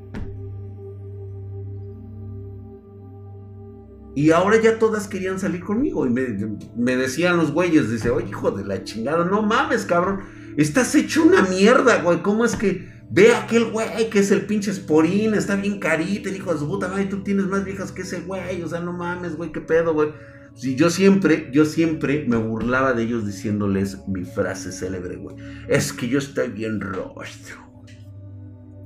Y 4.15 4.31
ahora 4.31 4.61
ya 4.61 4.79
todas 4.79 5.09
querían 5.09 5.39
salir 5.39 5.61
conmigo. 5.61 6.07
Y 6.07 6.09
me, 6.09 6.95
decían 6.95 7.35
los 7.35 7.51
güeyes, 7.51 7.91
dice, 7.91 8.11
oye, 8.11 8.29
hijo 8.29 8.49
de 8.51 8.63
la 8.63 8.81
chingada, 8.81 9.25
no 9.25 9.41
mames, 9.41 9.83
cabrón. 9.83 10.21
Estás 10.55 10.95
hecho 10.95 11.21
una 11.21 11.41
mierda, 11.41 12.01
güey. 12.01 12.21
¿Cómo 12.21 12.45
es 12.45 12.55
que 12.55 12.94
ve 13.09 13.33
a 13.33 13.43
aquel 13.43 13.71
güey 13.71 14.09
que 14.09 14.19
es 14.19 14.31
el 14.31 14.45
pinche 14.45 14.71
esporín? 14.71 15.33
Está 15.33 15.55
bien 15.55 15.79
carita, 15.79 16.29
el 16.29 16.35
hijo 16.35 16.53
de 16.53 16.59
su 16.59 16.67
puta 16.67 16.87
madre. 16.87 17.05
Tú 17.05 17.23
tienes 17.23 17.45
más 17.45 17.63
viejas 17.63 17.91
que 17.91 18.03
ese 18.03 18.21
güey. 18.21 18.61
O 18.61 18.67
sea, 18.67 18.79
no 18.79 18.93
mames, 18.93 19.35
güey, 19.35 19.51
qué 19.51 19.61
pedo, 19.61 19.93
güey. 19.93 20.09
Si 20.55 20.75
yo 20.75 20.89
siempre, 20.89 21.49
yo 21.51 21.65
siempre 21.65 22.25
me 22.27 22.37
burlaba 22.37 22.93
de 22.93 23.03
ellos 23.03 23.25
diciéndoles 23.25 24.07
mi 24.07 24.23
frase 24.23 24.71
célebre, 24.71 25.17
güey. 25.17 25.35
Es 25.67 25.91
que 25.91 26.07
yo 26.07 26.17
estoy 26.17 26.49
bien 26.49 26.79
rostro. 26.79 27.57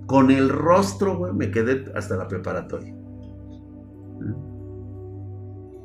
Con 0.08 0.32
el 0.32 0.50
rostro, 0.50 1.18
güey, 1.18 1.34
me 1.34 1.52
quedé 1.52 1.86
hasta 1.94 2.18
la 2.18 2.28
preparatoria. 2.28 2.96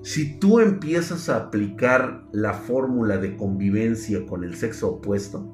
Si 0.02 0.38
tú 0.38 0.60
empiezas 0.60 1.28
a 1.28 1.36
aplicar 1.36 2.24
la 2.32 2.54
fórmula 2.54 3.18
de 3.18 3.36
convivencia 3.36 4.26
con 4.26 4.44
el 4.44 4.54
sexo 4.54 4.88
opuesto 4.88 5.53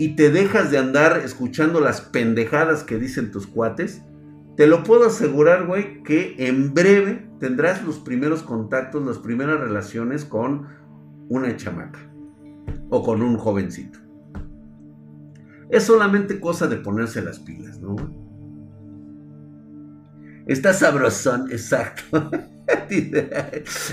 y 0.00 0.16
te 0.16 0.30
dejas 0.30 0.70
de 0.70 0.78
andar 0.78 1.20
escuchando 1.22 1.78
las 1.78 2.00
pendejadas 2.00 2.84
que 2.84 2.96
dicen 2.96 3.30
tus 3.30 3.46
cuates, 3.46 4.00
te 4.56 4.66
lo 4.66 4.82
puedo 4.82 5.04
asegurar, 5.04 5.66
güey, 5.66 6.02
que 6.04 6.36
en 6.38 6.72
breve 6.72 7.28
tendrás 7.38 7.84
los 7.84 7.98
primeros 7.98 8.42
contactos, 8.42 9.04
las 9.04 9.18
primeras 9.18 9.60
relaciones 9.60 10.24
con 10.24 10.68
una 11.28 11.54
chamaca 11.54 11.98
o 12.88 13.02
con 13.02 13.20
un 13.20 13.36
jovencito. 13.36 13.98
Es 15.68 15.82
solamente 15.82 16.40
cosa 16.40 16.66
de 16.66 16.76
ponerse 16.76 17.20
las 17.20 17.38
pilas, 17.38 17.78
¿no? 17.78 17.94
Está 20.50 20.72
sabrosón, 20.72 21.48
exacto. 21.52 22.02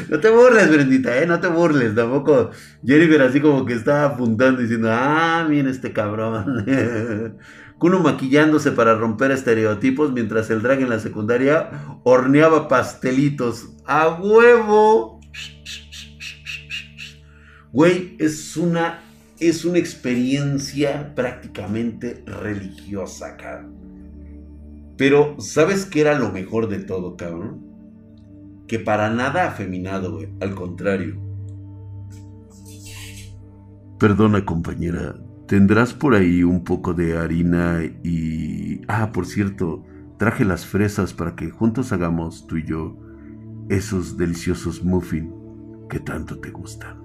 no 0.10 0.20
te 0.20 0.30
burles, 0.32 0.72
Brendita, 0.72 1.16
¿eh? 1.22 1.28
No 1.28 1.40
te 1.40 1.46
burles. 1.50 1.94
Tampoco 1.94 2.50
Jennifer 2.84 3.22
así 3.22 3.40
como 3.40 3.64
que 3.64 3.74
estaba 3.74 4.06
apuntando 4.06 4.60
diciendo, 4.60 4.90
ah, 4.92 5.46
mira 5.48 5.70
este 5.70 5.94
cabrón. 5.94 6.66
Kuno 7.78 8.00
maquillándose 8.00 8.72
para 8.72 8.96
romper 8.96 9.30
estereotipos 9.30 10.12
mientras 10.14 10.50
el 10.50 10.64
drag 10.64 10.82
en 10.82 10.90
la 10.90 11.00
secundaria 11.00 11.70
horneaba 12.04 12.68
pastelitos. 12.68 13.68
¡A 13.86 14.16
huevo! 14.20 15.20
Güey, 17.72 18.16
es 18.18 18.58
una, 18.58 19.04
es 19.40 19.64
una 19.64 19.78
experiencia 19.78 21.14
prácticamente 21.14 22.24
religiosa, 22.26 23.38
cabrón. 23.38 23.87
Pero, 24.98 25.36
¿sabes 25.40 25.86
qué 25.86 26.02
era 26.02 26.18
lo 26.18 26.32
mejor 26.32 26.68
de 26.70 26.80
todo, 26.80 27.16
cabrón? 27.18 27.68
que 28.68 28.80
para 28.80 29.10
nada 29.10 29.48
afeminado, 29.48 30.14
güey. 30.14 30.30
Al 30.42 30.54
contrario. 30.54 31.16
Perdona, 33.98 34.46
compañera. 34.46 35.16
¿Tendrás 35.48 35.94
por 35.94 36.14
ahí 36.14 36.44
un 36.44 36.64
poco 36.64 36.94
de 36.94 37.18
harina 37.18 37.82
y... 38.04 38.82
Ah, 38.88 39.12
por 39.14 39.26
cierto, 39.26 39.84
traje 40.18 40.44
las 40.44 40.66
fresas 40.66 41.14
para 41.14 41.36
que 41.36 41.50
juntos 41.50 41.94
hagamos 41.94 42.46
tú 42.48 42.58
y 42.58 42.66
yo 42.66 42.98
esos 43.70 44.18
deliciosos 44.18 44.84
muffins 44.84 45.34
que 45.90 46.00
tanto 46.00 46.38
te 46.40 46.52
gustan. 46.52 47.02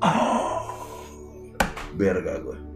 ¡Oh! 0.00 1.54
Verga, 1.96 2.40
güey. 2.40 2.67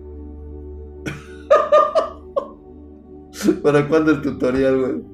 ¿Para 3.62 3.88
cuándo 3.88 4.12
el 4.12 4.23
tutorial, 4.23 4.79
güey? 4.79 5.12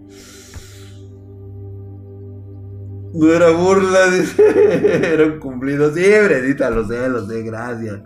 No 3.14 3.32
era 3.32 3.50
burla, 3.50 4.00
era 4.36 5.26
un 5.26 5.38
cumplido. 5.38 5.92
Sí, 5.94 6.02
Bredita, 6.02 6.70
lo 6.70 6.86
sé, 6.86 7.08
lo 7.08 7.26
sé, 7.26 7.42
gracias. 7.42 8.00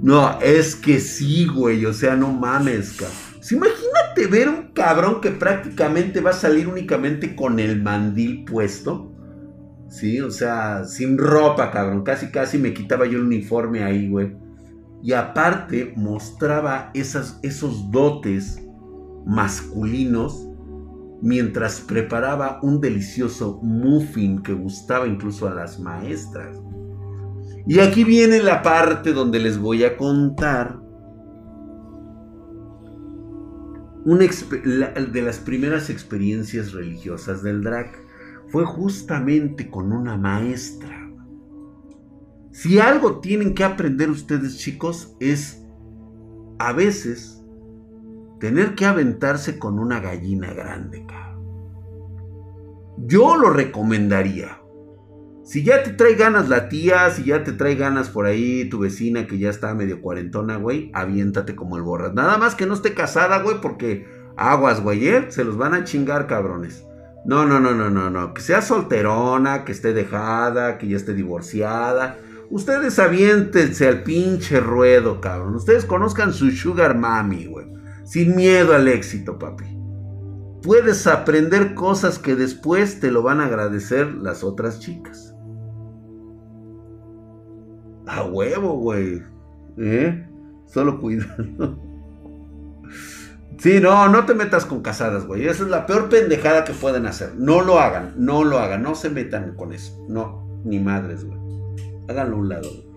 No, 0.00 0.38
es 0.40 0.74
que 0.76 0.98
sí, 0.98 1.46
güey, 1.46 1.84
o 1.86 1.92
sea, 1.92 2.16
no 2.16 2.32
mames, 2.32 2.92
cabrón. 2.92 3.16
imagínate 3.50 4.26
ver 4.26 4.48
un 4.48 4.72
cabrón 4.72 5.20
que 5.20 5.30
prácticamente 5.30 6.20
va 6.20 6.30
a 6.30 6.34
salir 6.34 6.66
únicamente 6.66 7.36
con 7.36 7.60
el 7.60 7.82
mandil 7.82 8.44
puesto. 8.44 9.12
Sí, 9.88 10.20
o 10.20 10.30
sea, 10.30 10.84
sin 10.84 11.18
ropa, 11.18 11.70
cabrón. 11.70 12.02
Casi, 12.02 12.30
casi 12.30 12.58
me 12.58 12.72
quitaba 12.72 13.06
yo 13.06 13.18
el 13.18 13.24
uniforme 13.24 13.82
ahí, 13.82 14.08
güey. 14.08 14.34
Y 15.02 15.12
aparte 15.12 15.92
mostraba 15.96 16.90
esas, 16.94 17.38
esos 17.42 17.90
dotes 17.90 18.60
masculinos 19.26 20.48
mientras 21.22 21.80
preparaba 21.80 22.60
un 22.62 22.80
delicioso 22.80 23.60
muffin 23.62 24.42
que 24.42 24.52
gustaba 24.52 25.06
incluso 25.06 25.48
a 25.48 25.54
las 25.54 25.78
maestras. 25.78 26.58
Y 27.66 27.78
aquí 27.78 28.04
viene 28.04 28.42
la 28.42 28.62
parte 28.62 29.12
donde 29.12 29.38
les 29.38 29.58
voy 29.58 29.84
a 29.84 29.96
contar 29.96 30.80
una 34.04 34.26
de 34.26 35.22
las 35.22 35.38
primeras 35.38 35.90
experiencias 35.90 36.72
religiosas 36.72 37.42
del 37.42 37.62
drag. 37.62 37.92
Fue 38.48 38.64
justamente 38.64 39.70
con 39.70 39.92
una 39.92 40.16
maestra. 40.16 41.08
Si 42.50 42.78
algo 42.80 43.20
tienen 43.20 43.54
que 43.54 43.62
aprender 43.62 44.10
ustedes 44.10 44.58
chicos 44.58 45.14
es 45.20 45.62
a 46.58 46.72
veces 46.72 47.39
tener 48.40 48.74
que 48.74 48.86
aventarse 48.86 49.58
con 49.58 49.78
una 49.78 50.00
gallina 50.00 50.52
grande, 50.52 51.04
cabrón. 51.06 51.30
Yo 53.06 53.36
lo 53.36 53.50
recomendaría. 53.50 54.60
Si 55.44 55.62
ya 55.62 55.82
te 55.82 55.90
trae 55.90 56.14
ganas 56.14 56.48
la 56.48 56.68
tía, 56.68 57.10
si 57.10 57.24
ya 57.24 57.44
te 57.44 57.52
trae 57.52 57.74
ganas 57.74 58.08
por 58.08 58.26
ahí 58.26 58.68
tu 58.68 58.78
vecina 58.78 59.26
que 59.26 59.38
ya 59.38 59.50
está 59.50 59.74
medio 59.74 60.00
cuarentona, 60.00 60.56
güey, 60.56 60.90
aviéntate 60.94 61.54
como 61.54 61.76
el 61.76 61.82
borras. 61.82 62.14
Nada 62.14 62.38
más 62.38 62.54
que 62.54 62.66
no 62.66 62.74
esté 62.74 62.94
casada, 62.94 63.42
güey, 63.42 63.60
porque 63.60 64.06
aguas, 64.36 64.82
güey, 64.82 65.08
¿eh? 65.08 65.26
se 65.28 65.44
los 65.44 65.56
van 65.56 65.74
a 65.74 65.84
chingar, 65.84 66.26
cabrones. 66.26 66.84
No, 67.24 67.44
no, 67.46 67.60
no, 67.60 67.72
no, 67.72 67.90
no, 67.90 68.10
no. 68.10 68.32
Que 68.32 68.40
sea 68.40 68.62
solterona, 68.62 69.64
que 69.64 69.72
esté 69.72 69.92
dejada, 69.92 70.78
que 70.78 70.88
ya 70.88 70.96
esté 70.96 71.14
divorciada. 71.14 72.18
Ustedes 72.48 72.98
aviéntense 72.98 73.88
al 73.88 74.02
pinche 74.02 74.60
ruedo, 74.60 75.20
cabrón. 75.20 75.54
Ustedes 75.56 75.84
conozcan 75.84 76.32
su 76.32 76.50
sugar 76.50 76.96
mami, 76.96 77.46
güey. 77.46 77.79
Sin 78.10 78.34
miedo 78.34 78.74
al 78.74 78.88
éxito, 78.88 79.38
papi. 79.38 79.66
Puedes 80.64 81.06
aprender 81.06 81.74
cosas 81.74 82.18
que 82.18 82.34
después 82.34 82.98
te 82.98 83.12
lo 83.12 83.22
van 83.22 83.40
a 83.40 83.46
agradecer 83.46 84.12
las 84.14 84.42
otras 84.42 84.80
chicas. 84.80 85.32
A 88.08 88.24
huevo, 88.24 88.78
güey. 88.78 89.22
¿Eh? 89.78 90.28
Solo 90.66 91.00
cuidado. 91.00 91.78
Sí, 93.58 93.78
no, 93.78 94.08
no 94.08 94.26
te 94.26 94.34
metas 94.34 94.64
con 94.64 94.82
casadas, 94.82 95.24
güey. 95.26 95.46
Esa 95.46 95.62
es 95.62 95.68
la 95.68 95.86
peor 95.86 96.08
pendejada 96.08 96.64
que 96.64 96.72
pueden 96.72 97.06
hacer. 97.06 97.34
No 97.36 97.60
lo 97.60 97.78
hagan, 97.78 98.14
no 98.16 98.42
lo 98.42 98.58
hagan, 98.58 98.82
no 98.82 98.96
se 98.96 99.10
metan 99.10 99.54
con 99.54 99.72
eso. 99.72 100.04
No, 100.08 100.60
ni 100.64 100.80
madres, 100.80 101.24
güey. 101.24 101.38
Háganlo 102.08 102.36
a 102.36 102.38
un 102.40 102.48
lado. 102.48 102.68
Güey. 102.68 102.89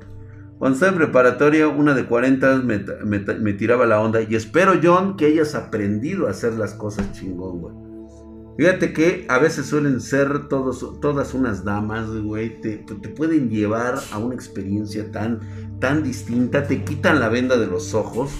Cuando 0.63 0.75
estaba 0.77 0.93
en 0.93 0.97
preparatoria, 0.97 1.67
una 1.67 1.93
de 1.93 2.05
40 2.05 2.61
me, 2.63 3.51
tiraba 3.51 3.85
la 3.85 3.99
onda. 3.99 4.21
Y 4.21 4.33
espero, 4.35 4.79
John, 4.81 5.17
que 5.17 5.25
hayas 5.25 5.55
aprendido 5.55 6.25
a 6.25 6.29
hacer 6.29 6.53
las 6.53 6.73
cosas 6.73 7.11
chingón, 7.11 7.59
güey. 7.59 7.75
Fíjate 8.57 8.93
que 8.93 9.25
a 9.27 9.39
veces 9.39 9.65
suelen 9.65 9.99
ser 9.99 10.47
todas 10.47 11.33
unas 11.33 11.65
damas, 11.65 12.09
güey. 12.09 12.61
Te, 12.61 12.77
te, 12.77 13.09
pueden 13.09 13.49
llevar 13.49 13.95
a 14.13 14.19
una 14.19 14.35
experiencia 14.35 15.11
tan, 15.11 15.41
tan 15.81 16.01
distinta. 16.01 16.63
Te 16.63 16.85
quitan 16.85 17.19
la 17.19 17.27
venda 17.27 17.57
de 17.57 17.67
los 17.67 17.93
ojos 17.93 18.31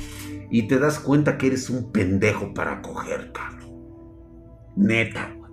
y 0.49 0.69
te 0.69 0.79
das 0.79 0.99
cuenta 0.99 1.37
que 1.37 1.47
eres 1.47 1.69
un 1.69 1.91
pendejo 1.91 2.53
para 2.53 2.81
coger, 2.81 3.33
cabrón. 3.33 3.69
Neta, 4.77 5.35
güey. 5.35 5.51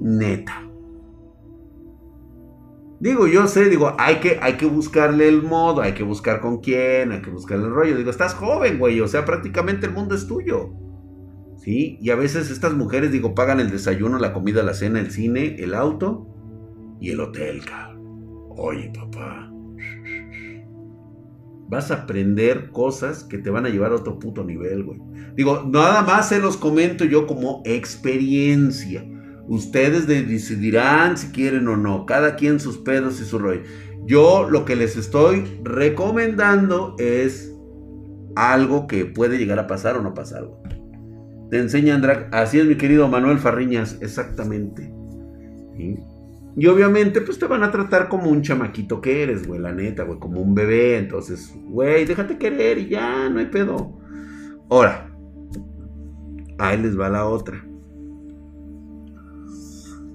Neta. 0.00 0.73
Digo, 3.00 3.26
yo 3.26 3.46
sé, 3.48 3.68
digo, 3.68 3.94
hay 3.98 4.16
que, 4.16 4.38
hay 4.40 4.54
que 4.54 4.66
buscarle 4.66 5.28
el 5.28 5.42
modo, 5.42 5.82
hay 5.82 5.92
que 5.92 6.04
buscar 6.04 6.40
con 6.40 6.60
quién, 6.60 7.12
hay 7.12 7.20
que 7.20 7.30
buscarle 7.30 7.66
el 7.66 7.72
rollo. 7.72 7.96
Digo, 7.96 8.10
estás 8.10 8.34
joven, 8.34 8.78
güey, 8.78 9.00
o 9.00 9.08
sea, 9.08 9.24
prácticamente 9.24 9.86
el 9.86 9.92
mundo 9.92 10.14
es 10.14 10.26
tuyo. 10.26 10.72
¿Sí? 11.58 11.98
Y 12.00 12.10
a 12.10 12.16
veces 12.16 12.50
estas 12.50 12.74
mujeres, 12.74 13.10
digo, 13.10 13.34
pagan 13.34 13.58
el 13.58 13.70
desayuno, 13.70 14.18
la 14.18 14.32
comida, 14.32 14.62
la 14.62 14.74
cena, 14.74 15.00
el 15.00 15.10
cine, 15.10 15.56
el 15.58 15.74
auto 15.74 16.26
y 17.00 17.10
el 17.10 17.20
hotel, 17.20 17.64
cabrón. 17.64 17.94
Oye, 18.56 18.92
papá. 18.94 19.50
Vas 21.68 21.90
a 21.90 22.02
aprender 22.02 22.70
cosas 22.70 23.24
que 23.24 23.38
te 23.38 23.50
van 23.50 23.66
a 23.66 23.70
llevar 23.70 23.92
a 23.92 23.96
otro 23.96 24.18
puto 24.18 24.44
nivel, 24.44 24.84
güey. 24.84 25.00
Digo, 25.36 25.64
nada 25.66 26.02
más 26.02 26.28
se 26.28 26.38
los 26.38 26.56
comento 26.56 27.04
yo 27.04 27.26
como 27.26 27.62
experiencia. 27.64 29.04
Ustedes 29.46 30.06
decidirán 30.06 31.18
si 31.18 31.28
quieren 31.28 31.68
o 31.68 31.76
no. 31.76 32.06
Cada 32.06 32.36
quien 32.36 32.60
sus 32.60 32.78
pedos 32.78 33.20
y 33.20 33.24
su 33.24 33.38
rollo. 33.38 33.62
Yo 34.06 34.48
lo 34.48 34.64
que 34.64 34.76
les 34.76 34.96
estoy 34.96 35.60
recomendando 35.62 36.94
es 36.98 37.54
algo 38.36 38.86
que 38.86 39.04
puede 39.04 39.38
llegar 39.38 39.58
a 39.58 39.66
pasar 39.66 39.96
o 39.96 40.02
no 40.02 40.14
pasar. 40.14 40.48
Te 41.50 41.58
enseña 41.58 41.94
Andrak. 41.94 42.34
Así 42.34 42.58
es, 42.58 42.66
mi 42.66 42.76
querido 42.76 43.08
Manuel 43.08 43.38
Farriñas. 43.38 43.98
Exactamente. 44.00 44.92
Y 46.56 46.66
obviamente, 46.66 47.20
pues 47.20 47.38
te 47.38 47.46
van 47.46 47.62
a 47.62 47.70
tratar 47.70 48.08
como 48.08 48.30
un 48.30 48.42
chamaquito 48.42 49.00
que 49.00 49.22
eres, 49.22 49.46
güey, 49.46 49.60
la 49.60 49.72
neta, 49.72 50.04
güey, 50.04 50.18
como 50.18 50.40
un 50.40 50.54
bebé. 50.54 50.98
Entonces, 50.98 51.52
güey, 51.66 52.04
déjate 52.04 52.38
querer 52.38 52.78
y 52.78 52.88
ya, 52.88 53.28
no 53.28 53.40
hay 53.40 53.46
pedo. 53.46 53.98
Ahora, 54.70 55.10
ahí 56.58 56.80
les 56.80 56.98
va 56.98 57.08
la 57.08 57.26
otra. 57.26 57.64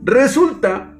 Resulta. 0.04 0.96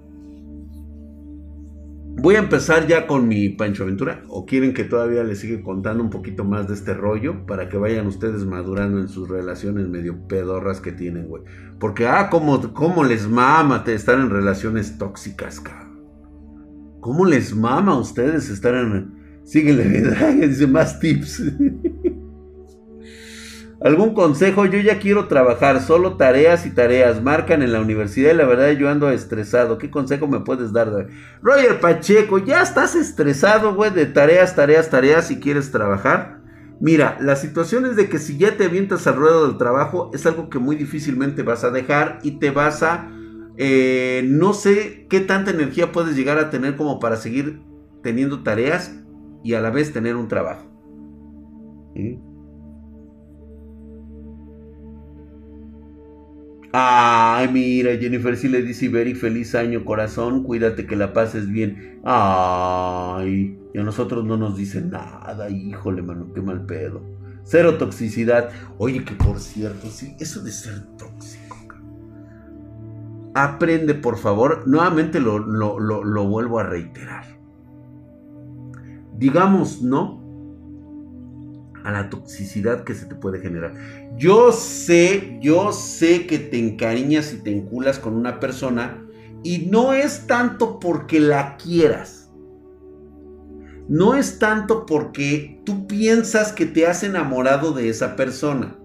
Voy 2.22 2.36
a 2.36 2.40
empezar 2.40 2.86
ya 2.86 3.08
con 3.08 3.30
mi 3.30 3.48
Pancho 3.50 3.84
Aventura. 3.84 4.24
¿O 4.28 4.46
quieren 4.46 4.74
que 4.74 4.84
todavía 4.84 5.24
les 5.24 5.40
siga 5.40 5.62
contando 5.64 6.04
un 6.04 6.10
poquito 6.10 6.44
más 6.44 6.68
de 6.68 6.74
este 6.74 6.94
rollo? 6.94 7.46
Para 7.46 7.70
que 7.70 7.78
vayan 7.78 8.08
ustedes 8.08 8.46
madurando 8.46 9.00
en 9.00 9.08
sus 9.08 9.30
relaciones 9.30 9.88
medio 9.88 10.28
pedorras 10.28 10.82
que 10.82 10.92
tienen, 10.92 11.28
güey. 11.28 11.44
Porque, 11.80 12.08
ah, 12.08 12.30
cómo, 12.30 13.04
les 13.06 13.28
mama 13.30 13.86
estar 13.88 14.20
en 14.20 14.30
relaciones 14.30 14.98
tóxicas, 14.98 15.62
cabrón. 15.62 16.00
¿Cómo 17.00 17.26
les 17.26 17.56
mama 17.56 17.94
a 17.94 18.00
ustedes 18.00 18.50
estar 18.50 18.76
en... 18.76 19.14
Síguele, 19.46 19.86
dice 20.48 20.68
más 20.68 21.00
tips. 21.00 21.42
¿Algún 23.82 24.14
consejo? 24.14 24.66
Yo 24.66 24.80
ya 24.80 25.00
quiero 25.00 25.28
trabajar, 25.28 25.82
solo 25.82 26.18
tareas 26.18 26.66
y 26.66 26.72
tareas. 26.72 27.24
Marcan 27.24 27.62
en 27.62 27.72
la 27.72 27.80
universidad 27.80 28.34
y 28.34 28.36
la 28.36 28.46
verdad 28.46 28.72
yo 28.72 28.90
ando 28.90 29.10
estresado. 29.10 29.78
¿Qué 29.78 29.90
consejo 29.90 30.28
me 30.28 30.42
puedes 30.42 30.74
dar? 30.74 31.08
Roger 31.42 31.80
Pacheco, 31.80 32.40
ya 32.40 32.62
estás 32.62 32.96
estresado, 32.96 33.74
güey, 33.74 33.92
de 33.92 34.06
tareas, 34.06 34.54
tareas, 34.54 34.90
tareas 34.90 35.28
si 35.28 35.40
quieres 35.40 35.72
trabajar. 35.72 36.42
Mira, 36.82 37.18
la 37.22 37.38
situación 37.38 37.86
es 37.86 37.96
de 37.96 38.10
que 38.10 38.20
si 38.20 38.38
ya 38.38 38.58
te 38.58 38.66
avientas 38.66 39.08
al 39.08 39.16
ruedo 39.16 39.48
del 39.48 39.58
trabajo, 39.58 40.12
es 40.14 40.26
algo 40.26 40.50
que 40.50 40.60
muy 40.60 40.76
difícilmente 40.76 41.44
vas 41.44 41.64
a 41.64 41.72
dejar 41.72 42.20
y 42.22 42.40
te 42.40 42.52
vas 42.52 42.84
a... 42.84 43.10
Eh, 43.58 44.24
no 44.26 44.54
sé 44.54 45.06
qué 45.10 45.20
tanta 45.20 45.52
energía 45.52 45.92
puedes 45.92 46.16
llegar 46.16 46.38
a 46.38 46.50
tener 46.50 46.76
como 46.76 47.00
para 47.00 47.18
seguir 47.18 47.62
teniendo 48.04 48.44
tareas 48.44 48.96
y 49.44 49.54
a 49.54 49.62
la 49.62 49.70
vez 49.70 49.92
tener 49.94 50.16
un 50.16 50.28
trabajo. 50.28 50.66
Ay, 56.82 57.50
mira, 57.50 57.98
Jennifer 57.98 58.38
sí 58.38 58.48
le 58.48 58.62
dice 58.62 58.86
Iberi, 58.86 59.14
feliz 59.14 59.54
año, 59.54 59.84
corazón, 59.84 60.44
cuídate 60.44 60.86
que 60.86 60.96
la 60.96 61.12
pases 61.12 61.50
bien. 61.50 62.00
Ay, 62.06 63.60
y 63.74 63.78
a 63.78 63.84
nosotros 63.84 64.24
no 64.24 64.38
nos 64.38 64.56
dicen 64.56 64.90
nada, 64.90 65.50
híjole, 65.50 66.02
mano, 66.02 66.32
qué 66.34 66.42
mal 66.42 66.66
pedo. 66.66 67.02
Cero 67.44 67.78
toxicidad. 67.78 68.52
Oye, 68.78 69.04
que 69.04 69.14
por 69.14 69.42
cierto, 69.42 69.90
sí, 69.90 70.16
eso 70.22 70.42
de 70.42 70.54
ser 70.54 70.86
tóxico. 70.98 71.58
Aprende, 73.36 73.94
por 73.94 74.18
favor, 74.18 74.66
nuevamente 74.66 75.20
lo, 75.20 75.38
lo, 75.38 75.80
lo 75.80 76.28
vuelvo 76.30 76.60
a 76.60 76.64
reiterar. 76.64 77.26
Digamos, 79.18 79.82
¿no? 79.82 80.19
A 81.84 81.92
la 81.92 82.10
toxicidad 82.10 82.84
que 82.84 82.94
se 82.94 83.06
te 83.06 83.16
puede 83.16 83.40
generar. 83.40 83.74
Yo 84.18 84.52
sé, 84.52 85.38
yo 85.42 85.72
sé 85.72 86.28
que 86.28 86.40
te 86.40 86.60
encariñas 86.60 87.34
y 87.34 87.38
te 87.38 87.52
enculas 87.52 88.00
con 88.00 88.16
una 88.16 88.40
persona 88.40 89.06
y 89.44 89.68
no 89.70 89.94
es 89.94 90.28
tanto 90.28 90.80
porque 90.80 91.20
la 91.20 91.58
quieras. 91.58 92.32
No 93.88 94.16
es 94.16 94.38
tanto 94.38 94.86
porque 94.86 95.62
tú 95.66 95.88
piensas 95.88 96.52
que 96.52 96.66
te 96.66 96.86
has 96.86 97.04
enamorado 97.04 97.72
de 97.72 97.90
esa 97.90 98.16
persona. 98.16 98.76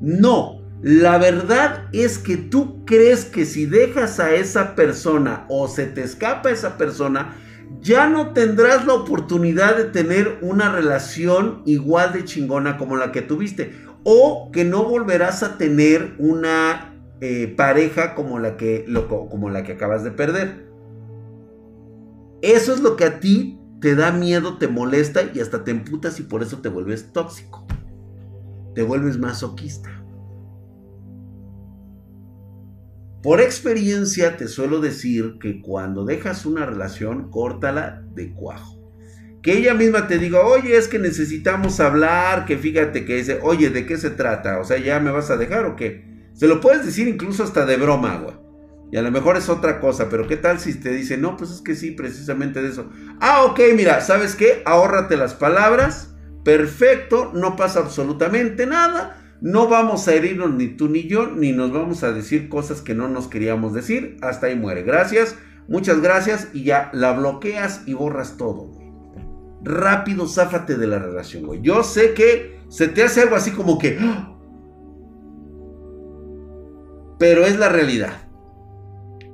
No, 0.00 0.62
la 0.80 1.18
verdad 1.18 1.88
es 1.92 2.18
que 2.18 2.36
tú 2.36 2.84
crees 2.84 3.24
que 3.24 3.44
si 3.44 3.66
dejas 3.66 4.20
a 4.20 4.34
esa 4.34 4.74
persona 4.74 5.46
o 5.48 5.68
se 5.68 5.86
te 5.86 6.02
escapa 6.02 6.50
esa 6.50 6.76
persona, 6.76 7.36
ya 7.80 8.08
no 8.08 8.32
tendrás 8.32 8.86
la 8.86 8.94
oportunidad 8.94 9.76
de 9.76 9.84
tener 9.84 10.38
una 10.42 10.70
relación 10.70 11.62
igual 11.66 12.12
de 12.12 12.24
chingona 12.24 12.76
como 12.76 12.96
la 12.96 13.12
que 13.12 13.22
tuviste. 13.22 13.72
O 14.04 14.50
que 14.52 14.64
no 14.64 14.84
volverás 14.84 15.42
a 15.42 15.56
tener 15.56 16.14
una 16.18 16.94
eh, 17.20 17.52
pareja 17.56 18.14
como 18.14 18.38
la, 18.38 18.56
que, 18.56 18.86
como 19.08 19.50
la 19.50 19.62
que 19.62 19.72
acabas 19.72 20.04
de 20.04 20.10
perder. 20.10 20.66
Eso 22.42 22.74
es 22.74 22.80
lo 22.80 22.96
que 22.96 23.04
a 23.04 23.20
ti 23.20 23.58
te 23.80 23.94
da 23.94 24.12
miedo, 24.12 24.58
te 24.58 24.68
molesta 24.68 25.22
y 25.34 25.40
hasta 25.40 25.64
te 25.64 25.70
emputas 25.70 26.20
y 26.20 26.24
por 26.24 26.42
eso 26.42 26.58
te 26.58 26.68
vuelves 26.68 27.12
tóxico. 27.12 27.66
Te 28.74 28.82
vuelves 28.82 29.18
masoquista. 29.18 30.03
Por 33.24 33.40
experiencia 33.40 34.36
te 34.36 34.48
suelo 34.48 34.82
decir 34.82 35.38
que 35.40 35.62
cuando 35.62 36.04
dejas 36.04 36.44
una 36.44 36.66
relación, 36.66 37.30
córtala 37.30 38.04
de 38.14 38.34
cuajo. 38.34 38.78
Que 39.42 39.56
ella 39.56 39.72
misma 39.72 40.06
te 40.08 40.18
diga, 40.18 40.40
oye, 40.40 40.76
es 40.76 40.88
que 40.88 40.98
necesitamos 40.98 41.80
hablar, 41.80 42.44
que 42.44 42.58
fíjate 42.58 43.06
que 43.06 43.16
dice, 43.16 43.38
oye, 43.42 43.70
¿de 43.70 43.86
qué 43.86 43.96
se 43.96 44.10
trata? 44.10 44.60
O 44.60 44.64
sea, 44.64 44.76
¿ya 44.76 45.00
me 45.00 45.10
vas 45.10 45.30
a 45.30 45.38
dejar 45.38 45.64
o 45.64 45.74
qué? 45.74 46.04
Se 46.34 46.46
lo 46.46 46.60
puedes 46.60 46.84
decir 46.84 47.08
incluso 47.08 47.44
hasta 47.44 47.64
de 47.64 47.78
broma, 47.78 48.18
güey. 48.18 48.34
Y 48.92 48.98
a 48.98 49.02
lo 49.02 49.10
mejor 49.10 49.38
es 49.38 49.48
otra 49.48 49.80
cosa, 49.80 50.10
pero 50.10 50.26
¿qué 50.26 50.36
tal 50.36 50.60
si 50.60 50.74
te 50.74 50.90
dice, 50.90 51.16
no, 51.16 51.38
pues 51.38 51.50
es 51.50 51.62
que 51.62 51.74
sí, 51.74 51.92
precisamente 51.92 52.60
de 52.60 52.68
eso. 52.68 52.90
Ah, 53.20 53.44
ok, 53.44 53.58
mira, 53.74 54.02
¿sabes 54.02 54.34
qué? 54.34 54.60
Ahórrate 54.66 55.16
las 55.16 55.32
palabras. 55.32 56.14
Perfecto, 56.44 57.32
no 57.32 57.56
pasa 57.56 57.78
absolutamente 57.78 58.66
nada 58.66 59.23
no 59.40 59.68
vamos 59.68 60.08
a 60.08 60.14
herirnos 60.14 60.54
ni 60.54 60.68
tú 60.68 60.88
ni 60.88 61.06
yo, 61.06 61.26
ni 61.26 61.52
nos 61.52 61.72
vamos 61.72 62.02
a 62.02 62.12
decir 62.12 62.48
cosas 62.48 62.80
que 62.82 62.94
no 62.94 63.08
nos 63.08 63.28
queríamos 63.28 63.74
decir. 63.74 64.16
Hasta 64.22 64.46
ahí 64.46 64.56
muere. 64.56 64.82
Gracias, 64.82 65.36
muchas 65.68 66.00
gracias 66.00 66.48
y 66.52 66.64
ya 66.64 66.90
la 66.92 67.12
bloqueas 67.12 67.82
y 67.86 67.94
borras 67.94 68.36
todo, 68.36 68.70
Rápido, 69.62 70.28
záfate 70.28 70.76
de 70.76 70.86
la 70.86 70.98
relación, 70.98 71.46
güey. 71.46 71.62
Yo 71.62 71.82
sé 71.82 72.12
que 72.12 72.60
se 72.68 72.86
te 72.86 73.02
hace 73.02 73.22
algo 73.22 73.36
así 73.36 73.50
como 73.50 73.78
que... 73.78 73.96
¡ah! 73.98 74.30
Pero 77.18 77.46
es 77.46 77.58
la 77.58 77.70
realidad. 77.70 78.12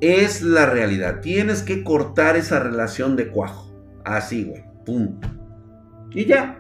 Es 0.01 0.43
la 0.43 0.67
realidad. 0.67 1.21
Tienes 1.21 1.63
que 1.63 1.83
cortar 1.83 2.37
esa 2.37 2.61
relación 2.61 3.17
de 3.17 3.29
cuajo. 3.29 3.73
Así, 4.05 4.45
güey. 4.45 4.63
Pum. 4.87 5.19
Y 6.13 6.27
ya. 6.27 6.60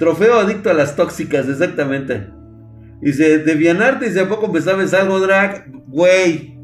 Trofeo 0.00 0.40
adicto 0.40 0.70
a 0.70 0.72
las 0.72 0.96
tóxicas, 0.96 1.46
exactamente. 1.46 2.26
Dice, 3.02 3.36
Devianarte, 3.40 4.06
dice, 4.06 4.20
¿a 4.20 4.28
poco 4.30 4.48
me 4.48 4.62
sabes 4.62 4.94
algo, 4.94 5.20
drag? 5.20 5.70
Güey, 5.88 6.58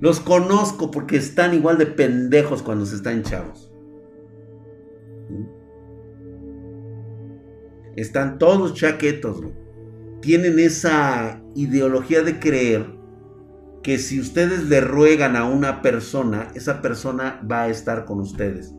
los 0.00 0.18
conozco 0.18 0.90
porque 0.90 1.18
están 1.18 1.52
igual 1.52 1.76
de 1.76 1.84
pendejos 1.84 2.62
cuando 2.62 2.86
se 2.86 2.96
están 2.96 3.22
chavos. 3.22 3.70
Están 7.96 8.38
todos 8.38 8.72
chaquetos. 8.72 9.42
Tienen 10.22 10.58
esa 10.58 11.42
ideología 11.54 12.22
de 12.22 12.38
creer 12.38 12.86
que 13.82 13.98
si 13.98 14.20
ustedes 14.20 14.70
le 14.70 14.80
ruegan 14.80 15.36
a 15.36 15.44
una 15.44 15.82
persona, 15.82 16.48
esa 16.54 16.80
persona 16.80 17.46
va 17.50 17.64
a 17.64 17.68
estar 17.68 18.06
con 18.06 18.20
ustedes. 18.20 18.74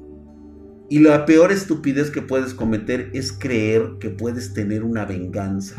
Y 0.90 1.00
la 1.00 1.26
peor 1.26 1.52
estupidez 1.52 2.10
que 2.10 2.22
puedes 2.22 2.54
cometer 2.54 3.12
es 3.14 3.32
creer 3.32 3.98
que 4.00 4.10
puedes 4.10 4.54
tener 4.54 4.84
una 4.84 5.06
venganza. 5.06 5.76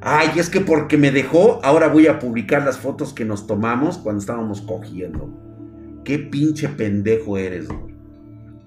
Ay, 0.00 0.30
es 0.36 0.48
que 0.48 0.60
porque 0.60 0.96
me 0.96 1.10
dejó, 1.10 1.60
ahora 1.62 1.88
voy 1.88 2.06
a 2.06 2.18
publicar 2.18 2.64
las 2.64 2.78
fotos 2.78 3.12
que 3.12 3.24
nos 3.24 3.46
tomamos 3.46 3.98
cuando 3.98 4.20
estábamos 4.20 4.62
cogiendo. 4.62 5.30
Qué 6.04 6.18
pinche 6.18 6.68
pendejo 6.68 7.36
eres, 7.36 7.68
güey. 7.68 7.94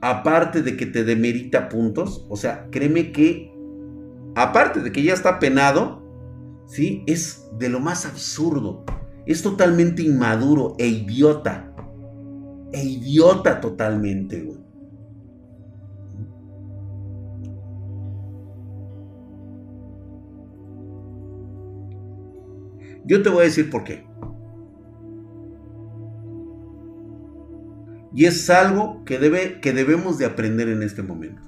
Aparte 0.01 0.61
de 0.61 0.77
que 0.77 0.85
te 0.85 1.03
demerita 1.03 1.69
puntos, 1.69 2.25
o 2.29 2.35
sea, 2.35 2.67
créeme 2.71 3.11
que, 3.11 3.51
aparte 4.35 4.81
de 4.81 4.91
que 4.91 5.03
ya 5.03 5.13
está 5.13 5.39
penado, 5.39 6.03
¿sí? 6.67 7.03
Es 7.07 7.47
de 7.57 7.69
lo 7.69 7.79
más 7.79 8.05
absurdo. 8.05 8.83
Es 9.25 9.41
totalmente 9.41 10.01
inmaduro 10.01 10.75
e 10.79 10.87
idiota 10.87 11.71
e 12.71 12.83
idiota 12.83 13.59
totalmente, 13.59 14.41
güey. 14.41 14.60
Yo 23.11 23.21
te 23.21 23.27
voy 23.27 23.41
a 23.41 23.43
decir 23.43 23.69
por 23.69 23.83
qué. 23.83 24.05
Y 28.15 28.23
es 28.23 28.49
algo 28.49 29.03
que, 29.03 29.19
debe, 29.19 29.59
que 29.59 29.73
debemos 29.73 30.17
de 30.17 30.23
aprender 30.23 30.69
en 30.69 30.81
este 30.81 31.03
momento. 31.03 31.41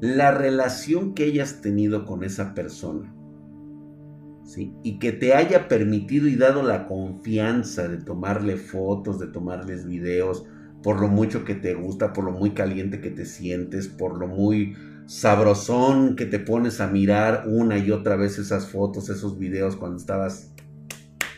La 0.00 0.30
relación 0.30 1.12
que 1.12 1.24
hayas 1.24 1.60
tenido 1.60 2.06
con 2.06 2.24
esa 2.24 2.54
persona 2.54 3.14
y 4.82 4.98
que 4.98 5.12
te 5.12 5.34
haya 5.34 5.68
permitido 5.68 6.26
y 6.26 6.36
dado 6.36 6.62
la 6.62 6.86
confianza 6.86 7.88
de 7.88 7.98
tomarle 7.98 8.56
fotos, 8.56 9.20
de 9.20 9.26
tomarles 9.26 9.84
videos, 9.84 10.46
por 10.82 10.98
lo 10.98 11.08
mucho 11.08 11.44
que 11.44 11.56
te 11.56 11.74
gusta, 11.74 12.14
por 12.14 12.24
lo 12.24 12.32
muy 12.32 12.52
caliente 12.52 13.02
que 13.02 13.10
te 13.10 13.26
sientes, 13.26 13.86
por 13.86 14.18
lo 14.18 14.28
muy 14.28 14.76
sabrosón 15.10 16.14
que 16.14 16.24
te 16.24 16.38
pones 16.38 16.80
a 16.80 16.86
mirar 16.86 17.42
una 17.48 17.78
y 17.78 17.90
otra 17.90 18.14
vez 18.14 18.38
esas 18.38 18.68
fotos, 18.68 19.08
esos 19.08 19.40
videos 19.40 19.74
cuando 19.74 19.96
estabas 19.96 20.52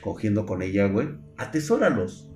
cogiendo 0.02 0.44
con 0.44 0.60
ella, 0.60 0.88
güey. 0.88 1.08
Atesóralos. 1.38 2.30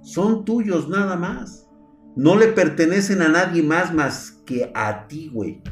Son 0.00 0.46
tuyos 0.46 0.88
nada 0.88 1.16
más. 1.16 1.68
No 2.16 2.34
le 2.34 2.46
pertenecen 2.46 3.20
a 3.20 3.28
nadie 3.28 3.62
más 3.62 3.92
más 3.92 4.40
que 4.46 4.72
a 4.74 5.06
ti, 5.06 5.28
güey. 5.30 5.62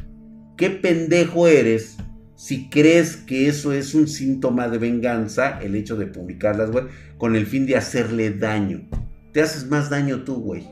¿Qué 0.59 0.69
pendejo 0.69 1.49
eres 1.49 1.97
si 2.35 2.69
crees 2.69 3.17
que 3.17 3.49
eso 3.49 3.73
es 3.73 3.95
un 3.95 4.09
síntoma 4.09 4.69
de 4.69 4.77
venganza, 4.77 5.59
el 5.59 5.75
hecho 5.75 5.97
de 5.97 6.07
publicarlas, 6.07 6.71
güey, 6.71 6.85
con 7.17 7.35
el 7.35 7.47
fin 7.47 7.65
de 7.65 7.77
hacerle 7.77 8.31
daño. 8.31 8.87
Te 9.33 9.41
haces 9.41 9.67
más 9.71 9.89
daño 9.89 10.23
tú, 10.25 10.43
güey. 10.43 10.69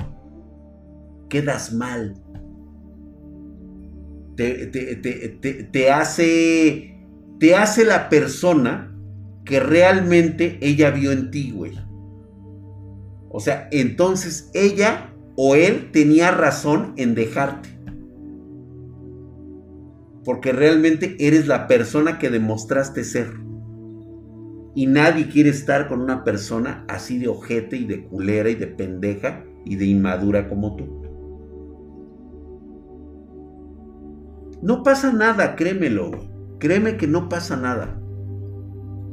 Quedas 1.31 1.73
mal. 1.73 2.23
Te, 4.37 5.91
hace. 5.91 6.93
Te 7.39 7.55
hace 7.55 7.85
la 7.85 8.09
persona 8.09 8.95
que 9.45 9.61
realmente 9.61 10.59
ella 10.61 10.91
vio 10.91 11.13
en 11.13 11.31
ti, 11.31 11.51
güey. 11.51 11.73
O 13.29 13.41
sea, 13.41 13.69
entonces 13.71 14.51
ella 14.55 15.13
o 15.37 15.55
él 15.55 15.91
tenía 15.93 16.31
razón 16.31 16.95
en 16.97 17.15
dejarte 17.15 17.77
porque 20.27 20.51
realmente 20.53 21.17
eres 21.21 21.47
la 21.47 21.69
persona 21.69 22.19
que 22.19 22.31
demostraste 22.31 23.05
ser. 23.05 23.29
Y 24.75 24.87
nadie 24.87 25.29
quiere 25.29 25.51
estar 25.51 25.87
con 25.89 26.01
una 26.01 26.25
persona 26.25 26.85
así 26.89 27.19
de 27.19 27.29
ojete 27.29 27.77
y 27.77 27.87
de 27.87 28.05
culera 28.05 28.51
y 28.51 28.57
de 28.57 28.67
pendeja 28.67 29.45
y 29.65 29.77
de 29.77 29.87
inmadura 29.87 30.49
como 30.49 30.75
tú. 30.75 31.06
No 34.67 34.83
pasa 34.83 35.13
nada, 35.13 35.55
créemelo. 35.55 36.11
Créeme 36.59 36.97
que 36.97 37.07
no 37.07 37.29
pasa 37.29 37.57
nada. 37.57 38.03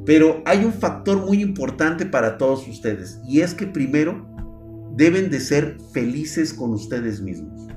Pero 0.04 0.42
hay 0.48 0.66
un 0.66 0.74
factor 0.74 1.24
muy 1.24 1.44
importante 1.44 2.08
para 2.08 2.40
todos 2.40 2.68
ustedes. 2.68 3.22
Y 3.28 3.42
es 3.42 3.54
que 3.54 3.68
primero 3.68 4.28
deben 4.96 5.30
de 5.30 5.40
ser 5.40 5.78
felices 5.94 6.56
con 6.56 6.72
ustedes 6.72 7.22
mismos. 7.22 7.68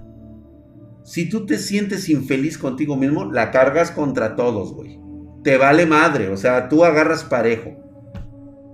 Si 1.04 1.28
tú 1.28 1.44
te 1.44 1.58
sientes 1.58 2.08
infeliz 2.08 2.56
contigo 2.56 2.96
mismo, 2.96 3.30
la 3.30 3.50
cargas 3.50 3.90
contra 3.90 4.36
todos, 4.36 4.72
güey. 4.72 4.98
Te 5.44 5.58
vale 5.58 5.84
madre, 5.84 6.30
o 6.30 6.38
sea, 6.38 6.70
tú 6.70 6.82
agarras 6.82 7.24
parejo. 7.24 7.76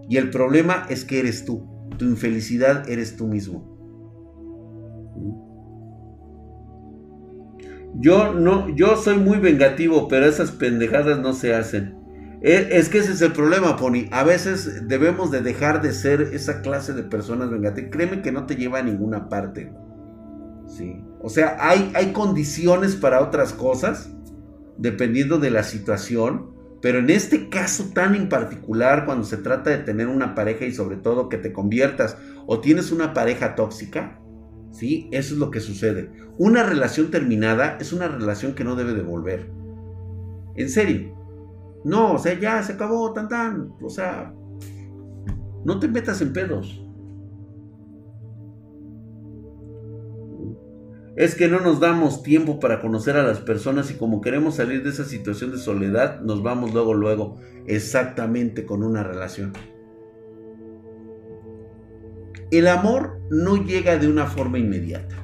Y 0.09 0.17
el 0.17 0.31
problema 0.31 0.87
es 0.89 1.05
que 1.05 1.19
eres 1.19 1.45
tú. 1.45 1.67
Tu 1.99 2.05
infelicidad 2.05 2.89
eres 2.89 3.17
tú 3.17 3.27
mismo. 3.27 3.72
Yo 7.95 8.33
no, 8.33 8.69
yo 8.75 8.97
soy 8.97 9.19
muy 9.19 9.39
vengativo, 9.39 10.09
pero 10.09 10.27
esas 10.27 10.51
pendejadas 10.51 11.19
no 11.19 11.33
se 11.35 11.55
hacen. 11.55 11.95
Es, 12.41 12.67
es, 12.71 12.89
que 12.89 12.99
ese 12.99 13.13
es 13.13 13.23
el 13.23 13.33
problema, 13.33 13.77
Pony. 13.77 14.07
A 14.11 14.25
veces 14.25 14.89
debemos 14.89 15.31
de 15.31 15.43
dejar 15.43 15.83
de 15.83 15.93
ser 15.93 16.23
esa 16.33 16.61
clase 16.63 16.93
de 16.93 17.05
personas 17.05 17.51
vengativas. 17.51 17.91
Créeme 17.93 18.23
que 18.23 18.33
no 18.33 18.47
te 18.47 18.57
lleva 18.57 18.81
a 18.81 18.83
ninguna 18.83 19.29
parte. 19.29 19.73
Sí. 20.67 21.05
O 21.21 21.29
sea, 21.29 21.57
hay, 21.61 21.93
hay 21.95 22.13
condiciones 22.13 22.97
para 22.97 23.21
otras 23.21 23.53
cosas, 23.53 24.11
dependiendo 24.79 25.39
de 25.39 25.51
la 25.51 25.63
situación, 25.63 26.51
pero 26.81 26.99
en 26.99 27.11
este 27.11 27.49
caso 27.49 27.91
tan 27.95 28.17
en 28.17 28.29
particular, 28.29 29.05
cuando 29.05 29.25
se 29.25 29.37
trata 29.37 29.71
de 29.71 29.79
tener 29.79 30.09
una 30.09 30.35
pareja 30.35 30.65
y 30.65 30.73
sobre 30.73 30.97
todo 30.97 31.29
que 31.29 31.39
te 31.39 31.53
conviertas 31.53 32.17
o 32.47 32.61
tienes 32.61 32.91
una 32.91 33.15
pareja 33.15 33.55
tóxica, 33.55 34.19
¿sí? 34.73 35.09
Eso 35.13 35.35
es 35.35 35.41
lo 35.41 35.51
que 35.51 35.61
sucede. 35.61 36.11
Una 36.39 36.65
relación 36.65 37.11
terminada 37.11 37.77
es 37.81 37.93
una 37.93 38.09
relación 38.09 38.55
que 38.55 38.65
no 38.65 38.75
debe 38.75 38.95
de 38.95 39.03
volver. 39.03 39.51
En 40.57 40.69
serio. 40.69 41.15
No, 41.85 42.15
o 42.15 42.19
sea, 42.19 42.39
ya 42.39 42.63
se 42.63 42.75
acabó, 42.75 43.13
tan 43.13 43.29
tan. 43.29 43.75
O 43.83 43.91
sea, 43.91 44.35
no 45.65 45.79
te 45.79 45.89
metas 45.89 46.21
en 46.21 46.33
pedos. 46.33 46.83
Es 51.15 51.35
que 51.35 51.47
no 51.47 51.61
nos 51.61 51.79
damos 51.79 52.23
tiempo 52.23 52.59
para 52.59 52.81
conocer 52.81 53.17
a 53.17 53.23
las 53.23 53.41
personas 53.41 53.91
y 53.91 53.95
como 53.95 54.23
queremos 54.23 54.55
salir 54.55 54.83
de 54.83 54.89
esa 54.89 55.05
situación 55.05 55.53
de 55.53 55.59
soledad, 55.59 56.23
nos 56.23 56.43
vamos 56.43 56.73
luego, 56.73 56.95
luego, 56.95 57.37
exactamente 57.67 58.65
con 58.65 58.83
una 58.83 59.03
relación. 59.03 59.53
El 62.53 62.69
amor 62.69 63.19
no 63.31 63.57
llega 63.57 63.97
de 63.97 64.07
una 64.09 64.27
forma 64.27 64.59
inmediata. 64.59 65.17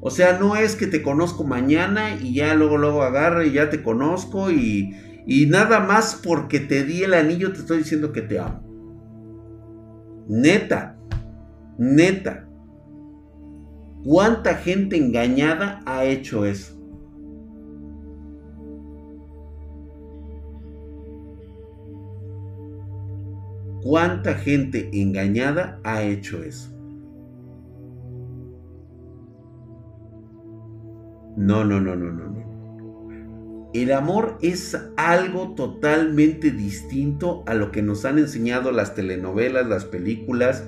O 0.00 0.08
sea, 0.08 0.38
no 0.38 0.56
es 0.56 0.74
que 0.74 0.86
te 0.86 1.02
conozco 1.02 1.44
mañana 1.44 2.14
y 2.14 2.34
ya 2.34 2.54
luego, 2.54 2.78
luego 2.78 3.02
agarre 3.02 3.48
y 3.48 3.52
ya 3.52 3.68
te 3.68 3.82
conozco 3.82 4.50
y, 4.50 4.96
y 5.26 5.44
nada 5.44 5.80
más 5.80 6.18
porque 6.24 6.58
te 6.58 6.84
di 6.84 7.02
el 7.02 7.12
anillo 7.12 7.52
te 7.52 7.58
estoy 7.58 7.78
diciendo 7.78 8.10
que 8.10 8.22
te 8.22 8.38
amo. 8.38 8.64
Neta, 10.28 10.96
neta. 11.76 12.48
¿Cuánta 14.02 14.54
gente 14.54 14.96
engañada 14.96 15.82
ha 15.84 16.04
hecho 16.04 16.46
eso? 16.46 16.79
¿Cuánta 23.82 24.34
gente 24.34 24.90
engañada 24.92 25.80
ha 25.84 26.02
hecho 26.02 26.42
eso? 26.42 26.70
No, 31.36 31.64
no, 31.64 31.80
no, 31.80 31.96
no, 31.96 32.10
no, 32.10 32.28
no. 32.28 33.70
El 33.72 33.92
amor 33.92 34.36
es 34.42 34.76
algo 34.96 35.54
totalmente 35.54 36.50
distinto 36.50 37.44
a 37.46 37.54
lo 37.54 37.70
que 37.70 37.82
nos 37.82 38.04
han 38.04 38.18
enseñado 38.18 38.72
las 38.72 38.94
telenovelas, 38.94 39.66
las 39.66 39.84
películas. 39.84 40.64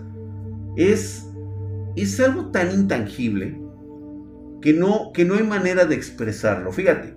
Es 0.76 1.28
es 1.96 2.18
algo 2.20 2.46
tan 2.46 2.70
intangible 2.72 3.60
que 4.60 4.72
no, 4.72 5.12
que 5.12 5.24
no 5.24 5.34
hay 5.34 5.42
manera 5.42 5.84
de 5.84 5.94
expresarlo. 5.94 6.72
Fíjate, 6.72 7.16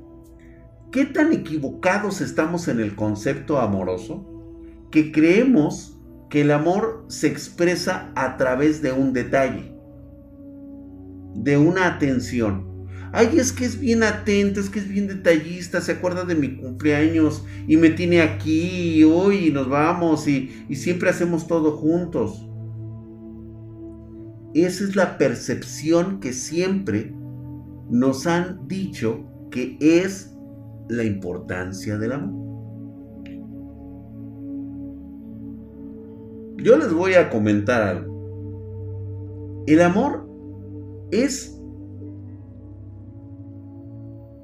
¿qué 0.92 1.06
tan 1.06 1.32
equivocados 1.32 2.22
estamos 2.22 2.68
en 2.68 2.80
el 2.80 2.96
concepto 2.96 3.60
amoroso 3.60 4.35
que 4.96 5.12
creemos 5.12 6.00
que 6.30 6.40
el 6.40 6.52
amor 6.52 7.04
se 7.10 7.28
expresa 7.28 8.14
a 8.16 8.38
través 8.38 8.82
de 8.82 8.94
un 8.94 9.12
detalle, 9.12 9.76
de 11.34 11.58
una 11.58 11.88
atención? 11.88 12.88
Ay, 13.12 13.32
es 13.38 13.52
que 13.52 13.66
es 13.66 13.78
bien 13.78 14.04
atento, 14.04 14.62
es 14.62 14.70
que 14.70 14.80
es 14.80 14.88
bien 14.88 15.08
detallista, 15.08 15.82
se 15.82 15.92
acuerda 15.92 16.24
de 16.24 16.36
mi 16.36 16.56
cumpleaños 16.56 17.44
y 17.68 17.76
me 17.76 17.90
tiene 17.90 18.22
aquí 18.22 19.00
y 19.00 19.04
hoy 19.04 19.48
y 19.48 19.52
nos 19.52 19.68
vamos 19.68 20.30
y, 20.30 20.66
y 20.70 20.78
siempre 20.78 21.10
hacemos 21.10 21.46
todo 21.46 21.76
juntos. 21.76 22.48
Esa 24.54 24.86
es 24.86 24.96
la 24.96 25.18
percepción 25.18 26.22
que 26.22 26.32
siempre 26.32 27.14
nos 27.90 28.28
han 28.28 28.66
dicho 28.70 29.26
que 29.52 29.78
es 29.82 30.34
la 30.88 31.04
importancia 31.04 31.98
del 31.98 32.14
amor. 32.14 32.45
Yo 36.66 36.76
les 36.78 36.92
voy 36.92 37.14
a 37.14 37.30
comentar 37.30 37.84
algo. 37.84 39.64
El 39.68 39.82
amor 39.84 40.28
es 41.12 41.56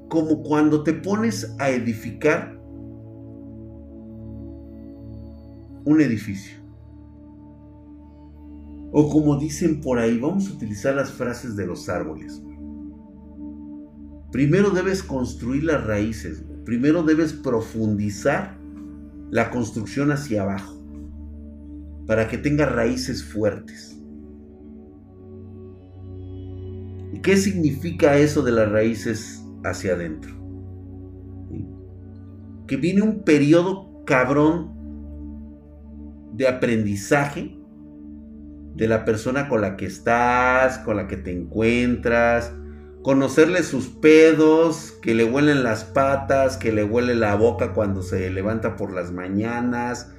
como 0.08 0.44
cuando 0.44 0.84
te 0.84 0.92
pones 0.92 1.52
a 1.58 1.70
edificar 1.70 2.56
un 5.84 6.00
edificio. 6.00 6.58
O 8.92 9.10
como 9.10 9.36
dicen 9.36 9.80
por 9.80 9.98
ahí, 9.98 10.16
vamos 10.20 10.48
a 10.48 10.52
utilizar 10.52 10.94
las 10.94 11.10
frases 11.10 11.56
de 11.56 11.66
los 11.66 11.88
árboles. 11.88 12.40
Primero 14.30 14.70
debes 14.70 15.02
construir 15.02 15.64
las 15.64 15.84
raíces, 15.84 16.44
primero 16.64 17.02
debes 17.02 17.32
profundizar 17.32 18.56
la 19.32 19.50
construcción 19.50 20.12
hacia 20.12 20.42
abajo. 20.42 20.81
Para 22.06 22.28
que 22.28 22.38
tenga 22.38 22.66
raíces 22.66 23.24
fuertes. 23.24 23.98
¿Y 27.12 27.20
qué 27.20 27.36
significa 27.36 28.16
eso 28.16 28.42
de 28.42 28.52
las 28.52 28.70
raíces 28.70 29.44
hacia 29.64 29.94
adentro? 29.94 30.32
Que 32.66 32.76
viene 32.76 33.02
un 33.02 33.22
periodo 33.22 34.02
cabrón 34.04 34.72
de 36.34 36.48
aprendizaje 36.48 37.58
de 38.74 38.88
la 38.88 39.04
persona 39.04 39.48
con 39.48 39.60
la 39.60 39.76
que 39.76 39.86
estás, 39.86 40.78
con 40.78 40.96
la 40.96 41.06
que 41.06 41.18
te 41.18 41.30
encuentras, 41.30 42.52
conocerle 43.02 43.62
sus 43.62 43.88
pedos, 43.88 44.92
que 45.02 45.14
le 45.14 45.24
huelen 45.24 45.62
las 45.62 45.84
patas, 45.84 46.56
que 46.56 46.72
le 46.72 46.84
huele 46.84 47.14
la 47.14 47.34
boca 47.34 47.74
cuando 47.74 48.02
se 48.02 48.30
levanta 48.30 48.76
por 48.76 48.92
las 48.92 49.12
mañanas, 49.12 50.12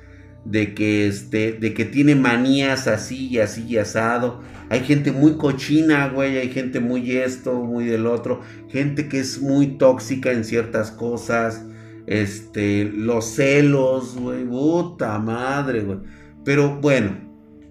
de 0.45 0.73
que 0.73 1.07
este, 1.07 1.53
de 1.53 1.73
que 1.73 1.85
tiene 1.85 2.15
manías 2.15 2.87
así 2.87 3.27
y 3.27 3.39
así 3.39 3.65
y 3.67 3.77
asado. 3.77 4.41
Hay 4.69 4.81
gente 4.81 5.11
muy 5.11 5.37
cochina, 5.37 6.09
güey, 6.09 6.37
hay 6.37 6.49
gente 6.49 6.79
muy 6.79 7.17
esto, 7.17 7.53
muy 7.53 7.85
del 7.85 8.07
otro, 8.07 8.41
gente 8.69 9.07
que 9.07 9.19
es 9.19 9.41
muy 9.41 9.77
tóxica 9.77 10.31
en 10.31 10.43
ciertas 10.43 10.91
cosas. 10.91 11.63
Este, 12.05 12.85
los 12.85 13.25
celos, 13.25 14.17
güey, 14.17 14.43
puta 14.45 15.17
madre, 15.19 15.81
güey. 15.81 15.99
Pero 16.43 16.79
bueno, 16.81 17.15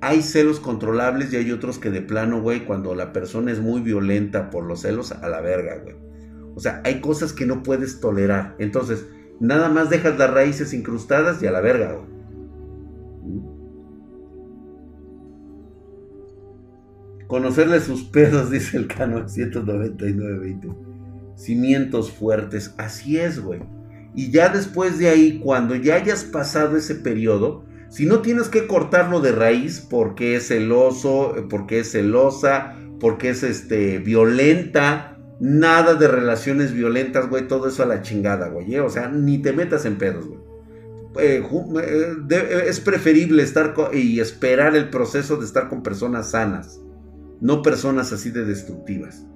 hay 0.01 0.23
celos 0.23 0.59
controlables 0.59 1.33
y 1.33 1.37
hay 1.37 1.53
otros 1.53 1.79
que 1.79 1.91
de 1.91 2.01
plano, 2.01 2.41
güey, 2.41 2.65
cuando 2.65 2.95
la 2.95 3.13
persona 3.13 3.53
es 3.53 3.61
muy 3.61 3.81
violenta 3.83 4.51
por 4.51 4.65
los 4.65 4.81
celos, 4.81 5.13
a 5.13 5.29
la 5.29 5.41
verga, 5.41 5.79
güey. 5.83 5.97
O 6.55 6.61
sea, 6.61 6.81
hay 6.85 7.01
cosas 7.01 7.33
que 7.33 7.47
no 7.47 7.63
puedes 7.63 8.01
tolerar. 8.01 8.57
Entonces, 8.59 9.07
nada 9.41 9.69
más 9.69 9.91
dejas 9.91 10.19
las 10.19 10.31
raíces 10.31 10.73
incrustadas 10.73 11.43
y 11.43 11.47
a 11.47 11.53
la 11.53 11.61
verga, 11.61 11.93
güey. 11.93 12.22
Conocerle 17.33 17.81
sus 17.81 18.03
pedos, 18.03 18.51
dice 18.51 18.77
el 18.77 18.89
Cano 18.89 19.27
199.20. 19.27 21.35
Cimientos 21.35 22.13
fuertes. 22.13 22.75
Así 22.77 23.17
es, 23.17 23.41
güey. 23.41 23.63
Y 24.15 24.31
ya 24.31 24.51
después 24.51 24.99
de 24.99 25.09
ahí, 25.09 25.41
cuando 25.43 25.75
ya 25.75 25.95
hayas 25.95 26.25
pasado 26.25 26.77
ese 26.77 26.95
periodo, 26.95 27.65
si 27.89 28.05
no 28.05 28.21
tienes 28.21 28.51
que 28.51 28.67
cortarlo 28.67 29.21
de 29.21 29.33
raíz 29.33 29.81
porque 29.81 30.37
es 30.37 30.49
celoso, 30.49 31.35
porque 31.49 31.81
es 31.81 31.93
celosa, 31.93 32.77
porque 33.01 33.31
es 33.31 33.43
este 33.45 33.99
violenta, 33.99 35.17
nada 35.41 35.95
de 35.95 36.09
relaciones 36.09 36.75
violentas, 36.75 37.31
güey, 37.31 37.49
todo 37.49 37.67
eso 37.67 37.83
a 37.83 37.87
la 37.87 38.03
chingada, 38.03 38.49
güey. 38.49 38.75
¿eh? 38.75 38.83
O 38.83 38.91
sea, 38.91 39.09
ni 39.09 39.39
te 39.39 39.55
metas 39.55 39.87
en 39.87 39.97
pedos, 39.97 40.27
güey. 40.27 40.41
Eh, 41.19 41.43
eh, 42.31 42.65
es 42.67 42.81
preferible 42.81 43.43
estar 43.43 43.73
y 43.95 44.21
esperar 44.21 44.77
el 44.77 44.91
proceso 44.91 45.39
de 45.39 45.47
estar 45.47 45.71
con 45.71 45.83
personas 45.83 46.33
sanas, 46.33 46.83
no 47.43 47.61
personas 47.61 48.13
así 48.13 48.31
de 48.31 48.45
destructivas. 48.45 49.27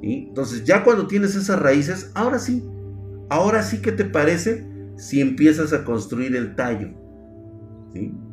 Entonces, 0.00 0.64
ya 0.64 0.84
cuando 0.84 1.06
tienes 1.06 1.34
esas 1.34 1.60
raíces, 1.60 2.10
ahora 2.14 2.38
sí, 2.38 2.64
ahora 3.28 3.62
sí 3.62 3.82
que 3.82 3.92
te 3.92 4.04
parece 4.04 4.66
si 4.96 5.20
empiezas 5.20 5.72
a 5.72 5.84
construir 5.84 6.34
el 6.36 6.54
tallo. 6.54 6.90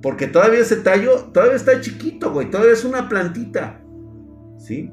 Porque 0.02 0.28
todavía 0.28 0.60
ese 0.60 0.78
tallo, 0.78 1.32
todavía 1.34 1.56
está 1.56 1.82
chiquito, 1.82 2.32
güey, 2.32 2.50
todavía 2.50 2.74
es 2.74 2.86
una 2.86 3.10
plantita. 3.10 3.82
¿Sí? 4.58 4.92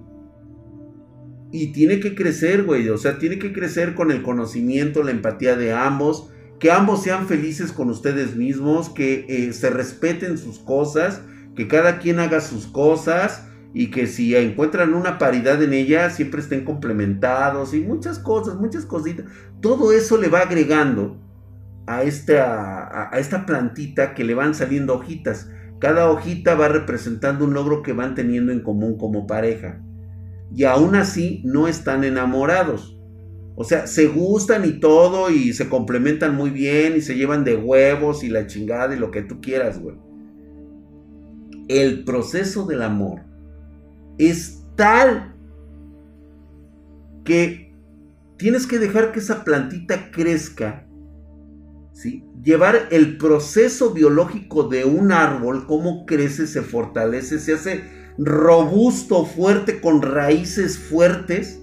Y 1.53 1.73
tiene 1.73 2.01
que 2.01 2.15
crecer, 2.15 2.65
güey, 2.65 2.89
o 2.89 2.99
sea, 2.99 3.19
tiene 3.19 3.39
que 3.39 3.53
crecer 3.53 3.95
con 3.95 4.11
el 4.11 4.23
conocimiento, 4.23 5.03
la 5.03 5.13
empatía 5.13 5.57
de 5.57 5.73
ambos, 5.73 6.31
que 6.59 6.71
ambos 6.71 7.03
sean 7.03 7.29
felices 7.29 7.71
con 7.71 7.91
ustedes 7.91 8.35
mismos, 8.35 8.89
que 8.89 9.27
eh, 9.29 9.53
se 9.53 9.71
respeten 9.71 10.39
sus 10.39 10.59
cosas, 10.59 11.23
que 11.55 11.69
cada 11.69 11.99
quien 11.99 12.19
haga 12.19 12.41
sus 12.41 12.67
cosas 12.67 13.47
y 13.75 13.91
que 13.91 14.07
si 14.07 14.35
encuentran 14.35 14.95
una 14.95 15.19
paridad 15.19 15.63
en 15.63 15.73
ella, 15.73 16.11
siempre 16.11 16.41
estén 16.41 16.65
complementados 16.65 17.75
y 17.75 17.81
muchas 17.81 18.19
cosas, 18.19 18.57
muchas 18.57 18.87
cositas. 18.87 19.27
Todo 19.61 19.93
eso 19.93 20.17
le 20.17 20.29
va 20.29 20.41
agregando 20.41 21.19
a 21.87 22.03
esta, 22.03 23.11
a, 23.13 23.19
esta 23.19 23.47
plantita 23.47 24.15
que 24.15 24.25
le 24.25 24.35
van 24.35 24.55
saliendo 24.55 24.95
hojitas. 24.95 25.51
Cada 25.79 26.11
hojita 26.11 26.55
va 26.55 26.69
representando 26.69 27.45
un 27.45 27.55
logro 27.55 27.83
que 27.83 27.93
van 27.93 28.15
teniendo 28.15 28.51
en 28.51 28.61
común 28.61 28.97
como 28.97 29.27
pareja. 29.27 29.83
Y 30.55 30.65
aún 30.65 30.95
así 30.95 31.43
no 31.45 31.69
están 31.69 32.03
enamorados. 32.05 32.99
O 33.57 33.65
sea, 33.65 33.87
se 33.87 34.07
gustan 34.07 34.65
y 34.65 34.81
todo 34.81 35.31
y 35.31 35.53
se 35.53 35.69
complementan 35.69 36.35
muy 36.35 36.51
bien 36.51 36.95
y 36.97 37.01
se 37.01 37.15
llevan 37.15 37.45
de 37.45 37.57
huevos 37.57 38.23
y 38.23 38.29
la 38.29 38.47
chingada 38.47 38.95
y 38.95 38.99
lo 38.99 39.11
que 39.11 39.23
tú 39.23 39.41
quieras, 39.41 39.79
güey. 39.81 39.97
El 41.69 42.05
proceso 42.05 42.67
del 42.67 42.83
amor 42.83 43.26
es 44.19 44.65
tal 44.77 45.35
que 47.25 47.75
tienes 48.37 48.67
que 48.67 48.79
dejar 48.79 49.13
que 49.13 49.19
esa 49.21 49.45
plantita 49.45 50.11
crezca 50.11 50.87
Llevar 52.45 52.89
el 52.91 53.17
proceso 53.17 53.93
biológico 53.93 54.69
de 54.69 54.85
un 54.85 55.11
árbol, 55.11 55.67
cómo 55.67 56.07
crece, 56.07 56.47
se 56.47 56.63
fortalece, 56.63 57.41
se 57.41 57.55
hace 57.55 57.85
robusto, 58.19 59.25
fuerte, 59.25 59.81
con 59.81 60.03
raíces 60.03 60.79
fuertes, 60.79 61.61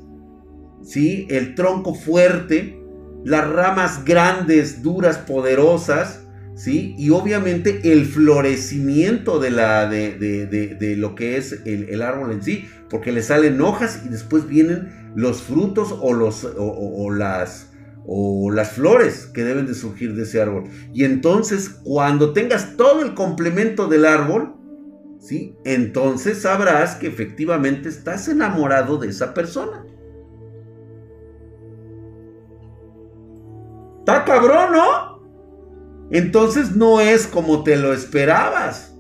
¿sí? 0.82 1.26
El 1.30 1.56
tronco 1.56 1.94
fuerte, 1.94 2.82
las 3.24 3.50
ramas 3.50 4.04
grandes, 4.04 4.82
duras, 4.82 5.20
poderosas, 5.20 6.23
¿sí? 6.56 6.96
Y 6.98 7.10
obviamente 7.10 7.92
el 7.92 8.06
florecimiento 8.06 9.40
de, 9.40 9.52
la, 9.52 9.88
de, 9.88 10.96
lo 10.98 11.16
que 11.16 11.38
es 11.38 11.62
el, 11.66 12.02
árbol 12.02 12.32
en 12.32 12.44
sí, 12.44 12.68
porque 12.90 13.12
le 13.12 13.22
salen 13.22 13.62
hojas 13.62 14.02
y 14.06 14.10
después 14.10 14.48
vienen 14.48 15.12
los 15.16 15.42
frutos 15.42 15.96
o, 16.00 16.14
los, 16.14 16.48
o 16.58 17.12
las 17.12 17.70
o 18.06 18.52
las 18.52 18.74
flores 18.74 19.28
que 19.28 19.44
deben 19.44 19.66
de 19.66 19.74
surgir 19.74 20.16
de 20.16 20.24
ese 20.24 20.42
árbol. 20.42 20.66
Y 20.94 21.06
entonces, 21.06 21.70
cuando 21.70 22.34
tengas 22.34 22.76
todo 22.76 23.02
el 23.02 23.14
complemento 23.14 23.88
del 23.88 24.06
árbol, 24.06 24.56
¿sí? 25.20 25.56
Entonces 25.64 26.42
sabrás 26.42 26.96
que 26.96 27.08
efectivamente 27.08 27.90
estás 27.90 28.28
enamorado 28.28 28.98
de 28.98 29.08
esa 29.08 29.34
persona. 29.34 29.86
Está 34.00 34.26
cabrón, 34.26 34.74
¿no? 34.74 35.13
Entonces 36.12 36.76
no 36.76 37.00
es 37.00 37.28
como 37.28 37.64
te 37.64 37.76
lo 37.76 37.94
esperabas. 37.94 38.96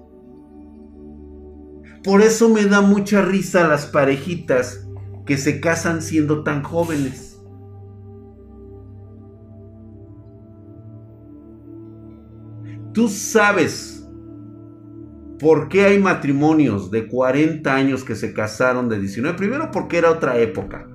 Por 2.04 2.22
eso 2.22 2.50
me 2.50 2.66
da 2.66 2.82
mucha 2.82 3.22
risa 3.22 3.68
las 3.68 3.86
parejitas 3.86 4.86
que 5.26 5.38
se 5.38 5.62
casan 5.62 6.02
siendo 6.02 6.44
tan 6.44 6.64
jóvenes. 6.64 7.42
Tú 12.94 13.08
sabes 13.08 14.08
por 15.40 15.68
qué 15.68 15.86
hay 15.86 16.00
matrimonios 16.00 16.92
de 16.92 17.08
40 17.08 17.74
años 17.74 18.04
que 18.04 18.16
se 18.16 18.34
casaron 18.34 18.88
de 18.90 19.00
19. 19.00 19.38
Primero 19.38 19.72
porque 19.72 19.98
era 19.98 20.12
otra 20.12 20.38
época. 20.38 20.88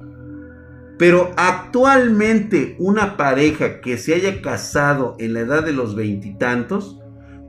Pero 0.99 1.31
actualmente 1.37 2.75
una 2.79 3.17
pareja 3.17 3.81
que 3.81 3.97
se 3.97 4.15
haya 4.15 4.43
casado 4.43 5.17
en 5.21 5.33
la 5.33 5.41
edad 5.41 5.65
de 5.65 5.73
los 5.73 5.95
veintitantos, 5.95 7.01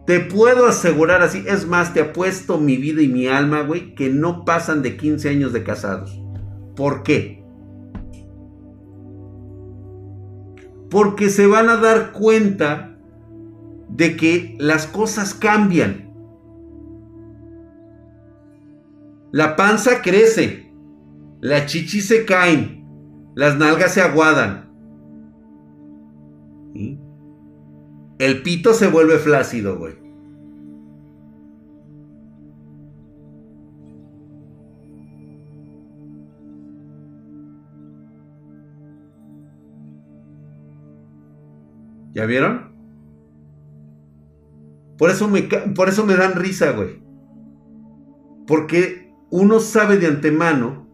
te 0.05 0.19
puedo 0.19 0.67
asegurar 0.67 1.21
así, 1.21 1.43
es 1.47 1.67
más, 1.67 1.93
te 1.93 2.01
apuesto 2.01 2.59
mi 2.59 2.77
vida 2.77 3.01
y 3.01 3.07
mi 3.07 3.27
alma, 3.27 3.61
güey, 3.61 3.95
que 3.95 4.09
no 4.09 4.45
pasan 4.45 4.81
de 4.81 4.97
15 4.97 5.29
años 5.29 5.53
de 5.53 5.63
casados. 5.63 6.21
¿Por 6.75 7.03
qué? 7.03 7.43
Porque 10.89 11.29
se 11.29 11.45
van 11.45 11.69
a 11.69 11.77
dar 11.77 12.11
cuenta 12.11 12.97
de 13.89 14.15
que 14.15 14.55
las 14.59 14.87
cosas 14.87 15.33
cambian. 15.33 16.11
La 19.31 19.55
panza 19.55 20.01
crece, 20.01 20.71
las 21.39 21.67
chichis 21.67 22.07
se 22.07 22.25
caen, 22.25 22.78
las 23.39 23.57
nalgas 23.57 23.93
se 23.93 24.01
aguadan. 24.01 24.69
El 28.19 28.43
pito 28.43 28.73
se 28.73 28.89
vuelve 28.89 29.17
flácido, 29.17 29.77
güey. 29.77 29.93
¿Ya 42.13 42.25
vieron? 42.25 42.73
Por 44.97 45.11
eso 45.11 45.29
me, 45.29 45.43
por 45.43 45.87
eso 45.87 46.05
me 46.05 46.17
dan 46.17 46.35
risa, 46.35 46.73
güey. 46.73 47.01
Porque 48.45 49.13
uno 49.31 49.61
sabe 49.61 49.95
de 49.95 50.07
antemano 50.07 50.89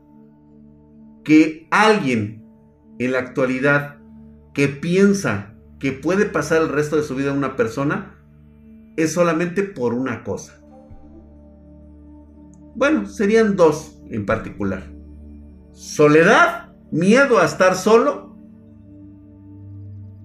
que 1.23 1.67
alguien 1.71 2.34
en 2.99 3.11
la 3.11 3.19
actualidad 3.19 3.97
que 4.53 4.67
piensa 4.67 5.53
que 5.79 5.91
puede 5.91 6.25
pasar 6.25 6.61
el 6.61 6.69
resto 6.69 6.95
de 6.95 7.03
su 7.03 7.15
vida 7.15 7.33
una 7.33 7.55
persona 7.55 8.15
es 8.95 9.13
solamente 9.13 9.63
por 9.63 9.93
una 9.93 10.23
cosa. 10.23 10.61
bueno, 12.75 13.05
serían 13.05 13.55
dos 13.55 14.01
en 14.09 14.25
particular. 14.25 14.83
Soledad, 15.71 16.73
miedo 16.91 17.39
a 17.39 17.45
estar 17.45 17.75
solo. 17.75 18.35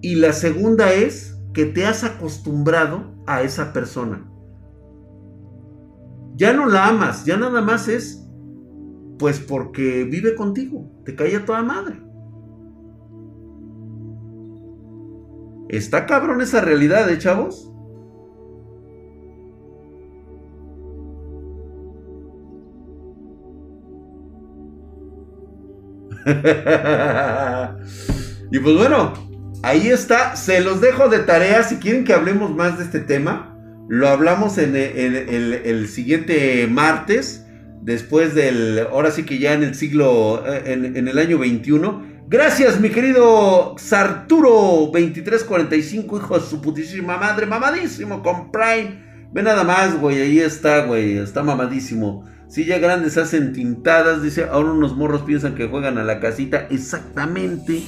Y 0.01 0.15
la 0.15 0.33
segunda 0.33 0.93
es 0.93 1.37
que 1.53 1.65
te 1.65 1.85
has 1.85 2.03
acostumbrado 2.03 3.13
a 3.27 3.43
esa 3.43 3.71
persona. 3.73 4.27
Ya 6.35 6.53
no 6.53 6.67
la 6.67 6.87
amas, 6.87 7.25
ya 7.25 7.37
nada 7.37 7.61
más 7.61 7.87
es 7.87 8.21
pues 9.19 9.39
porque 9.39 10.03
vive 10.03 10.33
contigo, 10.33 10.91
te 11.05 11.15
cae 11.15 11.35
a 11.35 11.45
toda 11.45 11.61
madre. 11.61 12.01
Está 15.71 16.05
cabrón 16.05 16.41
esa 16.41 16.59
realidad, 16.59 17.09
¿eh, 17.09 17.17
chavos? 17.17 17.71
y 28.51 28.59
pues 28.59 28.75
bueno, 28.75 29.13
ahí 29.63 29.87
está. 29.87 30.35
Se 30.35 30.59
los 30.59 30.81
dejo 30.81 31.07
de 31.07 31.19
tarea. 31.19 31.63
Si 31.63 31.77
quieren 31.77 32.03
que 32.03 32.11
hablemos 32.11 32.53
más 32.53 32.77
de 32.77 32.83
este 32.83 32.99
tema, 32.99 33.57
lo 33.87 34.09
hablamos 34.09 34.57
en, 34.57 34.75
el, 34.75 35.87
siguiente 35.87 36.67
martes. 36.67 37.45
Después 37.81 38.35
del, 38.35 38.87
ahora 38.91 39.11
sí 39.11 39.23
que 39.23 39.39
ya 39.39 39.53
en 39.53 39.63
el 39.63 39.75
siglo, 39.75 40.43
eh, 40.45 40.63
en, 40.65 41.07
el 41.07 41.17
año 41.17 41.37
21. 41.37 42.10
Gracias, 42.31 42.79
mi 42.79 42.89
querido 42.89 43.75
Sarturo 43.77 44.89
2345, 44.93 46.15
hijo 46.15 46.39
de 46.39 46.45
su 46.45 46.61
putísima 46.61 47.17
madre, 47.17 47.45
mamadísimo 47.45 48.23
con 48.23 48.53
Prime. 48.53 49.27
Ve 49.33 49.43
nada 49.43 49.65
más, 49.65 49.99
güey, 49.99 50.21
ahí 50.21 50.39
está, 50.39 50.85
güey, 50.85 51.17
está 51.17 51.43
mamadísimo. 51.43 52.25
Si 52.47 52.63
ya 52.63 52.79
grandes 52.79 53.17
hacen 53.17 53.51
tintadas, 53.51 54.23
dice, 54.23 54.45
ahora 54.49 54.71
unos 54.71 54.95
morros 54.95 55.23
piensan 55.23 55.55
que 55.55 55.67
juegan 55.67 55.97
a 55.97 56.05
la 56.05 56.21
casita. 56.21 56.67
Exactamente. 56.69 57.83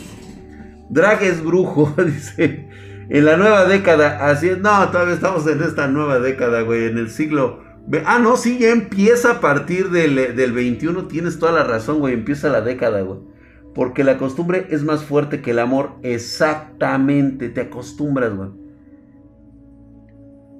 Drag 0.89 1.23
es 1.23 1.41
brujo, 1.41 1.95
dice. 2.05 2.67
En 3.09 3.23
la 3.23 3.37
nueva 3.37 3.63
década, 3.63 4.29
así 4.29 4.49
es. 4.49 4.57
No, 4.57 4.89
todavía 4.89 5.13
estamos 5.13 5.47
en 5.47 5.63
esta 5.63 5.87
nueva 5.87 6.19
década, 6.19 6.63
güey, 6.63 6.87
en 6.87 6.97
el 6.97 7.09
siglo... 7.09 7.63
Ah, 8.05 8.19
no, 8.19 8.35
sí, 8.35 8.57
ya 8.59 8.71
empieza 8.71 9.31
a 9.31 9.39
partir 9.39 9.89
del, 9.89 10.35
del 10.35 10.51
21, 10.51 11.07
tienes 11.07 11.39
toda 11.39 11.53
la 11.53 11.63
razón, 11.63 11.99
güey, 11.99 12.13
empieza 12.13 12.49
la 12.49 12.59
década, 12.59 12.99
güey. 13.03 13.31
Porque 13.73 14.03
la 14.03 14.17
costumbre 14.17 14.67
es 14.69 14.83
más 14.83 15.03
fuerte 15.03 15.41
que 15.41 15.51
el 15.51 15.59
amor, 15.59 15.95
exactamente, 16.03 17.49
te 17.49 17.61
acostumbras, 17.61 18.35
güey. 18.35 18.49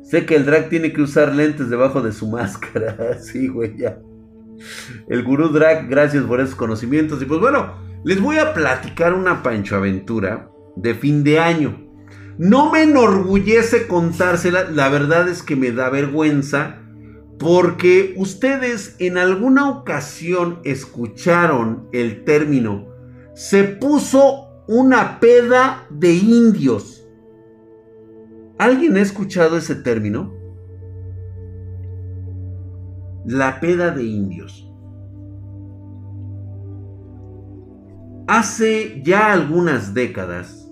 Sé 0.04 0.26
que 0.26 0.36
el 0.36 0.46
drag 0.46 0.70
tiene 0.70 0.94
que 0.94 1.02
usar 1.02 1.34
lentes 1.34 1.70
debajo 1.70 2.02
de 2.02 2.12
su 2.12 2.28
máscara. 2.32 3.18
sí, 3.20 3.48
güey, 3.48 3.78
ya. 3.78 4.00
El 5.08 5.24
gurú 5.24 5.50
drag, 5.50 5.88
gracias 5.90 6.24
por 6.24 6.40
esos 6.40 6.56
conocimientos. 6.56 7.22
Y 7.22 7.26
pues 7.26 7.40
bueno, 7.40 7.74
les 8.04 8.22
voy 8.22 8.38
a 8.38 8.54
platicar 8.54 9.14
una 9.14 9.44
Pancho 9.44 9.76
Aventura 9.76 10.50
de 10.76 10.94
fin 10.94 11.24
de 11.24 11.40
año. 11.40 11.80
No 12.38 12.72
me 12.72 12.84
enorgullece 12.84 13.88
contársela, 13.88 14.70
la 14.72 14.90
verdad 14.90 15.28
es 15.30 15.44
que 15.44 15.56
me 15.56 15.72
da 15.72 15.90
vergüenza. 15.90 16.80
Porque 17.40 18.14
ustedes 18.18 18.96
en 19.00 19.18
alguna 19.18 19.70
ocasión 19.70 20.60
escucharon 20.64 21.90
el 21.92 22.24
término 22.24 22.93
se 23.34 23.64
puso 23.64 24.50
una 24.68 25.20
peda 25.20 25.88
de 25.90 26.14
indios. 26.14 27.08
¿Alguien 28.58 28.96
ha 28.98 29.02
escuchado 29.02 29.58
ese 29.58 29.76
término? 29.76 30.34
La 33.26 33.60
peda 33.60 33.92
de 33.92 34.04
indios. 34.04 34.70
Hace 38.28 39.02
ya 39.04 39.34
algunas 39.34 39.94
décadas, 39.94 40.72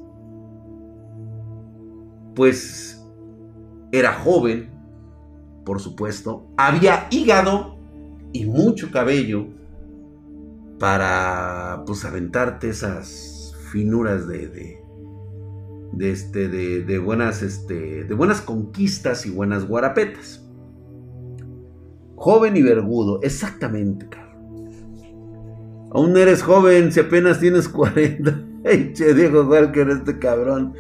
pues 2.36 3.06
era 3.92 4.14
joven, 4.14 4.72
por 5.66 5.80
supuesto, 5.80 6.48
había 6.58 7.08
hígado 7.12 7.78
y 8.32 8.46
mucho 8.46 8.90
cabello 8.90 9.48
para 10.82 11.84
pues 11.86 12.04
aventarte 12.06 12.68
esas 12.68 13.54
finuras 13.72 14.28
de, 14.28 14.82
de, 15.94 16.12
este, 16.12 16.48
de, 16.48 16.98
buenas, 16.98 17.44
este, 17.44 18.04
de 18.04 18.14
buenas 18.16 18.42
conquistas 18.42 19.28
y 19.28 19.30
buenas 19.30 19.68
guarapetas. 19.68 20.44
Joven 22.16 22.58
y 22.58 22.64
vergudo, 22.64 23.20
exactamente, 23.22 24.08
Aún 25.94 26.18
eres 26.18 26.42
joven 26.42 26.92
si 26.92 27.02
apenas 27.02 27.40
tienes 27.40 27.68
40. 27.70 28.44
che, 28.94 29.14
Diego 29.14 29.44
Walker, 29.44 29.88
este 29.90 30.18
cabrón. 30.18 30.74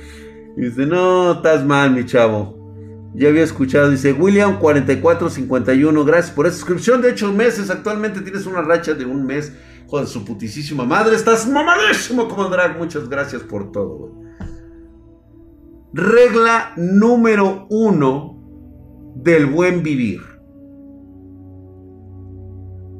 Dice, 0.55 0.85
no, 0.85 1.33
estás 1.33 1.63
mal, 1.63 1.93
mi 1.93 2.05
chavo. 2.05 3.11
Ya 3.13 3.27
había 3.27 3.43
escuchado, 3.43 3.89
dice 3.89 4.13
William 4.13 4.57
4451, 4.57 6.05
gracias 6.05 6.33
por 6.33 6.47
esa 6.47 6.55
suscripción 6.55 7.01
de 7.01 7.09
8 7.09 7.33
meses. 7.33 7.69
Actualmente 7.69 8.21
tienes 8.21 8.45
una 8.45 8.61
racha 8.61 8.93
de 8.93 9.05
un 9.05 9.25
mes. 9.25 9.51
Joder, 9.91 10.07
su 10.07 10.23
putisísima 10.23 10.85
madre, 10.85 11.17
estás 11.17 11.49
mamadísimo 11.49 12.29
como 12.29 12.45
drag. 12.45 12.77
Muchas 12.77 13.09
gracias 13.09 13.43
por 13.43 13.73
todo. 13.73 14.15
Regla 15.91 16.71
número 16.77 17.67
uno 17.69 18.41
del 19.17 19.47
buen 19.47 19.83
vivir. 19.83 20.21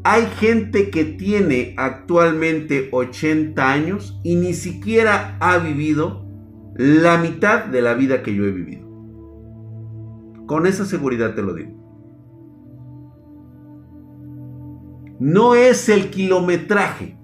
Hay 0.04 0.26
gente 0.38 0.90
que 0.90 1.06
tiene 1.06 1.76
actualmente 1.78 2.90
80 2.92 3.72
años 3.72 4.20
y 4.22 4.36
ni 4.36 4.54
siquiera 4.54 5.38
ha 5.40 5.60
vivido 5.60 6.26
la 6.76 7.18
mitad 7.20 7.68
de 7.68 7.82
la 7.82 7.94
vida 7.94 8.22
que 8.22 8.36
yo 8.36 8.44
he 8.44 8.52
vivido. 8.52 8.86
Con 10.46 10.68
esa 10.68 10.84
seguridad 10.84 11.36
te 11.36 11.42
lo 11.42 11.54
digo. 11.54 11.81
No 15.24 15.54
es 15.54 15.88
el 15.88 16.10
kilometraje 16.10 17.22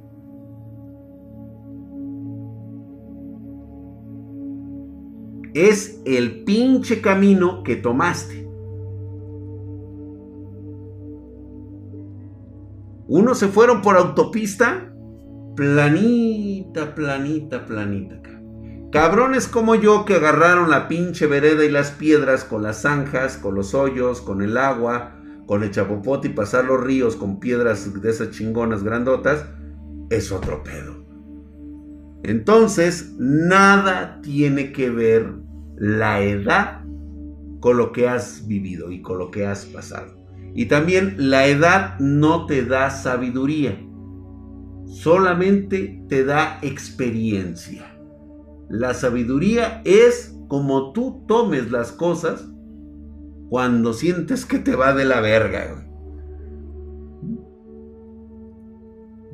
es 5.66 6.02
el 6.06 6.44
pinche 6.44 7.02
camino 7.02 7.64
que 7.64 7.76
tomaste. 7.76 8.48
Unos 13.08 13.40
se 13.40 13.48
fueron 13.48 13.82
por 13.82 13.98
autopista, 13.98 14.94
planita, 15.56 16.94
planita, 16.94 17.66
planita. 17.66 18.22
Cabrones 18.92 19.48
como 19.48 19.76
yo 19.76 20.06
que 20.06 20.16
agarraron 20.16 20.70
la 20.70 20.88
pinche 20.88 21.26
vereda 21.26 21.66
y 21.66 21.72
las 21.72 21.92
piedras 21.92 22.44
con 22.44 22.62
las 22.62 22.84
zanjas, 22.84 23.38
con 23.38 23.56
los 23.56 23.74
hoyos, 23.74 24.22
con 24.22 24.42
el 24.42 24.58
agua, 24.58 25.17
con 25.48 25.64
el 25.64 25.72
chapopote 25.72 26.28
y 26.28 26.34
pasar 26.34 26.66
los 26.66 26.84
ríos 26.84 27.16
con 27.16 27.40
piedras 27.40 28.00
de 28.00 28.10
esas 28.10 28.32
chingonas 28.32 28.84
grandotas, 28.84 29.46
es 30.12 30.32
otro 30.32 30.62
pedo. 30.62 31.08
Entonces, 32.24 33.16
nada 33.18 34.20
tiene 34.22 34.74
que 34.74 34.90
ver 34.90 35.34
la 35.78 36.22
edad 36.22 36.84
con 37.62 37.78
lo 37.78 37.92
que 37.92 38.08
has 38.10 38.46
vivido 38.46 38.92
y 38.92 39.02
con 39.02 39.18
lo 39.18 39.32
que 39.32 39.48
has 39.48 39.66
pasado. 39.66 40.18
Y 40.54 40.66
también 40.66 41.16
la 41.18 41.48
edad 41.48 41.98
no 42.00 42.46
te 42.46 42.66
da 42.66 42.90
sabiduría, 42.90 43.80
solamente 44.86 46.04
te 46.10 46.26
da 46.26 46.60
experiencia. 46.62 47.98
La 48.70 48.94
sabiduría 48.94 49.82
es 49.86 50.36
como 50.50 50.92
tú 50.92 51.24
tomes 51.28 51.72
las 51.72 51.92
cosas 51.92 52.50
cuando 53.50 53.94
sientes 53.94 54.46
que 54.46 54.60
te 54.60 54.76
va 54.76 54.94
de 54.94 55.06
la 55.06 55.22
verga. 55.22 55.88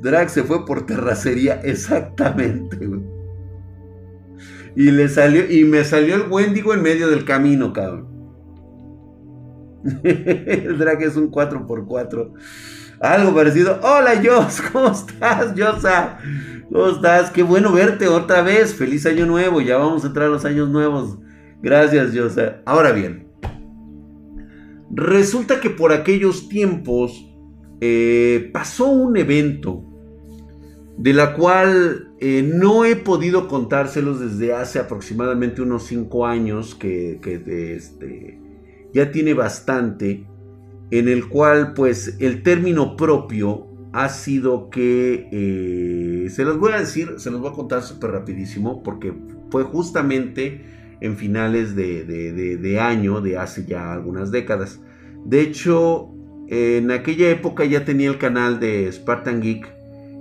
Drag 0.00 0.28
se 0.28 0.42
fue 0.42 0.66
por 0.66 0.86
terracería, 0.86 1.54
exactamente. 1.64 2.78
Y 4.76 4.90
le 4.90 5.08
salió, 5.08 5.50
y 5.50 5.64
me 5.64 5.84
salió 5.84 6.16
el 6.16 6.30
Wendigo 6.30 6.74
en 6.74 6.82
medio 6.82 7.08
del 7.08 7.24
camino, 7.24 7.72
cabrón. 7.72 8.12
el 10.02 10.78
drag 10.78 11.02
es 11.02 11.16
un 11.16 11.30
4x4. 11.30 12.32
Algo 13.00 13.34
parecido. 13.34 13.78
Hola, 13.82 14.20
Jos, 14.22 14.62
¿cómo 14.72 14.88
estás, 14.88 15.52
Josa? 15.58 16.18
¿Cómo 16.72 16.88
estás? 16.88 17.30
Qué 17.30 17.42
bueno 17.42 17.72
verte 17.72 18.08
otra 18.08 18.42
vez. 18.42 18.74
Feliz 18.74 19.04
año 19.06 19.26
nuevo. 19.26 19.60
Ya 19.60 19.76
vamos 19.76 20.04
a 20.04 20.06
entrar 20.08 20.26
a 20.26 20.30
los 20.30 20.44
años 20.44 20.70
nuevos. 20.70 21.18
Gracias, 21.60 22.12
Josa. 22.16 22.62
Ahora 22.64 22.92
bien, 22.92 23.23
resulta 24.94 25.60
que 25.60 25.70
por 25.70 25.92
aquellos 25.92 26.48
tiempos 26.48 27.30
eh, 27.80 28.50
pasó 28.52 28.90
un 28.90 29.16
evento 29.16 29.84
de 30.96 31.12
la 31.12 31.34
cual 31.34 32.14
eh, 32.20 32.42
no 32.42 32.84
he 32.84 32.96
podido 32.96 33.48
contárselos 33.48 34.20
desde 34.20 34.54
hace 34.54 34.78
aproximadamente 34.78 35.60
unos 35.60 35.86
5 35.86 36.26
años, 36.26 36.74
que, 36.74 37.20
este, 37.76 38.40
ya 38.92 39.10
tiene 39.10 39.34
bastante. 39.34 40.26
en 40.90 41.08
el 41.08 41.28
cual 41.28 41.72
pues 41.74 42.16
el 42.20 42.42
término 42.42 42.96
propio 42.96 43.66
ha 43.92 44.08
sido 44.08 44.70
que, 44.70 45.28
eh, 45.32 46.28
se 46.30 46.44
los 46.44 46.58
voy 46.58 46.72
a 46.72 46.80
decir, 46.80 47.14
se 47.18 47.30
los 47.30 47.40
voy 47.40 47.50
a 47.50 47.54
contar 47.54 47.82
súper 47.82 48.10
rapidísimo, 48.10 48.82
porque 48.82 49.12
fue 49.50 49.64
justamente 49.64 50.64
en 51.00 51.16
finales 51.16 51.76
de, 51.76 52.04
de, 52.04 52.80
año, 52.80 53.20
de 53.20 53.38
hace 53.38 53.64
ya 53.66 53.92
algunas 53.92 54.30
décadas. 54.30 54.80
De 55.24 55.40
hecho, 55.40 56.10
en 56.48 56.90
aquella 56.90 57.30
época 57.30 57.64
ya 57.64 57.84
tenía 57.84 58.10
el 58.10 58.18
canal 58.18 58.60
de 58.60 58.90
Spartan 58.92 59.40
Geek 59.40 59.72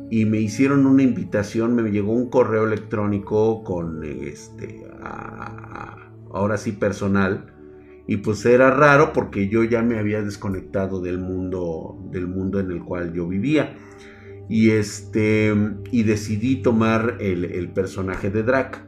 y 0.09 0.25
me 0.25 0.39
hicieron 0.39 0.85
una 0.85 1.03
invitación, 1.03 1.75
me 1.75 1.89
llegó 1.89 2.13
un 2.13 2.29
correo 2.29 2.65
electrónico 2.65 3.63
con 3.63 4.03
este, 4.03 4.85
ahora 6.31 6.57
sí 6.57 6.71
personal, 6.71 7.53
y 8.07 8.17
pues 8.17 8.45
era 8.45 8.69
raro 8.71 9.13
porque 9.13 9.47
yo 9.47 9.63
ya 9.63 9.81
me 9.81 9.97
había 9.97 10.21
desconectado 10.21 11.01
del 11.01 11.19
mundo, 11.19 11.97
del 12.11 12.27
mundo 12.27 12.59
en 12.59 12.71
el 12.71 12.83
cual 12.83 13.13
yo 13.13 13.27
vivía. 13.27 13.77
Y 14.49 14.71
este, 14.71 15.53
y 15.89 16.03
decidí 16.03 16.57
tomar 16.57 17.17
el, 17.21 17.45
el 17.45 17.69
personaje 17.69 18.29
de 18.29 18.43
Drac. 18.43 18.85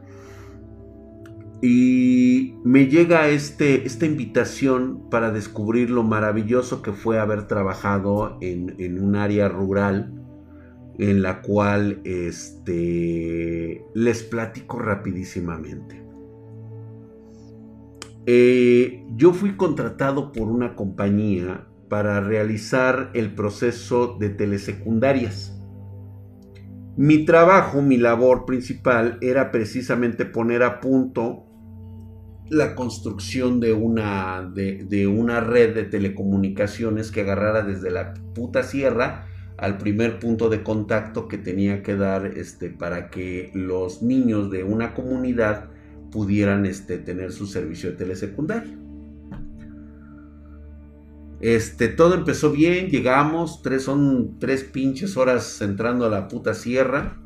Y 1.62 2.54
me 2.64 2.86
llega 2.86 3.28
este, 3.28 3.86
esta 3.86 4.04
invitación 4.04 5.08
para 5.10 5.30
descubrir 5.30 5.90
lo 5.90 6.02
maravilloso 6.02 6.82
que 6.82 6.92
fue 6.92 7.18
haber 7.18 7.46
trabajado 7.46 8.36
en, 8.40 8.74
en 8.78 9.02
un 9.02 9.16
área 9.16 9.48
rural 9.48 10.12
en 10.98 11.22
la 11.22 11.42
cual 11.42 12.00
este, 12.04 13.84
les 13.94 14.22
platico 14.22 14.78
rapidísimamente. 14.78 16.02
Eh, 18.26 19.04
yo 19.14 19.32
fui 19.32 19.56
contratado 19.56 20.32
por 20.32 20.48
una 20.48 20.74
compañía 20.74 21.66
para 21.88 22.20
realizar 22.20 23.10
el 23.14 23.34
proceso 23.34 24.16
de 24.18 24.30
telesecundarias. 24.30 25.52
Mi 26.96 27.24
trabajo, 27.24 27.82
mi 27.82 27.98
labor 27.98 28.46
principal 28.46 29.18
era 29.20 29.52
precisamente 29.52 30.24
poner 30.24 30.62
a 30.62 30.80
punto 30.80 31.45
la 32.48 32.74
construcción 32.74 33.60
de 33.60 33.72
una, 33.72 34.50
de, 34.54 35.06
una 35.06 35.40
red 35.40 35.74
de 35.74 35.84
telecomunicaciones 35.84 37.10
que 37.10 37.22
agarrara 37.22 37.62
desde 37.62 37.90
la 37.90 38.14
puta 38.34 38.62
sierra 38.62 39.26
al 39.56 39.78
primer 39.78 40.18
punto 40.18 40.48
de 40.48 40.62
contacto 40.62 41.28
que 41.28 41.38
tenía 41.38 41.82
que 41.82 41.96
dar 41.96 42.26
este, 42.26 42.70
para 42.70 43.10
que 43.10 43.50
los 43.54 44.02
niños 44.02 44.50
de 44.50 44.64
una 44.64 44.94
comunidad 44.94 45.70
pudieran 46.10 46.66
este, 46.66 46.98
tener 46.98 47.32
su 47.32 47.46
servicio 47.46 47.90
de 47.90 47.96
telesecundaria. 47.96 48.76
Este, 51.40 51.88
todo 51.88 52.14
empezó 52.14 52.50
bien, 52.50 52.88
llegamos, 52.88 53.60
tres, 53.62 53.82
son 53.82 54.38
tres 54.38 54.64
pinches 54.64 55.16
horas 55.16 55.60
entrando 55.60 56.06
a 56.06 56.10
la 56.10 56.28
puta 56.28 56.54
sierra. 56.54 57.20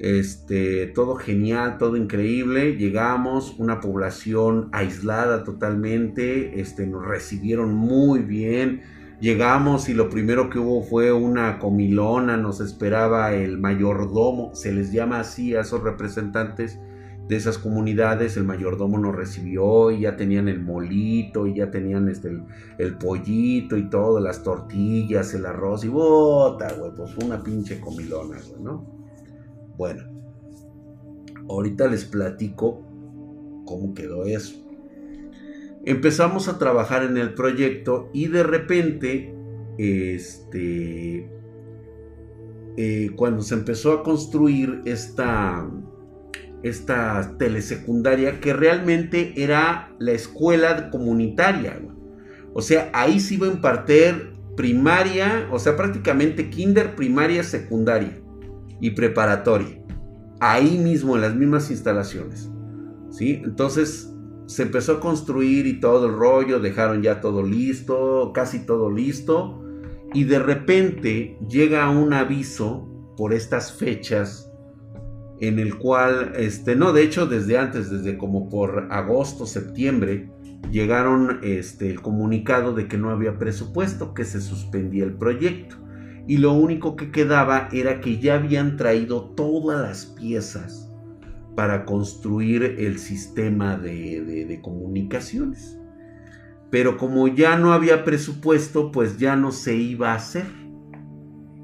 Este, 0.00 0.86
todo 0.86 1.16
genial, 1.16 1.76
todo 1.76 1.94
increíble. 1.96 2.76
Llegamos, 2.76 3.54
una 3.58 3.80
población 3.80 4.70
aislada 4.72 5.44
totalmente. 5.44 6.58
Este, 6.58 6.86
nos 6.86 7.06
recibieron 7.06 7.74
muy 7.74 8.20
bien. 8.20 8.80
Llegamos 9.20 9.90
y 9.90 9.94
lo 9.94 10.08
primero 10.08 10.48
que 10.48 10.58
hubo 10.58 10.82
fue 10.82 11.12
una 11.12 11.58
comilona. 11.58 12.38
Nos 12.38 12.62
esperaba 12.62 13.34
el 13.34 13.58
mayordomo. 13.58 14.54
Se 14.54 14.72
les 14.72 14.90
llama 14.90 15.20
así 15.20 15.54
a 15.54 15.60
esos 15.60 15.82
representantes 15.82 16.78
de 17.28 17.36
esas 17.36 17.58
comunidades, 17.58 18.36
el 18.36 18.42
mayordomo 18.42 18.98
nos 18.98 19.14
recibió 19.14 19.92
y 19.92 20.00
ya 20.00 20.16
tenían 20.16 20.48
el 20.48 20.60
molito 20.60 21.46
y 21.46 21.54
ya 21.54 21.70
tenían 21.70 22.08
este, 22.08 22.42
el, 22.76 22.98
pollito 22.98 23.76
y 23.76 23.88
todo, 23.88 24.18
las 24.18 24.42
tortillas, 24.42 25.32
el 25.34 25.46
arroz 25.46 25.84
y 25.84 25.88
bota, 25.88 26.72
güey, 26.72 26.90
pues 26.92 27.16
una 27.18 27.40
pinche 27.40 27.78
comilona, 27.78 28.36
güey, 28.48 28.60
¿no? 28.60 28.99
Bueno, 29.80 30.02
ahorita 31.48 31.88
les 31.88 32.04
platico 32.04 32.82
cómo 33.64 33.94
quedó 33.94 34.26
eso. 34.26 34.62
Empezamos 35.86 36.48
a 36.48 36.58
trabajar 36.58 37.02
en 37.02 37.16
el 37.16 37.32
proyecto 37.32 38.10
y 38.12 38.28
de 38.28 38.42
repente, 38.42 39.34
este, 39.78 41.30
eh, 42.76 43.10
cuando 43.16 43.40
se 43.40 43.54
empezó 43.54 43.94
a 43.94 44.02
construir 44.02 44.82
esta 44.84 45.66
esta 46.62 47.38
telesecundaria 47.38 48.38
que 48.38 48.52
realmente 48.52 49.32
era 49.42 49.94
la 49.98 50.12
escuela 50.12 50.90
comunitaria. 50.90 51.80
O 52.52 52.60
sea, 52.60 52.90
ahí 52.92 53.18
se 53.18 53.36
iba 53.36 53.46
a 53.46 53.50
impartir 53.50 54.34
primaria, 54.58 55.48
o 55.50 55.58
sea, 55.58 55.74
prácticamente 55.74 56.50
kinder, 56.50 56.94
primaria, 56.96 57.42
secundaria 57.42 58.19
y 58.80 58.90
preparatoria. 58.90 59.82
Ahí 60.40 60.78
mismo, 60.78 61.16
en 61.16 61.22
las 61.22 61.34
mismas 61.34 61.70
instalaciones. 61.70 62.50
¿Sí? 63.10 63.40
Entonces 63.44 64.12
se 64.46 64.62
empezó 64.62 64.94
a 64.94 65.00
construir 65.00 65.66
y 65.66 65.80
todo 65.80 66.06
el 66.06 66.14
rollo, 66.14 66.60
dejaron 66.60 67.02
ya 67.02 67.20
todo 67.20 67.42
listo, 67.42 68.32
casi 68.34 68.66
todo 68.66 68.90
listo. 68.90 69.62
Y 70.12 70.24
de 70.24 70.38
repente 70.38 71.38
llega 71.48 71.88
un 71.90 72.12
aviso 72.12 72.88
por 73.16 73.32
estas 73.32 73.72
fechas 73.72 74.50
en 75.40 75.58
el 75.58 75.78
cual, 75.78 76.32
este, 76.36 76.76
no, 76.76 76.92
de 76.92 77.02
hecho 77.02 77.26
desde 77.26 77.58
antes, 77.58 77.90
desde 77.90 78.18
como 78.18 78.48
por 78.48 78.88
agosto, 78.90 79.46
septiembre, 79.46 80.30
llegaron 80.70 81.40
este, 81.42 81.90
el 81.90 82.02
comunicado 82.02 82.74
de 82.74 82.88
que 82.88 82.98
no 82.98 83.10
había 83.10 83.38
presupuesto, 83.38 84.14
que 84.14 84.24
se 84.24 84.40
suspendía 84.40 85.04
el 85.04 85.14
proyecto. 85.14 85.76
Y 86.30 86.36
lo 86.36 86.52
único 86.52 86.94
que 86.94 87.10
quedaba 87.10 87.68
era 87.72 88.00
que 88.00 88.20
ya 88.20 88.36
habían 88.36 88.76
traído 88.76 89.34
todas 89.34 89.80
las 89.80 90.06
piezas 90.06 90.88
para 91.56 91.84
construir 91.84 92.62
el 92.62 93.00
sistema 93.00 93.76
de, 93.76 94.44
de 94.46 94.60
comunicaciones. 94.60 95.76
Pero 96.70 96.98
como 96.98 97.26
ya 97.26 97.56
no 97.58 97.72
había 97.72 98.04
presupuesto, 98.04 98.92
pues 98.92 99.18
ya 99.18 99.34
no 99.34 99.50
se 99.50 99.74
iba 99.74 100.12
a 100.12 100.18
hacer. 100.18 100.46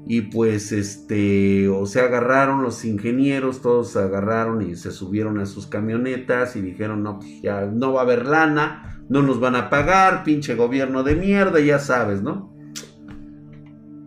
Y 0.05 0.23
pues 0.23 0.73
este, 0.73 1.69
o 1.69 1.85
se 1.85 2.01
agarraron 2.01 2.61
los 2.61 2.83
ingenieros, 2.83 3.61
todos 3.61 3.95
agarraron 3.95 4.69
y 4.69 4.75
se 4.75 4.91
subieron 4.91 5.39
a 5.39 5.45
sus 5.45 5.65
camionetas 5.67 6.57
y 6.57 6.61
dijeron, 6.61 7.03
no, 7.03 7.19
pues 7.19 7.41
ya 7.41 7.61
no 7.67 7.93
va 7.93 8.01
a 8.01 8.03
haber 8.03 8.25
lana, 8.25 9.01
no 9.07 9.21
nos 9.21 9.39
van 9.39 9.55
a 9.55 9.69
pagar, 9.69 10.25
pinche 10.25 10.55
gobierno 10.55 11.03
de 11.03 11.15
mierda, 11.15 11.61
ya 11.61 11.79
sabes, 11.79 12.21
¿no? 12.21 12.56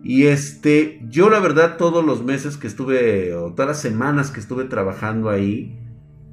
Y 0.03 0.23
este, 0.23 0.99
yo 1.09 1.29
la 1.29 1.39
verdad 1.39 1.77
todos 1.77 2.03
los 2.03 2.23
meses 2.23 2.57
que 2.57 2.67
estuve, 2.67 3.35
o 3.35 3.53
todas 3.53 3.67
las 3.67 3.81
semanas 3.81 4.31
que 4.31 4.39
estuve 4.39 4.65
trabajando 4.65 5.29
ahí, 5.29 5.77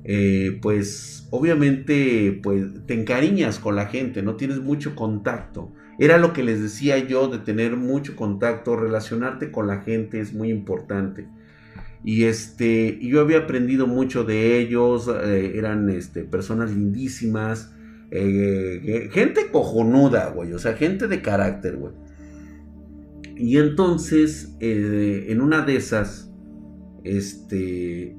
eh, 0.05 0.59
pues 0.63 1.29
obviamente 1.31 2.41
pues 2.43 2.65
te 2.87 2.95
encariñas 2.95 3.59
con 3.59 3.77
la 3.77 3.87
gente, 3.87 4.23
no 4.23 4.37
tienes 4.37 4.61
mucho 4.61 4.95
contacto. 4.95 5.73
Era 5.99 6.17
lo 6.17 6.33
que 6.33 6.45
les 6.45 6.63
decía 6.63 6.97
yo 6.99 7.29
de 7.29 7.39
tener 7.39 7.77
mucho 7.77 8.17
contacto, 8.17 8.77
relacionarte 8.77 9.51
con 9.51 9.67
la 9.67 9.83
gente 9.83 10.21
es 10.21 10.33
muy 10.33 10.51
importante. 10.51 11.27
Y 12.05 12.25
este, 12.25 12.99
yo 13.03 13.21
había 13.21 13.39
aprendido 13.39 13.87
mucho 13.87 14.25
de 14.25 14.59
ellos, 14.59 15.11
eh, 15.25 15.53
eran 15.57 15.91
este, 15.91 16.23
personas 16.23 16.71
lindísimas, 16.71 17.75
eh, 18.11 19.11
gente 19.13 19.51
cojonuda, 19.51 20.31
güey, 20.31 20.53
o 20.53 20.59
sea, 20.59 20.75
gente 20.75 21.09
de 21.09 21.21
carácter, 21.21 21.77
güey. 21.77 21.93
Y 23.39 23.57
entonces, 23.59 24.57
eh, 24.59 25.27
en 25.29 25.41
una 25.41 25.63
de 25.63 25.77
esas, 25.77 26.33
este, 27.05 28.17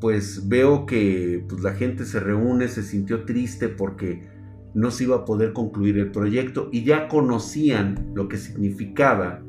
pues 0.00 0.48
veo 0.48 0.86
que 0.86 1.44
pues, 1.48 1.62
la 1.62 1.74
gente 1.74 2.04
se 2.04 2.18
reúne, 2.18 2.66
se 2.66 2.82
sintió 2.82 3.24
triste 3.24 3.68
porque 3.68 4.28
no 4.74 4.90
se 4.90 5.04
iba 5.04 5.16
a 5.16 5.24
poder 5.24 5.52
concluir 5.52 5.98
el 5.98 6.10
proyecto 6.10 6.68
y 6.72 6.84
ya 6.84 7.08
conocían 7.08 8.12
lo 8.14 8.28
que 8.28 8.36
significaba 8.36 9.42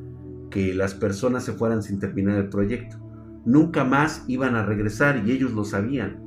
que 0.51 0.73
las 0.73 0.93
personas 0.93 1.43
se 1.43 1.53
fueran 1.53 1.81
sin 1.81 1.99
terminar 1.99 2.37
el 2.37 2.49
proyecto. 2.49 2.97
Nunca 3.45 3.83
más 3.83 4.23
iban 4.27 4.55
a 4.55 4.65
regresar 4.65 5.23
y 5.25 5.31
ellos 5.31 5.53
lo 5.53 5.65
sabían. 5.65 6.21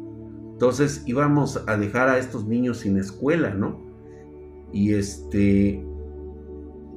Entonces 0.53 1.03
íbamos 1.07 1.62
a 1.66 1.76
dejar 1.76 2.09
a 2.09 2.18
estos 2.18 2.47
niños 2.47 2.78
sin 2.78 2.97
escuela, 2.97 3.55
¿no? 3.55 3.80
Y 4.72 4.95
este 4.95 5.84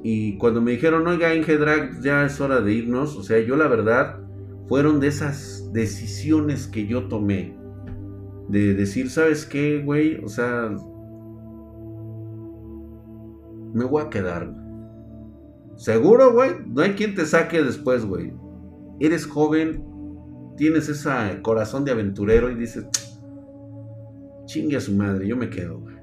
y 0.02 0.38
cuando 0.38 0.60
me 0.60 0.72
dijeron, 0.72 1.06
"Oiga, 1.06 1.34
Ingedrag, 1.34 2.00
ya 2.02 2.24
es 2.24 2.40
hora 2.40 2.60
de 2.60 2.72
irnos", 2.72 3.16
o 3.16 3.22
sea, 3.22 3.40
yo 3.40 3.56
la 3.56 3.68
verdad 3.68 4.20
fueron 4.68 5.00
de 5.00 5.08
esas 5.08 5.70
decisiones 5.72 6.66
que 6.66 6.86
yo 6.86 7.08
tomé 7.08 7.56
de 8.48 8.74
decir, 8.74 9.10
¿sabes 9.10 9.44
qué, 9.44 9.82
güey? 9.84 10.22
O 10.24 10.28
sea, 10.28 10.70
me 13.74 13.84
voy 13.84 14.02
a 14.02 14.10
quedar. 14.10 14.54
Seguro, 15.76 16.32
güey. 16.32 16.52
No 16.66 16.82
hay 16.82 16.92
quien 16.92 17.14
te 17.14 17.26
saque 17.26 17.62
después, 17.62 18.06
güey. 18.06 18.32
Eres 19.00 19.26
joven, 19.26 19.84
tienes 20.56 20.88
ese 20.88 21.10
corazón 21.42 21.84
de 21.84 21.92
aventurero 21.92 22.50
y 22.50 22.54
dices, 22.54 22.86
chingue 24.46 24.76
a 24.76 24.80
su 24.80 24.94
madre, 24.94 25.26
yo 25.26 25.36
me 25.36 25.50
quedo, 25.50 25.80
güey. 25.80 25.95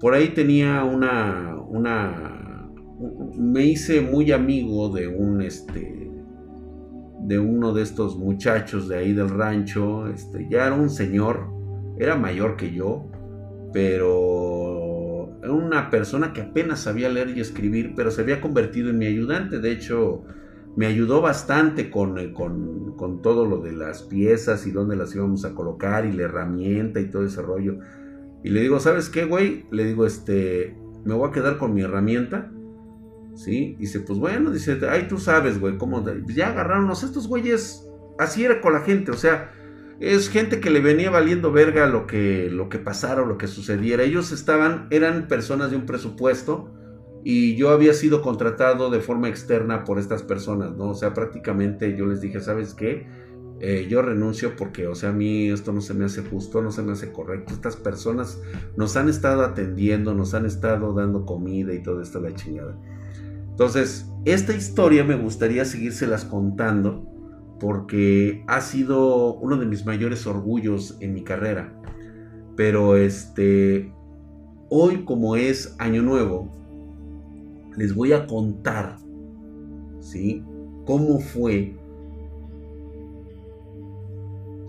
Por 0.00 0.14
ahí 0.14 0.28
tenía 0.28 0.84
una, 0.84 1.56
una, 1.68 2.70
me 3.36 3.64
hice 3.64 4.00
muy 4.00 4.30
amigo 4.32 4.90
de 4.90 5.08
un, 5.08 5.42
este, 5.42 6.10
de 7.20 7.38
uno 7.38 7.72
de 7.72 7.82
estos 7.82 8.16
muchachos 8.16 8.88
de 8.88 8.98
ahí 8.98 9.12
del 9.12 9.28
rancho, 9.28 10.08
este, 10.08 10.46
ya 10.48 10.66
era 10.66 10.74
un 10.74 10.88
señor, 10.88 11.48
era 11.98 12.16
mayor 12.16 12.56
que 12.56 12.72
yo, 12.72 13.06
pero 13.72 15.38
era 15.42 15.52
una 15.52 15.90
persona 15.90 16.32
que 16.32 16.42
apenas 16.42 16.80
sabía 16.80 17.08
leer 17.08 17.36
y 17.36 17.40
escribir, 17.40 17.94
pero 17.96 18.10
se 18.10 18.22
había 18.22 18.40
convertido 18.40 18.90
en 18.90 18.98
mi 18.98 19.06
ayudante, 19.06 19.58
de 19.58 19.72
hecho 19.72 20.22
me 20.76 20.86
ayudó 20.86 21.20
bastante 21.20 21.90
con, 21.90 22.18
eh, 22.18 22.32
con, 22.32 22.96
con 22.96 23.20
todo 23.20 23.44
lo 23.46 23.58
de 23.60 23.72
las 23.72 24.04
piezas 24.04 24.64
y 24.64 24.70
dónde 24.70 24.94
las 24.94 25.12
íbamos 25.12 25.44
a 25.44 25.52
colocar 25.52 26.06
y 26.06 26.12
la 26.12 26.22
herramienta 26.22 27.00
y 27.00 27.10
todo 27.10 27.24
ese 27.24 27.42
rollo. 27.42 27.80
Y 28.44 28.50
le 28.50 28.60
digo, 28.60 28.80
¿sabes 28.80 29.08
qué, 29.08 29.24
güey? 29.24 29.66
Le 29.70 29.84
digo, 29.84 30.06
este, 30.06 30.76
me 31.04 31.14
voy 31.14 31.28
a 31.28 31.32
quedar 31.32 31.58
con 31.58 31.74
mi 31.74 31.82
herramienta. 31.82 32.52
¿Sí? 33.34 33.76
Dice, 33.78 34.00
pues 34.00 34.18
bueno, 34.18 34.50
dice, 34.50 34.78
ay, 34.90 35.06
tú 35.08 35.18
sabes, 35.18 35.60
güey, 35.60 35.78
cómo. 35.78 36.04
Ya 36.28 36.48
agarraron 36.48 36.90
estos 36.90 37.28
güeyes. 37.28 37.88
Así 38.18 38.44
era 38.44 38.60
con 38.60 38.72
la 38.72 38.80
gente, 38.80 39.12
o 39.12 39.16
sea, 39.16 39.52
es 40.00 40.28
gente 40.28 40.60
que 40.60 40.70
le 40.70 40.80
venía 40.80 41.10
valiendo 41.10 41.52
verga 41.52 41.86
lo 41.86 42.06
que, 42.06 42.48
lo 42.50 42.68
que 42.68 42.78
pasara 42.78 43.22
o 43.22 43.26
lo 43.26 43.38
que 43.38 43.46
sucediera. 43.46 44.02
Ellos 44.02 44.32
estaban, 44.32 44.86
eran 44.90 45.28
personas 45.28 45.70
de 45.70 45.76
un 45.76 45.86
presupuesto 45.86 46.72
y 47.24 47.56
yo 47.56 47.70
había 47.70 47.92
sido 47.94 48.22
contratado 48.22 48.90
de 48.90 49.00
forma 49.00 49.28
externa 49.28 49.84
por 49.84 49.98
estas 49.98 50.22
personas, 50.22 50.76
¿no? 50.76 50.90
O 50.90 50.94
sea, 50.94 51.14
prácticamente 51.14 51.96
yo 51.96 52.06
les 52.06 52.20
dije, 52.20 52.40
¿sabes 52.40 52.74
qué? 52.74 53.06
Eh, 53.60 53.88
yo 53.90 54.02
renuncio 54.02 54.54
porque, 54.56 54.86
o 54.86 54.94
sea, 54.94 55.10
a 55.10 55.12
mí 55.12 55.48
esto 55.48 55.72
no 55.72 55.80
se 55.80 55.92
me 55.92 56.04
hace 56.04 56.22
justo, 56.22 56.62
no 56.62 56.70
se 56.70 56.82
me 56.82 56.92
hace 56.92 57.10
correcto. 57.10 57.52
Estas 57.52 57.76
personas 57.76 58.40
nos 58.76 58.96
han 58.96 59.08
estado 59.08 59.42
atendiendo, 59.42 60.14
nos 60.14 60.34
han 60.34 60.46
estado 60.46 60.92
dando 60.92 61.26
comida 61.26 61.74
y 61.74 61.82
todo 61.82 62.00
esto, 62.00 62.20
la 62.20 62.34
chingada. 62.34 62.78
Entonces, 63.50 64.08
esta 64.24 64.54
historia 64.54 65.02
me 65.02 65.16
gustaría 65.16 65.64
seguírselas 65.64 66.24
contando 66.24 67.04
porque 67.58 68.44
ha 68.46 68.60
sido 68.60 69.34
uno 69.34 69.56
de 69.56 69.66
mis 69.66 69.84
mayores 69.84 70.26
orgullos 70.28 70.96
en 71.00 71.14
mi 71.14 71.24
carrera. 71.24 71.74
Pero 72.54 72.96
este, 72.96 73.92
hoy 74.68 75.04
como 75.04 75.34
es 75.34 75.74
año 75.78 76.02
nuevo, 76.02 76.52
les 77.76 77.94
voy 77.94 78.12
a 78.12 78.26
contar, 78.26 78.98
¿sí? 80.00 80.44
Cómo 80.84 81.20
fue 81.20 81.77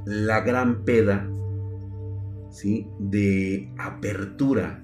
la 0.10 0.42
gran 0.42 0.84
peda, 0.86 1.30
¿sí? 2.50 2.88
De 3.00 3.72
apertura 3.78 4.84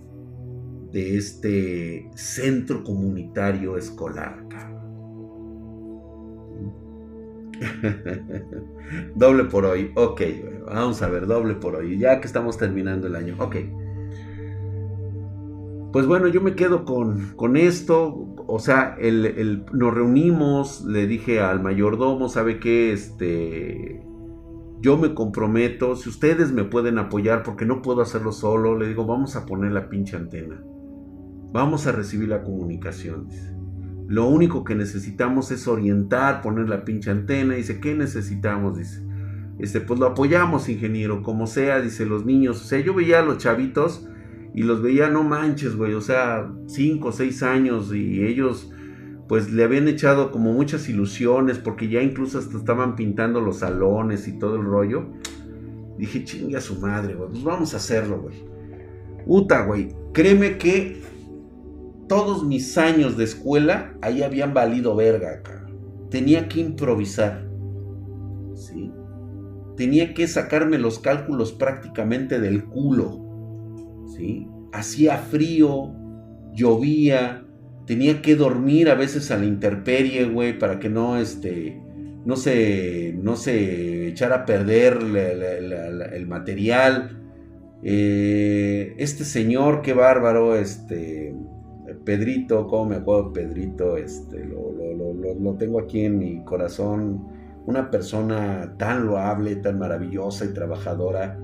de 0.92 1.18
este 1.18 2.10
centro 2.16 2.84
comunitario 2.84 3.76
escolar. 3.76 4.46
doble 9.16 9.46
por 9.46 9.66
hoy, 9.66 9.92
ok, 9.96 10.22
vamos 10.68 11.02
a 11.02 11.08
ver, 11.08 11.26
doble 11.26 11.56
por 11.56 11.76
hoy, 11.76 11.98
ya 11.98 12.20
que 12.20 12.28
estamos 12.28 12.58
terminando 12.58 13.08
el 13.08 13.16
año, 13.16 13.36
ok. 13.40 13.56
Pues 15.92 16.06
bueno, 16.06 16.28
yo 16.28 16.42
me 16.42 16.56
quedo 16.56 16.86
con, 16.86 17.34
con 17.36 17.58
esto, 17.58 18.28
o 18.48 18.60
sea, 18.60 18.98
nos 19.00 19.94
reunimos, 19.94 20.84
le 20.86 21.08
dije 21.08 21.40
al 21.40 21.64
mayordomo, 21.64 22.30
¿sabe 22.30 22.60
qué? 22.60 22.92
Este, 22.92 24.05
yo 24.86 25.00
me 25.00 25.16
comprometo, 25.16 25.96
si 25.96 26.10
ustedes 26.10 26.52
me 26.52 26.64
pueden 26.64 27.00
apoyar, 27.00 27.42
porque 27.42 27.66
no 27.66 27.82
puedo 27.82 28.02
hacerlo 28.02 28.32
solo, 28.32 28.78
le 28.78 28.88
digo, 28.88 29.08
vamos 29.08 29.36
a 29.36 29.48
poner 29.48 29.72
la 29.72 29.90
pinche 29.90 30.16
antena. 30.16 30.62
Vamos 31.52 31.88
a 31.88 31.92
recibir 31.92 32.30
la 32.30 32.44
comunicación. 32.44 33.28
Lo 34.08 34.28
único 34.28 34.64
que 34.64 34.76
necesitamos 34.76 35.50
es 35.50 35.68
orientar, 35.68 36.44
poner 36.44 36.70
la 36.70 36.86
pinche 36.86 37.10
antena. 37.10 37.56
Dice, 37.56 37.80
¿qué 37.80 37.96
necesitamos? 37.96 38.78
Dice, 38.78 39.04
este, 39.58 39.82
pues 39.82 40.00
lo 40.00 40.06
apoyamos, 40.06 40.70
ingeniero, 40.70 41.24
como 41.24 41.48
sea, 41.48 41.82
dice 41.82 42.06
los 42.06 42.24
niños. 42.24 42.62
O 42.62 42.66
sea, 42.66 42.80
yo 42.80 42.94
veía 42.94 43.22
a 43.22 43.26
los 43.26 43.40
chavitos 43.40 44.08
y 44.54 44.62
los 44.62 44.84
veía, 44.84 45.10
no 45.10 45.24
manches, 45.24 45.76
güey, 45.76 45.96
o 45.96 46.02
sea, 46.02 46.54
5 46.68 47.08
o 47.08 47.12
6 47.12 47.42
años 47.42 47.92
y 47.92 48.24
ellos 48.24 48.70
pues 49.28 49.52
le 49.52 49.64
habían 49.64 49.88
echado 49.88 50.32
como 50.32 50.54
muchas 50.54 50.88
ilusiones 50.88 51.58
porque 51.58 51.90
ya 51.90 52.02
incluso 52.02 52.38
hasta 52.38 52.58
estaban 52.58 52.96
pintando 52.96 53.42
los 53.42 53.60
salones 53.60 54.28
y 54.28 54.38
todo 54.38 54.56
el 54.56 54.64
rollo. 54.64 55.08
Dije, 55.98 56.24
chingue 56.24 56.58
a 56.58 56.62
su 56.62 56.80
madre, 56.80 57.16
güey, 57.16 57.30
pues 57.30 57.44
vamos 57.44 57.74
a 57.74 57.78
hacerlo, 57.78 58.22
güey. 58.22 58.36
Uta, 59.26 59.66
güey, 59.66 59.96
créeme 60.14 60.58
que 60.58 61.02
todos 62.08 62.44
mis 62.44 62.78
años 62.78 63.18
de 63.18 63.24
escuela 63.24 63.96
ahí 64.02 64.22
habían 64.22 64.54
valido 64.54 64.96
verga, 64.96 65.32
acá. 65.40 65.66
Tenía 66.12 66.48
que 66.48 66.60
improvisar. 66.60 67.50
¿Sí? 68.54 68.92
Tenía 69.76 70.14
que 70.14 70.28
sacarme 70.28 70.78
los 70.78 71.00
cálculos 71.00 71.52
prácticamente 71.52 72.40
del 72.40 72.66
culo. 72.66 74.06
¿Sí? 74.16 74.48
Hacía 74.72 75.18
frío, 75.18 75.94
llovía, 76.54 77.45
tenía 77.86 78.22
que 78.22 78.36
dormir 78.36 78.90
a 78.90 78.96
veces 78.96 79.32
a 79.32 79.38
la 79.38 79.46
intemperie, 79.46 80.26
güey, 80.26 80.58
para 80.58 80.80
que 80.80 80.90
no, 80.90 81.18
este, 81.18 81.82
no 82.26 82.36
se, 82.36 83.14
no 83.22 83.36
se 83.36 84.08
echara 84.08 84.38
a 84.38 84.46
perder 84.46 84.98
el 86.14 86.28
material. 86.28 87.22
Eh, 87.84 88.96
este 88.98 89.24
señor, 89.24 89.82
qué 89.82 89.94
bárbaro, 89.94 90.56
este, 90.56 91.36
Pedrito, 92.04 92.68
¿cómo 92.68 92.86
me 92.90 92.96
acuerdo 92.96 93.34
Pedrito? 93.34 93.98
Este, 93.98 94.44
lo, 94.44 94.74
lo, 95.40 95.54
tengo 95.54 95.80
aquí 95.80 96.02
en 96.02 96.18
mi 96.18 96.44
corazón. 96.44 97.28
Una 97.68 97.90
persona 97.90 98.76
tan 98.78 99.08
loable, 99.08 99.56
tan 99.56 99.80
maravillosa 99.80 100.46
y 100.46 100.54
trabajadora. 100.54 101.40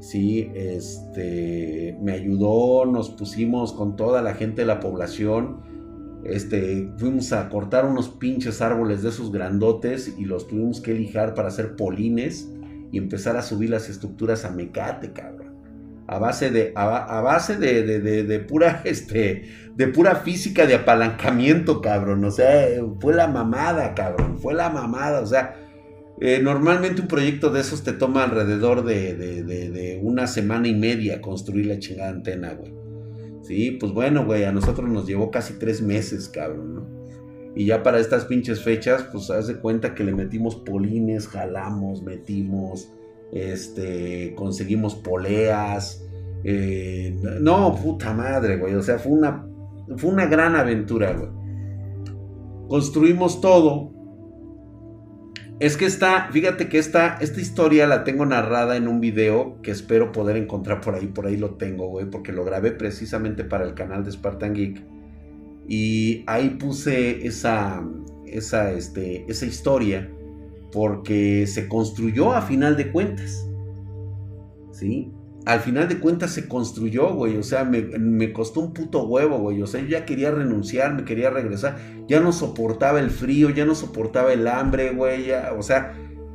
Sí, 0.00 0.50
este, 0.54 1.96
me 2.00 2.12
ayudó, 2.12 2.86
nos 2.86 3.10
pusimos 3.10 3.72
con 3.72 3.96
toda 3.96 4.22
la 4.22 4.34
gente 4.34 4.62
de 4.62 4.66
la 4.66 4.80
población 4.80 5.70
este, 6.24 6.92
fuimos 6.98 7.32
a 7.32 7.48
cortar 7.48 7.86
unos 7.86 8.08
pinches 8.08 8.60
árboles 8.60 9.02
de 9.02 9.08
esos 9.08 9.32
grandotes 9.32 10.14
y 10.18 10.24
los 10.24 10.46
tuvimos 10.48 10.80
que 10.80 10.92
lijar 10.92 11.34
para 11.34 11.48
hacer 11.48 11.76
polines 11.76 12.50
y 12.92 12.98
empezar 12.98 13.36
a 13.36 13.42
subir 13.42 13.70
las 13.70 13.88
estructuras 13.88 14.44
a 14.44 14.50
mecate, 14.50 15.12
cabrón. 15.12 15.50
A 16.06 16.18
base 16.18 16.50
de, 16.50 16.72
a, 16.74 17.20
base 17.20 17.56
de, 17.56 18.00
de, 18.00 18.40
pura, 18.40 18.82
este, 18.84 19.44
de 19.76 19.88
pura 19.88 20.16
física 20.16 20.66
de 20.66 20.74
apalancamiento, 20.74 21.80
cabrón. 21.80 22.24
O 22.24 22.30
sea, 22.30 22.66
fue 23.00 23.14
la 23.14 23.28
mamada, 23.28 23.94
cabrón. 23.94 24.38
Fue 24.38 24.52
la 24.52 24.70
mamada. 24.70 25.20
O 25.20 25.26
sea, 25.26 25.54
eh, 26.20 26.40
normalmente 26.42 27.00
un 27.00 27.06
proyecto 27.06 27.50
de 27.50 27.60
esos 27.60 27.84
te 27.84 27.92
toma 27.92 28.24
alrededor 28.24 28.84
de, 28.84 29.14
de 29.14 30.00
una 30.02 30.26
semana 30.26 30.66
y 30.66 30.74
media 30.74 31.20
construir 31.20 31.66
la 31.66 31.78
chingada 31.78 32.10
antena, 32.10 32.54
güey. 32.54 32.79
Sí, 33.42 33.72
pues 33.72 33.92
bueno, 33.92 34.24
güey, 34.24 34.44
a 34.44 34.52
nosotros 34.52 34.88
nos 34.88 35.06
llevó 35.06 35.30
casi 35.30 35.54
tres 35.54 35.80
meses, 35.80 36.28
cabrón, 36.28 36.74
¿no? 36.74 37.00
Y 37.54 37.66
ya 37.66 37.82
para 37.82 37.98
estas 37.98 38.26
pinches 38.26 38.62
fechas, 38.62 39.04
pues 39.10 39.28
haz 39.30 39.48
de 39.48 39.56
cuenta 39.56 39.94
que 39.94 40.04
le 40.04 40.12
metimos 40.12 40.56
polines, 40.56 41.26
jalamos, 41.26 42.02
metimos, 42.02 42.92
este, 43.32 44.34
conseguimos 44.36 44.94
poleas. 44.94 46.06
Eh, 46.44 47.18
no, 47.40 47.74
puta 47.74 48.14
madre, 48.14 48.56
güey. 48.56 48.74
O 48.74 48.82
sea, 48.82 48.98
fue 48.98 49.12
una, 49.12 49.46
fue 49.96 50.10
una 50.10 50.26
gran 50.26 50.54
aventura, 50.54 51.12
güey. 51.12 51.30
Construimos 52.68 53.40
todo 53.40 53.99
es 55.60 55.76
que 55.76 55.84
está, 55.84 56.30
fíjate 56.32 56.70
que 56.70 56.78
esta, 56.78 57.18
esta 57.20 57.38
historia 57.38 57.86
la 57.86 58.02
tengo 58.02 58.24
narrada 58.24 58.76
en 58.76 58.88
un 58.88 58.98
video 58.98 59.60
que 59.62 59.70
espero 59.70 60.10
poder 60.10 60.38
encontrar 60.38 60.80
por 60.80 60.94
ahí, 60.94 61.06
por 61.06 61.26
ahí 61.26 61.36
lo 61.36 61.56
tengo, 61.56 61.86
güey, 61.88 62.06
porque 62.06 62.32
lo 62.32 62.46
grabé 62.46 62.72
precisamente 62.72 63.44
para 63.44 63.64
el 63.64 63.74
canal 63.74 64.02
de 64.02 64.10
Spartan 64.10 64.54
Geek. 64.54 64.82
Y 65.68 66.24
ahí 66.26 66.48
puse 66.58 67.26
esa, 67.26 67.86
esa, 68.26 68.72
este, 68.72 69.30
esa 69.30 69.44
historia 69.44 70.10
porque 70.72 71.46
se 71.46 71.68
construyó 71.68 72.32
a 72.32 72.40
final 72.40 72.78
de 72.78 72.90
cuentas. 72.90 73.46
¿Sí? 74.72 75.12
Al 75.46 75.60
final 75.60 75.88
de 75.88 75.98
cuentas 75.98 76.32
se 76.32 76.48
construyó, 76.48 77.14
güey. 77.14 77.36
O 77.36 77.42
sea, 77.42 77.64
me, 77.64 78.32
costó 78.32 78.60
un 78.60 78.72
puto 78.72 79.04
huevo, 79.04 79.38
güey. 79.38 79.62
O 79.62 79.66
sea, 79.66 79.80
yo 79.80 79.88
ya 79.88 80.04
quería 80.04 80.30
renunciar, 80.30 80.94
me 80.94 81.04
quería 81.04 81.30
regresar. 81.30 81.78
Ya 82.08 82.20
no 82.20 82.32
soportaba 82.32 83.00
el 83.00 83.10
frío, 83.10 83.50
ya 83.50 83.64
no 83.64 83.74
soportaba 83.74 84.32
el 84.32 84.46
hambre, 84.48 84.92
güey. 84.92 85.30
o 85.56 85.62
sea, 85.62 85.94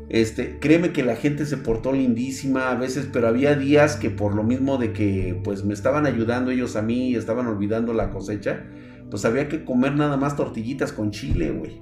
este, 0.10 0.60
créeme 0.60 0.92
que 0.92 1.04
la 1.04 1.16
gente 1.16 1.46
se 1.46 1.58
portó 1.58 1.92
lindísima 1.92 2.70
a 2.72 2.76
veces, 2.76 3.10
pero 3.12 3.28
había 3.28 3.56
días 3.56 3.96
que 3.96 4.10
por 4.10 4.36
lo 4.36 4.44
mismo 4.44 4.78
de 4.78 4.94
que 4.94 5.40
pues 5.44 5.64
me 5.64 5.74
estaban 5.74 6.06
ayudando 6.06 6.52
ellos 6.52 6.76
a 6.76 6.82
mí 6.82 7.10
y 7.10 7.16
estaban 7.16 7.48
olvidando 7.48 7.94
la 7.94 8.12
cosecha, 8.12 8.66
pues 9.10 9.26
había 9.26 9.50
que 9.50 9.66
comer 9.66 9.96
nada 9.96 10.18
más 10.18 10.36
tortillitas 10.36 10.92
con 10.92 11.12
chile, 11.12 11.52
güey. 11.52 11.82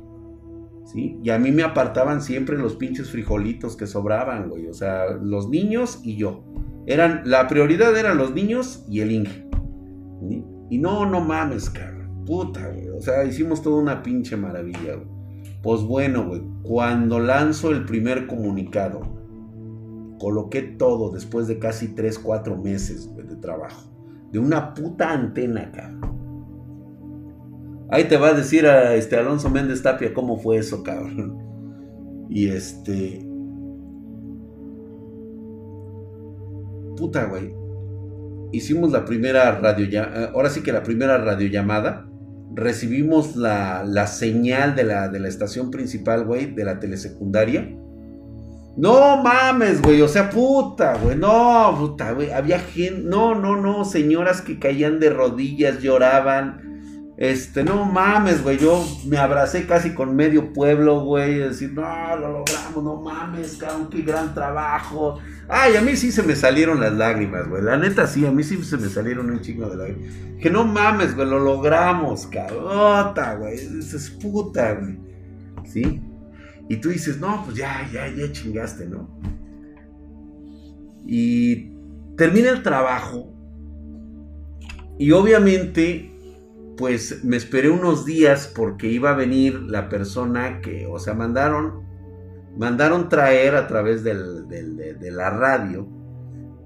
¿Sí? 0.86 1.18
Y 1.24 1.30
a 1.30 1.40
mí 1.40 1.52
me 1.52 1.64
apartaban 1.64 2.22
siempre 2.22 2.58
los 2.58 2.76
pinches 2.76 3.10
frijolitos 3.10 3.76
que 3.78 3.88
sobraban, 3.88 4.50
güey. 4.50 4.68
O 4.68 4.74
sea, 4.74 5.12
los 5.22 5.50
niños 5.50 6.02
y 6.04 6.18
yo. 6.18 6.44
Eran, 6.86 7.22
la 7.26 7.48
prioridad 7.48 7.98
eran 7.98 8.18
los 8.18 8.34
niños 8.34 8.86
y 8.90 9.02
el 9.02 9.12
Inge. 9.12 9.48
Y 10.70 10.78
no, 10.78 11.06
no 11.06 11.22
mames, 11.22 11.70
cabrón. 11.70 12.26
Puta, 12.26 12.68
güey. 12.70 12.90
O 12.90 13.02
sea, 13.02 13.24
hicimos 13.26 13.62
toda 13.62 13.82
una 13.82 14.02
pinche 14.02 14.36
maravilla, 14.36 14.96
güey. 14.96 15.08
Pues 15.62 15.82
bueno, 15.82 16.28
güey. 16.28 16.42
Cuando 16.64 17.20
lanzo 17.20 17.72
el 17.72 17.86
primer 17.86 18.28
comunicado, 18.28 19.02
coloqué 20.20 20.62
todo 20.62 21.12
después 21.12 21.48
de 21.48 21.60
casi 21.60 21.90
3, 21.90 22.20
4 22.20 22.58
meses 22.58 23.14
de 23.16 23.36
trabajo. 23.38 23.90
De 24.32 24.40
una 24.40 24.74
puta 24.74 25.12
antena, 25.12 25.72
cabrón. 25.72 26.14
Ahí 27.90 28.06
te 28.06 28.18
va 28.18 28.30
a 28.30 28.34
decir 28.34 28.66
a 28.66 28.96
este 28.96 29.18
Alonso 29.18 29.50
Méndez 29.50 29.84
Tapia 29.84 30.14
cómo 30.14 30.38
fue 30.38 30.58
eso, 30.58 30.82
cabrón. 30.82 31.38
Y 32.30 32.48
este. 32.48 33.26
Puta, 36.96 37.26
güey. 37.26 37.54
Hicimos 38.52 38.92
la 38.92 39.06
primera 39.06 39.60
radio. 39.60 39.88
Ahora 40.34 40.50
sí 40.50 40.62
que 40.62 40.72
la 40.72 40.84
primera 40.84 41.18
radiollamada. 41.18 42.08
Recibimos 42.56 43.36
la, 43.36 43.84
la 43.84 44.06
señal 44.06 44.76
de 44.76 44.84
la, 44.84 45.10
de 45.10 45.20
la 45.20 45.28
estación 45.28 45.72
principal, 45.72 46.24
güey, 46.24 46.54
de 46.54 46.64
la 46.64 46.80
telesecundaria 46.80 47.68
no 48.76 49.22
mames, 49.22 49.82
güey, 49.82 50.02
o 50.02 50.08
sea, 50.08 50.30
puta, 50.30 50.96
güey, 50.98 51.16
no, 51.16 51.76
puta, 51.78 52.12
güey, 52.14 52.32
había 52.32 52.60
gente, 52.60 53.04
no, 53.04 53.36
no, 53.36 53.56
no, 53.56 53.86
señoras 53.86 54.42
que 54.42 54.58
caían 54.58 55.00
de 55.00 55.12
rodillas, 55.12 55.80
lloraban, 55.82 56.73
este, 57.16 57.64
no 57.64 57.86
mames, 57.86 58.42
güey, 58.42 58.58
yo 58.58 58.84
me 59.06 59.18
abracé 59.18 59.68
casi 59.68 59.94
con 59.94 60.16
medio 60.16 60.52
pueblo, 60.52 61.02
güey, 61.02 61.36
decir, 61.36 61.72
no, 61.74 61.84
lo 62.18 62.40
logramos, 62.40 62.84
no 62.84 62.96
mames, 62.96 63.58
cabrón, 63.58 63.90
qué 63.92 64.02
gran 64.02 64.34
trabajo. 64.34 65.20
Ay, 65.48 65.76
a 65.76 65.82
mí 65.82 65.96
sí 65.96 66.12
se 66.12 66.24
me 66.24 66.36
salieron 66.36 66.80
las 66.80 66.94
lágrimas, 66.94 67.48
güey, 67.48 67.62
la 67.62 67.78
neta 67.78 68.08
sí, 68.08 68.26
a 68.26 68.32
mí 68.32 68.44
sí 68.44 68.64
se 68.64 68.78
me 68.78 68.90
salieron 68.90 69.30
un 69.30 69.42
chingo 69.42 69.70
de 69.70 69.76
lágrimas. 69.76 70.12
Que 70.42 70.50
no 70.50 70.66
mames, 70.66 71.16
güey, 71.16 71.28
lo 71.28 71.38
logramos, 71.38 72.26
cabrón, 72.26 73.14
güey, 73.40 73.56
es 73.56 74.10
puta, 74.20 74.74
güey, 74.74 74.98
¿sí? 75.66 76.02
Y 76.68 76.78
tú 76.78 76.90
dices, 76.90 77.20
no, 77.20 77.44
pues 77.46 77.58
ya, 77.58 77.88
ya, 77.94 78.08
ya 78.08 78.32
chingaste, 78.32 78.88
¿no? 78.88 79.08
Y 81.06 81.74
termina 82.18 82.50
el 82.50 82.64
trabajo. 82.64 83.32
Y 84.98 85.12
obviamente, 85.12 86.13
pues 86.78 87.24
me 87.24 87.38
esperé 87.38 87.70
unos 87.70 88.06
días 88.06 88.52
porque 88.54 88.88
iba 88.88 89.12
a 89.12 89.16
venir 89.16 89.62
la 89.62 89.90
persona 89.90 90.62
que, 90.62 90.86
o 90.88 91.00
sea, 91.00 91.14
mandaron, 91.14 91.84
mandaron 92.58 93.10
traer 93.10 93.56
a 93.56 93.68
través 93.68 94.04
del, 94.04 94.48
de, 94.48 95.12
la 95.12 95.30
radio, 95.30 95.88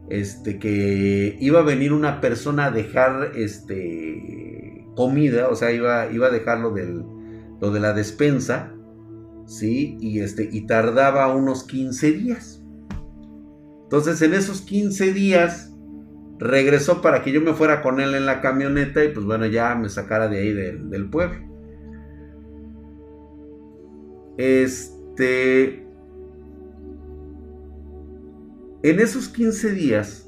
este, 0.09 0.59
que 0.59 1.37
iba 1.39 1.59
a 1.59 1.63
venir 1.63 1.93
una 1.93 2.21
persona 2.21 2.65
a 2.65 2.71
dejar, 2.71 3.31
este, 3.35 4.85
comida, 4.95 5.49
o 5.49 5.55
sea, 5.55 5.71
iba, 5.71 6.11
iba 6.11 6.27
a 6.27 6.31
dejarlo 6.31 6.71
del, 6.71 7.03
lo 7.59 7.71
de 7.71 7.79
la 7.79 7.93
despensa 7.93 8.73
¿sí? 9.47 9.97
Y, 9.99 10.19
este, 10.19 10.47
y 10.51 10.67
tardaba 10.67 11.33
unos 11.33 11.63
15 11.63 12.11
días. 12.11 12.61
Entonces 13.83 14.21
en 14.21 14.33
esos 14.33 14.61
15 14.61 15.13
días 15.13 15.73
regresó 16.39 17.01
para 17.01 17.21
que 17.21 17.31
yo 17.31 17.41
me 17.41 17.53
fuera 17.53 17.81
con 17.81 17.99
él 17.99 18.13
en 18.15 18.25
la 18.25 18.41
camioneta 18.41 19.03
y 19.03 19.09
pues 19.09 19.25
bueno, 19.25 19.45
ya 19.45 19.73
me 19.75 19.89
sacara 19.89 20.27
de 20.27 20.39
ahí 20.39 20.53
del, 20.53 21.09
pueblo. 21.09 21.39
Este... 24.37 25.85
En 28.83 28.99
esos 28.99 29.27
15 29.29 29.71
días, 29.71 30.27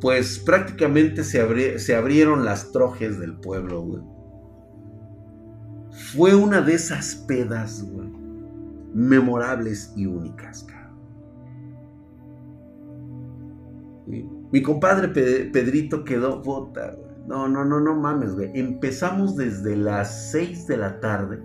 pues 0.00 0.38
prácticamente 0.38 1.24
se, 1.24 1.40
abrieron 1.94 2.44
las 2.44 2.70
trojes 2.70 3.18
del 3.18 3.34
pueblo, 3.34 3.82
güey. 3.82 4.02
Fue 6.12 6.34
una 6.34 6.60
de 6.60 6.74
esas 6.74 7.14
pedas, 7.26 7.82
güey, 7.82 8.08
memorables 8.94 9.92
y 9.96 10.06
únicas. 10.06 10.66
Mi 14.52 14.62
compadre 14.62 15.08
Pedrito 15.08 16.04
quedó 16.04 16.42
güey. 16.42 16.68
No, 17.26 17.46
no, 17.46 17.64
no, 17.64 17.80
no 17.80 17.94
mames, 17.94 18.34
güey. 18.34 18.50
Empezamos 18.54 19.36
desde 19.36 19.76
las 19.76 20.30
6 20.30 20.66
de 20.66 20.76
la 20.78 21.00
tarde. 21.00 21.40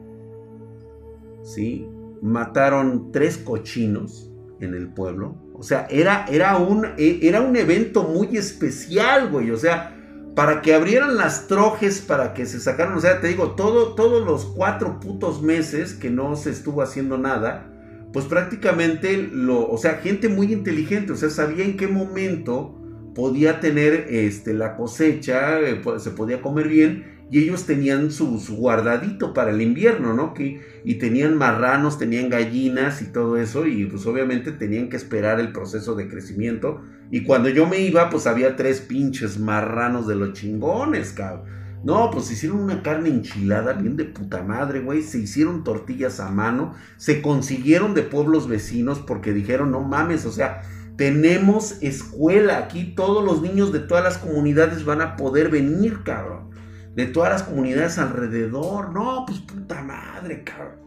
¿Sí? 1.43 1.89
Mataron 2.22 3.12
tres 3.12 3.38
cochinos 3.38 4.32
en 4.62 4.74
el 4.74 4.88
pueblo. 4.88 5.36
O 5.54 5.64
sea, 5.64 5.88
era, 5.89 6.26
era, 6.32 6.58
un, 6.58 6.86
e, 6.97 7.20
era 7.22 7.41
un 7.41 7.56
evento 7.58 8.04
muy 8.04 8.38
especial, 8.38 9.30
güey. 9.30 9.51
O 9.51 9.58
sea, 9.58 9.93
para 10.36 10.62
que 10.62 10.74
abrieran 10.74 11.18
las 11.18 11.47
trojes, 11.47 12.01
para 12.01 12.34
que 12.34 12.45
se 12.45 12.60
sacaran, 12.60 12.95
o 12.95 12.99
sea, 13.01 13.20
te 13.20 13.28
digo, 13.28 13.51
todo, 13.51 13.93
todos 13.93 14.26
los 14.26 14.45
cuatro 14.45 14.99
putos 14.99 15.43
meses 15.43 15.93
que 15.93 16.10
no 16.10 16.36
se 16.36 16.49
estuvo 16.49 16.82
haciendo 16.82 17.18
nada, 17.18 17.70
pues 18.14 18.26
prácticamente 18.26 19.18
lo, 19.18 19.70
o 19.70 19.78
sea, 19.78 19.95
gente 19.95 20.30
muy 20.30 20.51
inteligente, 20.54 21.14
o 21.14 21.16
sea, 21.16 21.30
sabía 21.30 21.66
en 21.66 21.78
qué 21.78 21.88
momento 21.88 22.83
podía 23.14 23.59
tener 23.59 24.07
este, 24.09 24.53
la 24.53 24.76
cosecha, 24.76 25.59
eh, 25.59 25.82
se 25.97 26.11
podía 26.11 26.41
comer 26.41 26.68
bien, 26.68 27.14
y 27.32 27.39
ellos 27.39 27.66
tenían 27.66 28.11
su, 28.11 28.38
guardadito 28.55 29.34
para 29.34 29.51
el 29.51 29.61
invierno, 29.61 30.14
¿no? 30.14 30.34
Que, 30.34 30.61
y 30.84 30.95
tenían 30.95 31.38
marranos, 31.38 31.97
tenían 31.97 32.30
gallinas 32.30 33.01
y 33.01 33.05
todo 33.05 33.38
eso, 33.38 33.66
y 33.66 33.86
pues 33.86 34.05
obviamente 34.05 34.51
tenían 34.51 34.89
que 34.89 34.97
esperar 34.97 35.39
el 35.39 35.51
proceso 35.51 35.95
de 35.95 36.07
crecimiento. 36.07 36.82
Y 37.09 37.24
cuando 37.24 37.49
yo 37.49 37.68
me 37.68 37.80
iba, 37.80 38.09
pues 38.09 38.28
había 38.28 38.55
tres 38.55 38.82
pinches 38.82 39.39
marranos 39.39 40.07
de 40.07 40.16
los 40.16 40.34
chingones, 40.34 41.14
cabrón. 41.14 41.64
No, 41.84 42.11
pues 42.11 42.32
hicieron 42.32 42.61
una 42.61 42.82
carne 42.82 43.09
enchilada 43.09 43.74
bien 43.74 43.97
de 43.97 44.05
puta 44.05 44.41
madre, 44.41 44.80
güey. 44.80 45.01
Se 45.01 45.20
hicieron 45.20 45.66
tortillas 45.66 46.22
a 46.22 46.30
mano. 46.30 46.76
Se 46.95 47.22
consiguieron 47.22 47.93
de 47.93 48.03
pueblos 48.03 48.47
vecinos 48.47 48.99
porque 48.99 49.34
dijeron, 49.34 49.72
no 49.72 49.82
mames, 49.82 50.26
o 50.26 50.32
sea, 50.32 50.61
tenemos 50.98 51.82
escuela 51.82 52.58
aquí. 52.58 52.94
Todos 52.96 53.24
los 53.24 53.41
niños 53.41 53.72
de 53.72 53.80
todas 53.80 54.04
las 54.04 54.18
comunidades 54.18 54.86
van 54.86 55.02
a 55.02 55.16
poder 55.16 55.50
venir, 55.50 56.04
cabrón 56.04 56.54
de 56.96 57.08
todas 57.08 57.32
las 57.32 57.44
comunidades 57.44 57.98
alrededor. 57.98 58.94
No, 58.94 59.26
pues 59.26 59.39
puta 59.39 59.82
madre, 59.82 60.44
cabrón. 60.44 60.84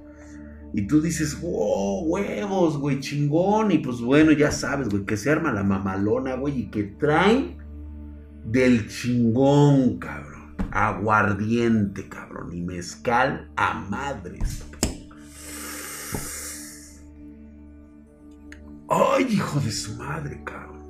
Y 0.72 0.86
tú 0.86 1.00
dices, 1.00 1.40
wow, 1.40 2.04
huevos, 2.06 2.78
güey, 2.78 3.00
chingón. 3.00 3.72
Y 3.72 3.78
pues 3.78 4.00
bueno, 4.00 4.32
ya 4.32 4.50
sabes, 4.50 4.88
güey, 4.88 5.04
que 5.04 5.16
se 5.16 5.30
arma 5.30 5.52
la 5.52 5.62
mamalona, 5.62 6.34
güey, 6.34 6.60
y 6.60 6.70
que 6.70 6.84
traen 6.84 7.56
del 8.44 8.88
chingón, 8.88 9.98
cabrón. 9.98 10.54
Aguardiente, 10.70 12.08
cabrón. 12.08 12.52
Y 12.52 12.60
mezcal 12.62 13.50
a 13.56 13.74
madres. 13.74 14.64
Ay, 18.88 19.26
hijo 19.30 19.60
de 19.60 19.70
su 19.70 19.96
madre, 19.96 20.42
cabrón. 20.44 20.84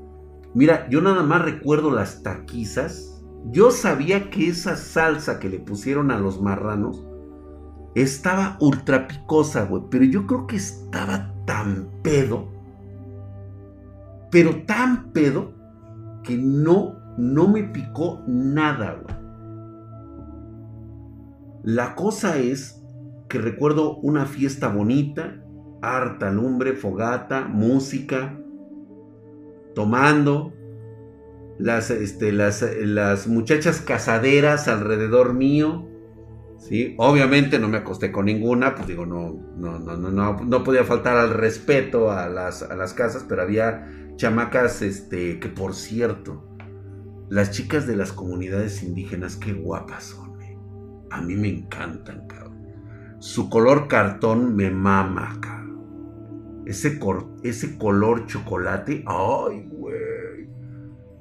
Mira, 0.54 0.88
yo 0.88 1.00
nada 1.00 1.22
más 1.22 1.42
recuerdo 1.42 1.90
las 1.90 2.22
taquizas 2.22 3.16
yo 3.52 3.70
sabía 3.70 4.30
que 4.30 4.48
esa 4.48 4.76
salsa 4.76 5.38
que 5.38 5.48
le 5.48 5.60
pusieron 5.60 6.10
a 6.10 6.18
los 6.18 6.40
marranos 6.42 7.04
estaba 7.94 8.56
ultra 8.60 9.06
picosa, 9.06 9.64
güey. 9.64 9.84
Pero 9.88 10.04
yo 10.04 10.26
creo 10.26 10.46
que 10.46 10.56
estaba 10.56 11.32
tan 11.44 11.88
pedo. 12.02 12.48
Pero 14.30 14.64
tan 14.64 15.12
pedo 15.12 15.52
que 16.24 16.36
no, 16.36 16.96
no 17.16 17.48
me 17.48 17.62
picó 17.62 18.22
nada, 18.26 19.00
güey. 19.00 19.16
La 21.62 21.94
cosa 21.94 22.38
es 22.38 22.82
que 23.28 23.38
recuerdo 23.38 23.96
una 23.98 24.26
fiesta 24.26 24.68
bonita, 24.68 25.36
harta 25.86 26.30
lumbre, 26.30 26.72
fogata, 26.74 27.46
música, 27.46 28.38
tomando, 29.74 30.52
las, 31.58 31.90
este, 31.90 32.32
las, 32.32 32.64
las 32.80 33.26
muchachas 33.26 33.80
casaderas 33.80 34.68
alrededor 34.68 35.34
mío. 35.34 35.88
¿sí? 36.58 36.94
Obviamente 36.98 37.58
no 37.58 37.68
me 37.68 37.78
acosté 37.78 38.12
con 38.12 38.26
ninguna, 38.26 38.74
pues 38.74 38.88
digo, 38.88 39.06
no, 39.06 39.32
no, 39.56 39.78
no, 39.78 39.96
no, 39.96 40.36
no, 40.36 40.64
podía 40.64 40.84
faltar 40.84 41.16
al 41.16 41.30
respeto 41.30 42.10
a 42.10 42.28
las, 42.28 42.62
a 42.62 42.74
las 42.74 42.92
casas, 42.94 43.24
pero 43.28 43.42
había 43.42 43.88
chamacas, 44.16 44.82
este, 44.82 45.38
que 45.38 45.48
por 45.48 45.74
cierto, 45.74 46.48
las 47.28 47.50
chicas 47.50 47.86
de 47.86 47.96
las 47.96 48.12
comunidades 48.12 48.82
indígenas, 48.82 49.36
qué 49.36 49.52
guapas 49.52 50.04
son, 50.04 50.40
eh. 50.42 50.56
a 51.10 51.20
mí 51.22 51.34
me 51.34 51.48
encantan. 51.48 52.26
Su 53.18 53.48
color 53.48 53.88
cartón 53.88 54.54
me 54.54 54.70
mama, 54.70 55.38
cabrón. 55.40 55.55
Ese, 56.66 56.98
ese 57.42 57.78
color 57.78 58.26
chocolate, 58.26 59.04
ay, 59.06 59.68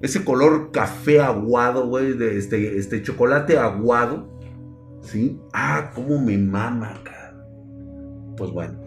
ese 0.01 0.23
color 0.23 0.71
café 0.71 1.21
aguado, 1.21 1.87
güey, 1.87 2.13
de 2.13 2.37
este, 2.37 2.77
este 2.77 3.01
chocolate 3.01 3.57
aguado, 3.57 4.29
¿sí? 5.01 5.39
Ah, 5.53 5.91
cómo 5.95 6.21
me 6.21 6.37
mama, 6.37 7.01
cara. 7.03 7.35
Pues 8.37 8.51
bueno. 8.51 8.79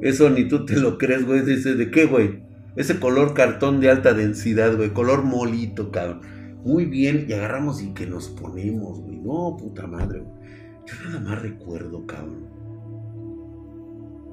Eso 0.00 0.30
ni 0.30 0.46
tú 0.46 0.64
te 0.64 0.76
lo 0.76 0.96
crees, 0.96 1.26
güey. 1.26 1.44
Dice, 1.44 1.74
¿de 1.74 1.90
qué, 1.90 2.06
güey? 2.06 2.44
Ese 2.76 3.00
color 3.00 3.34
cartón 3.34 3.80
de 3.80 3.90
alta 3.90 4.14
densidad, 4.14 4.76
güey. 4.76 4.90
Color 4.90 5.24
molito, 5.24 5.90
cabrón. 5.90 6.20
Muy 6.64 6.84
bien, 6.84 7.26
y 7.28 7.32
agarramos 7.32 7.82
y 7.82 7.94
que 7.94 8.06
nos 8.06 8.28
ponemos, 8.28 9.00
güey. 9.00 9.18
No, 9.18 9.56
puta 9.58 9.86
madre, 9.86 10.20
güey. 10.20 10.38
Yo 10.86 10.94
nada 11.08 11.20
más 11.20 11.42
recuerdo, 11.42 12.06
cabrón, 12.06 12.46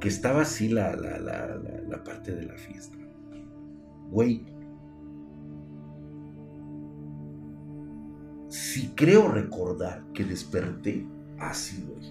que 0.06 0.10
estaba 0.10 0.44
así 0.44 0.70
la, 0.70 0.96
la, 0.96 1.18
la, 1.18 1.60
la 1.90 2.04
parte 2.04 2.36
de 2.36 2.46
la 2.46 2.54
fiesta. 2.54 2.96
Güey, 4.12 4.46
si 8.50 8.90
creo 8.90 9.30
recordar 9.30 10.06
que 10.14 10.24
desperté 10.24 11.08
así, 11.40 11.84
güey. 11.88 12.08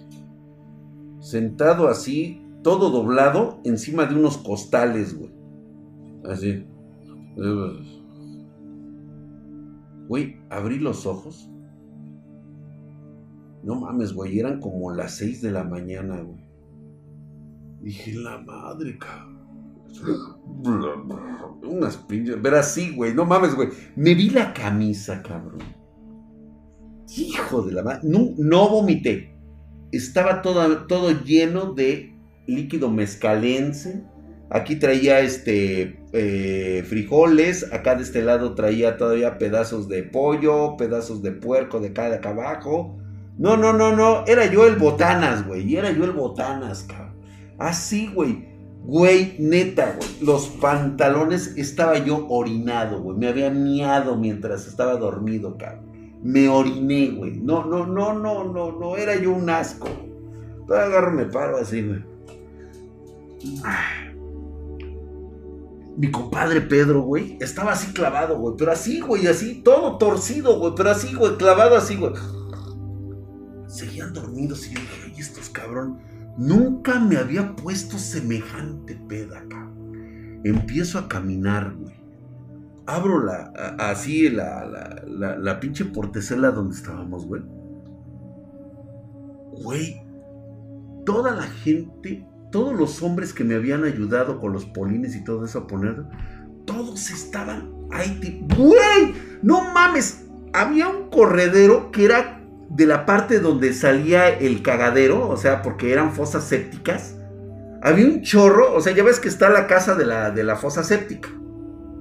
Sentado 1.20 1.86
así, 1.86 2.45
todo 2.64 2.90
doblado, 2.90 3.61
encima 3.62 4.07
de 4.07 4.16
unos 4.16 4.38
costales, 4.38 5.16
güey. 5.16 5.30
Así. 6.28 6.66
Güey, 10.09 10.40
abrí 10.51 10.80
los 10.80 11.07
ojos. 11.07 11.49
No 13.62 13.76
mames, 13.76 14.12
güey, 14.12 14.40
eran 14.40 14.59
como 14.59 14.90
las 14.90 15.14
6 15.18 15.42
de 15.42 15.53
la 15.53 15.62
mañana, 15.62 16.20
güey. 16.22 16.43
Dije, 17.85 18.14
la 18.14 18.39
madre, 18.39 18.97
cabrón. 18.99 19.45
Unas 21.62 21.99
pinches. 21.99 22.41
Ver 22.41 22.55
así, 22.55 22.95
güey. 22.95 23.12
No 23.12 23.26
mames, 23.26 23.55
güey. 23.55 23.68
Me 23.95 24.14
vi 24.14 24.30
la 24.30 24.55
camisa, 24.55 25.22
cabrón. 25.22 25.59
Hijo 27.14 27.61
de 27.61 27.72
la 27.72 27.82
madre. 27.82 28.01
No, 28.05 28.30
no 28.39 28.70
vomité. 28.70 29.37
Estaba 29.93 30.41
todo, 30.41 30.87
todo 30.87 31.11
lleno 31.24 31.74
de 31.74 32.18
líquido 32.47 32.91
mezcalense. 32.91 34.03
Aquí 34.49 34.76
traía 34.76 35.20
este 35.20 36.03
eh, 36.14 36.85
frijoles. 36.89 37.70
Acá 37.70 37.97
de 37.97 38.05
este 38.05 38.22
lado 38.22 38.55
traía 38.55 38.97
todavía 38.97 39.37
pedazos 39.37 39.91
de 39.91 40.05
pollo, 40.05 40.78
pedazos 40.78 41.20
de 41.20 41.32
puerco 41.32 41.80
de 41.80 41.89
acá 41.89 42.09
de 42.09 42.16
acá 42.16 42.30
abajo. 42.30 42.97
No, 43.37 43.59
no, 43.59 43.74
no, 43.74 43.95
no. 43.95 44.24
Era 44.26 44.51
yo 44.51 44.66
el 44.66 44.76
botanas, 44.76 45.47
güey. 45.47 45.76
Era 45.76 45.93
yo 45.93 46.05
el 46.05 46.12
botanas, 46.12 46.85
cabrón. 46.85 47.04
Así, 47.59 48.09
güey. 48.09 48.49
Güey, 48.85 49.37
neta, 49.39 49.97
güey. 49.97 50.09
Los 50.21 50.49
pantalones 50.49 51.55
estaba 51.57 51.99
yo 51.99 52.27
orinado, 52.29 53.01
güey. 53.01 53.17
Me 53.17 53.29
había 53.29 53.51
miado 53.51 54.17
mientras 54.17 54.67
estaba 54.67 54.97
dormido, 54.97 55.57
cabrón 55.57 55.95
me 56.25 56.49
oriné, 56.49 57.11
güey. 57.11 57.37
No, 57.37 57.67
no, 57.67 57.87
no, 57.87 58.15
no, 58.15 58.45
no, 58.45 58.73
no, 58.73 58.97
era 58.97 59.15
yo 59.15 59.31
un 59.31 59.49
asco. 59.51 59.87
Todavía 60.67 60.87
agarro, 60.87 61.13
me 61.13 61.27
paro 61.27 61.59
así, 61.59 61.83
güey. 61.83 62.03
Mi 65.99 66.11
compadre 66.11 66.63
Pedro, 66.63 67.03
güey, 67.03 67.37
estaba 67.41 67.73
así 67.73 67.93
clavado, 67.93 68.39
güey, 68.39 68.55
pero 68.57 68.73
así, 68.73 69.01
güey, 69.01 69.27
así, 69.27 69.61
todo 69.63 69.99
torcido, 69.99 70.59
güey, 70.59 70.73
pero 70.75 70.91
así, 70.91 71.15
güey, 71.15 71.37
clavado 71.37 71.77
así, 71.77 71.97
güey. 71.97 72.15
Seguían 73.69 74.15
dormidos 74.15 74.67
y 74.67 74.75
yo 74.75 74.81
dije, 74.81 75.21
estos 75.21 75.51
cabrón, 75.51 75.99
nunca 76.37 77.01
me 77.01 77.16
había 77.16 77.55
puesto 77.57 77.99
semejante 77.99 78.95
peda. 79.09 79.43
Empiezo 80.45 80.99
a 80.99 81.09
caminar, 81.09 81.74
güey 81.74 81.95
abro 82.87 83.24
la, 83.24 83.53
así 83.78 84.28
la, 84.28 84.66
la, 85.07 85.39
la, 85.39 85.61
pinche 85.61 85.85
portecela 85.85 86.51
donde 86.51 86.74
estábamos, 86.74 87.26
güey. 87.26 87.43
Güey, 89.62 90.03
toda 91.07 91.35
la 91.35 91.43
gente, 91.43 92.26
todos 92.51 92.74
los 92.74 93.03
hombres 93.03 93.32
que 93.32 93.45
me 93.45 93.55
habían 93.55 93.85
ayudado 93.85 94.41
con 94.41 94.53
los 94.53 94.66
polines 94.66 95.16
y 95.16 95.24
todo 95.24 95.45
eso 95.45 95.61
a 95.61 95.66
poner, 95.66 96.05
todos 96.66 97.11
estaban 97.11 97.72
ahí. 97.91 98.47
Güey, 98.57 99.14
no 99.43 99.72
mames, 99.72 100.26
había 100.53 100.89
un 100.89 101.09
corredero 101.09 101.91
que 101.91 102.05
era 102.05 102.43
de 102.71 102.87
la 102.87 103.07
parte 103.07 103.41
donde 103.41 103.73
salía 103.73 104.29
el 104.29 104.62
cagadero, 104.62 105.29
o 105.29 105.37
sea, 105.37 105.62
porque 105.62 105.93
eran 105.93 106.12
fosas 106.12 106.45
sépticas. 106.45 107.17
Había 107.83 108.07
un 108.07 108.23
chorro, 108.23 108.75
o 108.75 108.81
sea, 108.81 108.95
ya 108.95 109.03
ves 109.03 109.21
que 109.21 109.29
está 109.29 109.51
la 109.51 109.67
casa 109.67 109.95
de 109.95 110.07
la, 110.07 110.31
de 110.31 110.43
la 110.45 110.57
fosa 110.57 110.83
séptica. 110.83 111.29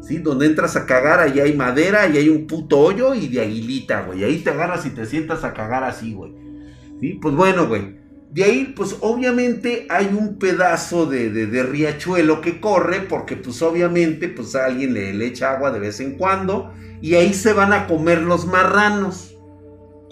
¿sí? 0.01 0.17
Donde 0.17 0.45
entras 0.45 0.75
a 0.75 0.85
cagar, 0.85 1.19
ahí 1.19 1.39
hay 1.39 1.53
madera, 1.53 2.07
y 2.07 2.17
hay 2.17 2.29
un 2.29 2.47
puto 2.47 2.79
hoyo 2.79 3.13
y 3.13 3.27
de 3.27 3.41
aguilita, 3.41 4.01
güey. 4.03 4.23
Ahí 4.23 4.39
te 4.39 4.51
agarras 4.51 4.85
y 4.85 4.91
te 4.91 5.05
sientas 5.05 5.43
a 5.43 5.53
cagar 5.53 5.83
así, 5.83 6.13
güey. 6.13 6.33
¿Sí? 6.99 7.19
Pues 7.21 7.35
bueno, 7.35 7.67
güey. 7.67 8.01
De 8.31 8.43
ahí, 8.43 8.73
pues 8.75 8.97
obviamente 9.01 9.85
hay 9.89 10.07
un 10.07 10.39
pedazo 10.39 11.05
de, 11.05 11.29
de, 11.29 11.63
riachuelo 11.63 12.41
que 12.41 12.59
corre, 12.59 13.01
porque 13.01 13.35
pues 13.35 13.61
obviamente, 13.61 14.27
pues 14.27 14.55
alguien 14.55 14.95
le, 14.95 15.13
le 15.13 15.27
echa 15.27 15.53
agua 15.53 15.69
de 15.71 15.79
vez 15.79 15.99
en 15.99 16.17
cuando, 16.17 16.73
y 16.99 17.13
ahí 17.13 17.33
se 17.33 17.53
van 17.53 17.73
a 17.73 17.85
comer 17.85 18.21
los 18.21 18.47
marranos. 18.47 19.32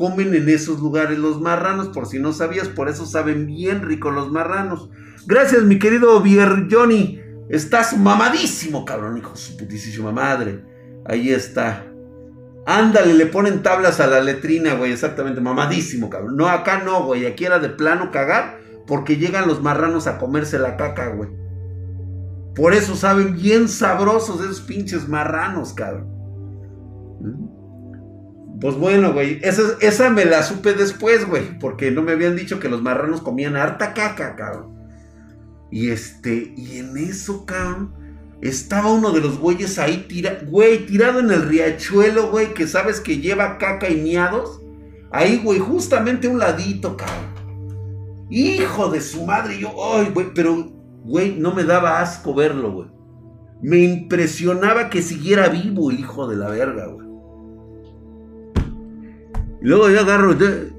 Comen 0.02 0.34
en 0.34 0.50
esos 0.50 0.80
lugares 0.80 1.20
los 1.20 1.40
marranos, 1.40 1.90
por 1.90 2.08
si 2.08 2.18
no 2.18 2.34
sabías, 2.34 2.68
por 2.68 2.90
eso 2.90 3.06
saben 3.06 3.46
bien 3.46 3.84
rico 3.84 4.10
los 4.10 4.32
marranos. 4.32 4.90
Gracias, 5.28 5.62
mi 5.62 5.78
querido 5.78 6.20
Bier 6.22 6.68
Johnny. 6.72 7.22
Estás 7.50 7.96
mamadísimo, 7.96 8.84
cabrón, 8.84 9.20
hijo 9.20 9.34
de 9.34 9.38
su 9.38 9.56
putísima 9.58 10.12
madre. 10.12 10.66
Ahí 11.06 11.30
está. 11.30 11.86
Ándale, 12.66 13.14
le 13.14 13.28
ponen 13.28 13.62
tablas 13.62 14.00
a 14.00 14.08
la 14.08 14.22
letrina, 14.22 14.74
güey, 14.74 14.92
exactamente, 14.92 15.40
mamadísimo, 15.40 16.10
cabrón. 16.10 16.36
No, 16.36 16.50
acá 16.50 16.82
no, 16.84 17.04
güey, 17.04 17.28
aquí 17.28 17.46
era 17.46 17.60
de 17.60 17.70
plano 17.70 18.10
cagar 18.10 18.60
porque 18.88 19.18
llegan 19.18 19.48
los 19.48 19.62
marranos 19.62 20.08
a 20.08 20.18
comerse 20.18 20.58
la 20.58 20.78
caca, 20.78 21.10
güey. 21.10 21.30
Por 22.56 22.74
eso 22.74 22.96
saben 22.96 23.36
bien 23.36 23.70
sabrosos 23.70 24.42
esos 24.42 24.62
pinches 24.62 25.08
marranos, 25.08 25.74
cabrón. 25.74 26.21
Pues 28.62 28.76
bueno, 28.76 29.12
güey, 29.12 29.40
esa, 29.42 29.64
esa 29.82 30.12
me 30.12 30.24
la 30.24 30.44
supe 30.44 30.74
después, 30.74 31.28
güey, 31.28 31.58
porque 31.58 31.90
no 31.90 32.04
me 32.04 32.12
habían 32.12 32.36
dicho 32.36 32.60
que 32.60 32.70
los 32.70 32.84
marranos 32.84 33.22
comían 33.22 33.56
harta 33.56 33.96
caca, 33.96 34.36
cabrón. 34.36 34.76
Y 35.72 35.90
este, 35.90 36.54
y 36.56 36.78
en 36.78 36.96
eso, 36.96 37.44
cabrón, 37.48 37.92
estaba 38.40 38.92
uno 38.92 39.12
de 39.14 39.22
los 39.22 39.40
güeyes 39.40 39.80
ahí, 39.80 40.06
tira, 40.08 40.42
güey, 40.46 40.86
tirado 40.86 41.22
en 41.22 41.32
el 41.32 41.42
riachuelo, 41.42 42.30
güey, 42.30 42.54
que 42.54 42.68
sabes 42.68 43.00
que 43.00 43.18
lleva 43.18 43.58
caca 43.58 43.90
y 43.90 44.00
miados. 44.00 44.62
Ahí, 45.10 45.42
güey, 45.44 45.58
justamente 45.58 46.28
un 46.28 46.38
ladito, 46.38 46.96
cabrón. 46.96 48.28
Hijo 48.30 48.90
de 48.90 49.02
su 49.02 49.26
madre, 49.26 49.58
yo, 49.58 49.74
ay, 49.96 50.12
güey, 50.14 50.28
pero, 50.36 50.72
güey, 51.04 51.36
no 51.36 51.56
me 51.56 51.64
daba 51.64 52.00
asco 52.00 52.36
verlo, 52.36 52.72
güey. 52.72 52.90
Me 53.64 53.80
impresionaba 53.80 54.92
que 54.92 55.02
siguiera 55.02 55.50
vivo 55.50 55.90
el 55.90 56.00
hijo 56.00 56.28
de 56.28 56.36
la 56.36 56.48
verga, 56.50 56.86
güey. 56.86 57.11
Y 59.62 59.66
luego 59.66 59.90
yo 59.90 60.00
agarro, 60.02 60.36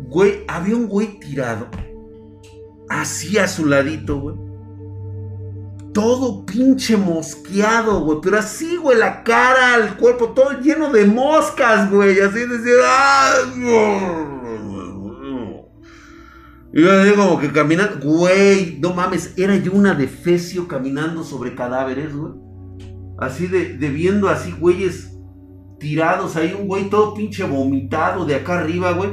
güey, 0.09 0.45
había 0.49 0.77
un 0.77 0.89
güey 0.89 1.19
tirado, 1.21 1.69
así 2.89 3.39
a 3.39 3.47
su 3.47 3.67
ladito, 3.67 4.21
güey 4.21 4.53
todo 5.93 6.45
pinche 6.47 6.97
mosqueado, 6.97 8.01
güey. 8.01 8.19
Pero 8.23 8.39
así, 8.39 8.77
güey, 8.77 8.99
la 8.99 9.23
cara, 9.23 9.77
el 9.77 9.97
cuerpo, 9.97 10.31
todo 10.31 10.61
lleno 10.61 10.91
de 10.91 11.05
moscas, 11.07 11.91
güey. 11.91 12.21
Así 12.21 12.41
decir, 12.47 12.77
Y 16.73 16.83
yo 16.83 17.17
como 17.17 17.39
que 17.39 17.53
caminando, 17.53 17.99
güey, 18.03 18.79
no 18.81 18.95
mames, 18.95 19.35
era 19.37 19.57
yo 19.57 19.73
una 19.73 19.95
defecio 19.95 20.67
caminando 20.67 21.23
sobre 21.23 21.55
cadáveres, 21.55 22.15
güey. 22.15 22.33
Así 23.19 23.47
de, 23.47 23.77
de 23.77 23.89
viendo 23.91 24.29
así, 24.29 24.53
güeyes 24.53 25.12
tirados 25.83 26.37
ahí, 26.37 26.57
un 26.59 26.69
güey 26.69 26.89
todo 26.89 27.13
pinche 27.13 27.43
vomitado 27.45 28.25
de 28.25 28.37
acá 28.37 28.61
arriba, 28.61 28.93
güey. 28.93 29.11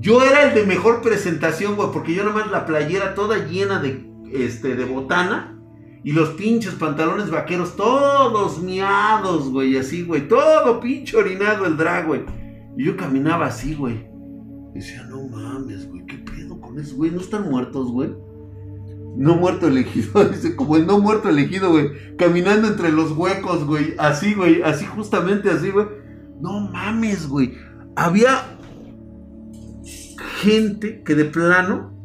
Yo 0.00 0.22
era 0.22 0.48
el 0.48 0.54
de 0.54 0.66
mejor 0.66 1.00
presentación, 1.00 1.76
güey, 1.76 1.90
porque 1.92 2.12
yo 2.12 2.24
nomás 2.24 2.50
la 2.50 2.66
playera 2.66 3.14
toda 3.14 3.46
llena 3.46 3.80
de, 3.80 4.04
este, 4.32 4.74
de 4.74 4.84
botana 4.84 5.58
y 6.02 6.12
los 6.12 6.30
pinches 6.30 6.74
pantalones 6.74 7.30
vaqueros, 7.30 7.76
todos 7.76 8.60
miados, 8.60 9.48
güey, 9.50 9.76
así, 9.78 10.02
güey. 10.02 10.26
Todo 10.26 10.80
pinche 10.80 11.16
orinado 11.16 11.66
el 11.66 11.76
drag, 11.76 12.06
güey. 12.06 12.22
Y 12.76 12.84
yo 12.84 12.96
caminaba 12.96 13.46
así, 13.46 13.74
güey. 13.74 14.06
Decía, 14.74 15.04
no 15.04 15.22
mames, 15.28 15.88
güey, 15.88 16.04
¿qué 16.06 16.18
pedo 16.18 16.60
con 16.60 16.78
eso, 16.78 16.96
güey? 16.96 17.10
¿No 17.12 17.20
están 17.20 17.48
muertos, 17.48 17.90
güey? 17.90 18.10
No 19.16 19.34
muerto 19.36 19.66
elegido, 19.66 20.24
dice, 20.30 20.54
como 20.54 20.76
el 20.76 20.86
no 20.86 20.98
muerto 20.98 21.28
elegido, 21.28 21.70
güey. 21.70 22.16
Caminando 22.16 22.68
entre 22.68 22.90
los 22.90 23.12
huecos, 23.12 23.64
güey. 23.64 23.94
Así, 23.98 24.34
güey, 24.34 24.62
así 24.62 24.84
justamente 24.84 25.50
así, 25.50 25.70
güey. 25.70 25.86
No 26.40 26.60
mames, 26.60 27.28
güey. 27.28 27.54
Había 27.96 28.44
gente 30.40 31.02
que 31.02 31.14
de 31.14 31.24
plano 31.24 31.98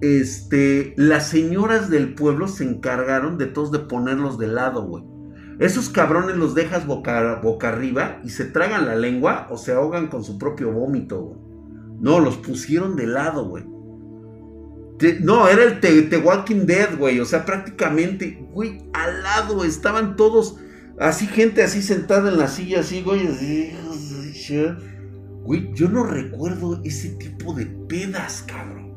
este, 0.00 0.94
las 0.96 1.28
señoras 1.28 1.90
del 1.90 2.14
pueblo 2.14 2.48
se 2.48 2.64
encargaron 2.64 3.38
de 3.38 3.46
todos 3.46 3.72
de 3.72 3.80
ponerlos 3.80 4.38
de 4.38 4.46
lado, 4.46 4.84
güey. 4.84 5.04
Esos 5.58 5.88
cabrones 5.88 6.36
los 6.36 6.54
dejas 6.54 6.86
boca, 6.86 7.40
boca 7.42 7.68
arriba 7.68 8.20
y 8.22 8.30
se 8.30 8.44
tragan 8.44 8.86
la 8.86 8.94
lengua 8.94 9.48
o 9.50 9.56
se 9.56 9.72
ahogan 9.72 10.06
con 10.06 10.22
su 10.22 10.38
propio 10.38 10.70
vómito, 10.72 11.20
güey. 11.20 11.40
No, 12.00 12.20
los 12.20 12.36
pusieron 12.36 12.94
de 12.94 13.08
lado, 13.08 13.48
güey. 13.48 13.64
no, 15.20 15.48
era 15.48 15.64
el 15.64 15.80
The, 15.80 16.18
Walking 16.18 16.64
Dead, 16.66 16.96
güey. 16.96 17.18
O 17.18 17.24
sea, 17.24 17.44
prácticamente, 17.44 18.46
güey, 18.52 18.88
al 18.92 19.24
lado 19.24 19.64
estaban 19.64 20.14
todos 20.14 20.58
así 21.00 21.26
gente 21.26 21.62
así 21.62 21.82
sentada 21.82 22.30
en 22.30 22.38
la 22.38 22.48
silla, 22.48 22.80
así, 22.80 23.02
güey. 23.02 23.28
Güey, 25.44 25.72
yo 25.74 25.88
no 25.88 26.04
recuerdo 26.04 26.80
ese 26.84 27.10
tipo 27.10 27.54
de 27.54 27.66
pedas, 27.66 28.44
cabrón. 28.46 28.88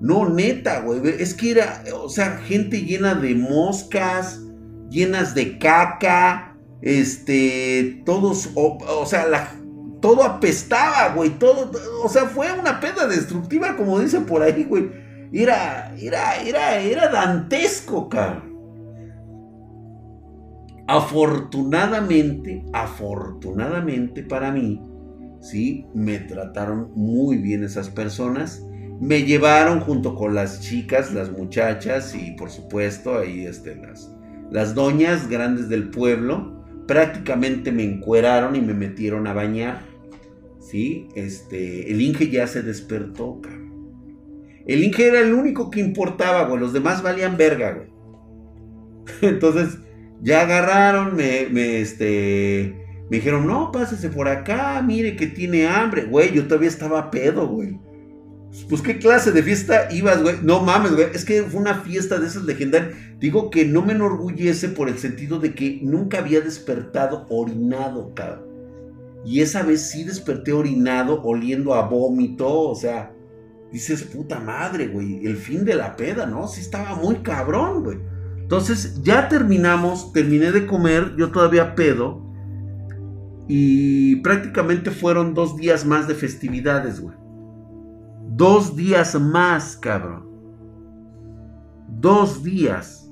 No, 0.00 0.28
neta, 0.28 0.80
güey. 0.80 1.00
Es 1.18 1.34
que 1.34 1.52
era, 1.52 1.82
o 1.94 2.08
sea, 2.08 2.38
gente 2.38 2.82
llena 2.82 3.14
de 3.14 3.34
moscas, 3.34 4.40
llenas 4.90 5.34
de 5.34 5.58
caca, 5.58 6.56
este, 6.82 8.02
todos, 8.04 8.50
o, 8.54 9.06
sea, 9.06 9.56
todo 10.02 10.22
apestaba, 10.22 11.14
güey, 11.14 11.30
todo, 11.38 11.70
o 12.02 12.08
sea, 12.08 12.26
fue 12.26 12.52
una 12.52 12.78
peda 12.80 13.06
destructiva, 13.06 13.76
como 13.76 14.00
dicen 14.00 14.26
por 14.26 14.42
ahí, 14.42 14.64
güey. 14.64 14.90
Era, 15.32 15.94
era, 15.98 16.36
era, 16.36 16.78
era 16.78 17.08
dantesco, 17.08 18.08
cabrón. 18.08 18.53
Afortunadamente, 20.86 22.62
afortunadamente 22.74 24.22
para 24.22 24.52
mí, 24.52 24.82
sí, 25.40 25.86
me 25.94 26.18
trataron 26.18 26.90
muy 26.94 27.38
bien 27.38 27.64
esas 27.64 27.88
personas. 27.88 28.66
Me 29.00 29.24
llevaron 29.24 29.80
junto 29.80 30.14
con 30.14 30.34
las 30.34 30.60
chicas, 30.60 31.12
las 31.12 31.30
muchachas 31.32 32.14
y 32.14 32.32
por 32.32 32.50
supuesto 32.50 33.18
ahí 33.18 33.46
este, 33.46 33.76
las, 33.76 34.10
las 34.50 34.74
doñas 34.74 35.28
grandes 35.28 35.68
del 35.68 35.90
pueblo. 35.90 36.64
Prácticamente 36.86 37.72
me 37.72 37.82
encueraron 37.82 38.54
y 38.54 38.60
me 38.60 38.74
metieron 38.74 39.26
a 39.26 39.32
bañar. 39.32 39.82
Sí, 40.60 41.08
este, 41.14 41.90
el 41.90 42.00
Inge 42.00 42.28
ya 42.30 42.46
se 42.46 42.62
despertó, 42.62 43.40
El 44.66 44.84
Inge 44.84 45.08
era 45.08 45.20
el 45.20 45.32
único 45.32 45.70
que 45.70 45.80
importaba, 45.80 46.46
güey. 46.46 46.60
Los 46.60 46.72
demás 46.72 47.02
valían 47.02 47.36
verga, 47.36 47.72
güey. 47.72 47.88
Entonces, 49.34 49.78
ya 50.24 50.40
agarraron, 50.40 51.14
me, 51.14 51.48
me, 51.50 51.82
este, 51.82 52.74
me 53.10 53.18
dijeron, 53.18 53.46
no, 53.46 53.70
pásese 53.70 54.08
por 54.08 54.26
acá, 54.26 54.80
mire 54.82 55.16
que 55.16 55.26
tiene 55.26 55.66
hambre. 55.66 56.04
Güey, 56.04 56.32
yo 56.32 56.46
todavía 56.46 56.70
estaba 56.70 57.10
pedo, 57.10 57.46
güey. 57.46 57.78
Pues 58.70 58.80
qué 58.80 58.98
clase 58.98 59.32
de 59.32 59.42
fiesta 59.42 59.88
ibas, 59.92 60.22
güey. 60.22 60.36
No 60.42 60.62
mames, 60.62 60.92
güey. 60.92 61.08
Es 61.12 61.26
que 61.26 61.42
fue 61.42 61.60
una 61.60 61.82
fiesta 61.82 62.18
de 62.18 62.26
esas 62.26 62.44
legendarias. 62.44 62.94
Digo 63.20 63.50
que 63.50 63.66
no 63.66 63.82
me 63.82 63.92
enorgullece 63.92 64.68
por 64.70 64.88
el 64.88 64.96
sentido 64.96 65.38
de 65.40 65.54
que 65.54 65.80
nunca 65.82 66.20
había 66.20 66.40
despertado 66.40 67.26
orinado, 67.28 68.14
cabrón. 68.14 68.46
Y 69.26 69.40
esa 69.42 69.62
vez 69.62 69.90
sí 69.90 70.04
desperté 70.04 70.54
orinado, 70.54 71.20
oliendo 71.22 71.74
a 71.74 71.82
vómito. 71.82 72.48
O 72.48 72.74
sea, 72.74 73.12
dices, 73.70 74.04
puta 74.04 74.40
madre, 74.40 74.86
güey. 74.86 75.26
El 75.26 75.36
fin 75.36 75.66
de 75.66 75.74
la 75.74 75.96
peda, 75.96 76.24
¿no? 76.24 76.48
Sí 76.48 76.62
estaba 76.62 76.94
muy 76.94 77.16
cabrón, 77.16 77.84
güey. 77.84 78.13
Entonces 78.54 79.02
ya 79.02 79.28
terminamos, 79.28 80.12
terminé 80.12 80.52
de 80.52 80.64
comer, 80.64 81.16
yo 81.16 81.32
todavía 81.32 81.74
pedo. 81.74 82.22
Y 83.48 84.14
prácticamente 84.22 84.92
fueron 84.92 85.34
dos 85.34 85.56
días 85.56 85.84
más 85.84 86.06
de 86.06 86.14
festividades, 86.14 87.00
güey. 87.00 87.16
Dos 88.28 88.76
días 88.76 89.20
más, 89.20 89.76
cabrón. 89.76 90.30
Dos 91.88 92.44
días. 92.44 93.10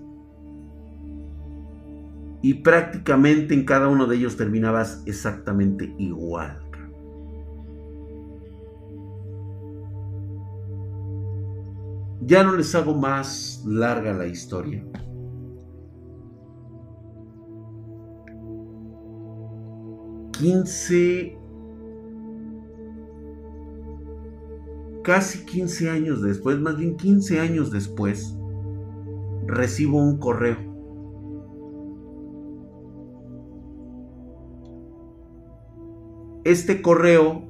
Y 2.40 2.54
prácticamente 2.54 3.52
en 3.52 3.64
cada 3.64 3.88
uno 3.88 4.06
de 4.06 4.18
ellos 4.18 4.36
terminabas 4.36 5.02
exactamente 5.06 5.92
igual. 5.98 6.62
Ya 12.20 12.44
no 12.44 12.54
les 12.54 12.72
hago 12.76 12.94
más 12.94 13.64
larga 13.66 14.12
la 14.12 14.28
historia. 14.28 14.84
15, 20.42 21.38
casi 25.04 25.46
15 25.46 25.88
años 25.88 26.20
después, 26.20 26.58
más 26.58 26.76
bien 26.76 26.96
15 26.96 27.38
años 27.38 27.70
después, 27.70 28.36
recibo 29.46 30.02
un 30.02 30.18
correo. 30.18 30.56
Este 36.42 36.82
correo 36.82 37.44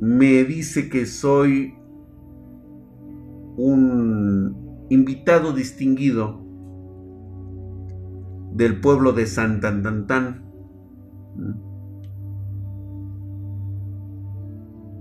me 0.00 0.42
dice 0.42 0.88
que 0.88 1.06
soy 1.06 1.74
un 3.56 4.86
invitado 4.90 5.52
distinguido 5.52 6.44
del 8.54 8.80
pueblo 8.80 9.12
de 9.12 9.26
Santantantán 9.26 10.49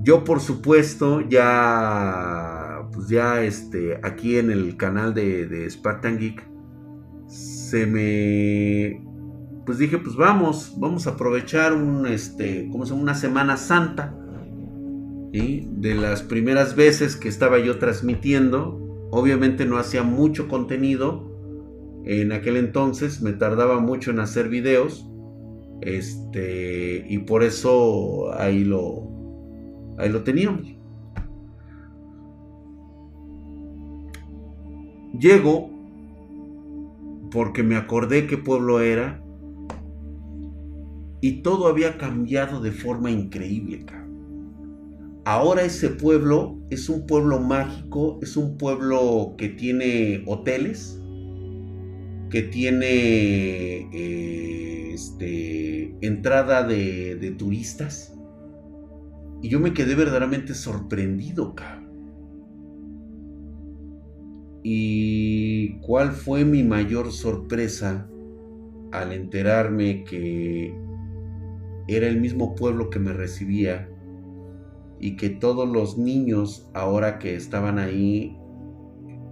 yo 0.02 0.24
por 0.24 0.40
supuesto 0.40 1.22
ya, 1.22 2.88
pues 2.92 3.10
ya 3.10 3.44
este, 3.44 4.00
aquí 4.02 4.38
en 4.38 4.50
el 4.50 4.78
canal 4.78 5.14
de, 5.14 5.70
Spartan 5.70 6.18
Geek, 6.18 6.48
se 7.28 7.86
me, 7.86 9.06
pues 9.66 9.78
dije, 9.78 9.98
pues 9.98 10.16
vamos, 10.16 10.74
vamos 10.78 11.06
a 11.06 11.12
aprovechar 11.12 11.74
un, 11.74 12.08
este, 12.08 12.68
¿cómo 12.72 12.86
se 12.86 12.92
llama? 12.92 13.04
Una 13.04 13.14
Semana 13.14 13.58
Santa. 13.58 14.16
y 15.32 15.68
De 15.74 15.94
las 15.94 16.24
primeras 16.24 16.76
veces 16.76 17.16
que 17.16 17.30
estaba 17.30 17.60
yo 17.60 17.78
transmitiendo, 17.78 18.80
obviamente 19.12 19.66
no 19.66 19.78
hacía 19.78 20.04
mucho 20.04 20.48
contenido. 20.48 21.28
En 22.06 22.32
aquel 22.32 22.58
entonces 22.58 23.22
me 23.22 23.34
tardaba 23.34 23.80
mucho 23.80 24.10
en 24.12 24.20
hacer 24.20 24.50
videos. 24.50 25.09
Este, 25.82 27.06
y 27.08 27.20
por 27.20 27.44
eso 27.44 28.34
ahí 28.34 28.64
lo, 28.64 29.04
ahí 29.98 30.10
lo 30.10 30.24
teníamos. 30.24 30.68
Llego 35.20 35.70
porque 37.32 37.64
me 37.64 37.76
acordé 37.76 38.28
qué 38.28 38.38
pueblo 38.38 38.80
era 38.80 39.22
y 41.22 41.42
todo 41.42 41.68
había 41.68 41.98
cambiado 41.98 42.62
de 42.62 42.72
forma 42.72 43.12
increíble. 43.12 43.86
Ahora 45.26 45.64
ese 45.64 45.90
pueblo 45.90 46.58
es 46.70 46.90
un 46.90 47.06
pueblo 47.06 47.40
mágico, 47.40 48.20
es 48.22 48.38
un 48.38 48.58
pueblo 48.58 49.36
que 49.38 49.50
tiene 49.50 50.24
hoteles, 50.26 51.02
que 52.30 52.44
tiene 52.44 53.90
eh, 53.92 54.94
este, 54.94 55.96
entrada 56.02 56.64
de, 56.64 57.36
turistas. 57.38 58.16
Y 59.42 59.50
yo 59.50 59.60
me 59.60 59.74
quedé 59.74 59.96
verdaderamente 59.96 60.54
sorprendido, 60.54 61.56
cabrón. 61.56 61.90
¿Y 64.62 65.80
cuál 65.80 66.12
fue 66.12 66.44
mi 66.44 66.64
mayor 66.64 67.12
sorpresa 67.14 68.10
al 68.92 69.14
enterarme 69.14 70.04
que 70.04 70.76
era 71.88 72.08
el 72.08 72.20
mismo 72.20 72.56
pueblo 72.56 72.90
que 72.90 73.00
me 73.00 73.14
recibía 73.14 73.90
y 75.00 75.16
que 75.16 75.30
todos 75.30 75.68
los 75.68 75.98
niños 75.98 76.70
ahora 76.74 77.20
que 77.20 77.36
estaban 77.36 77.80
ahí, 77.80 78.38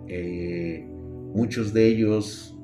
eh, 0.08 0.88
muchos 1.36 1.74
de 1.74 1.88
ellos 1.88 2.57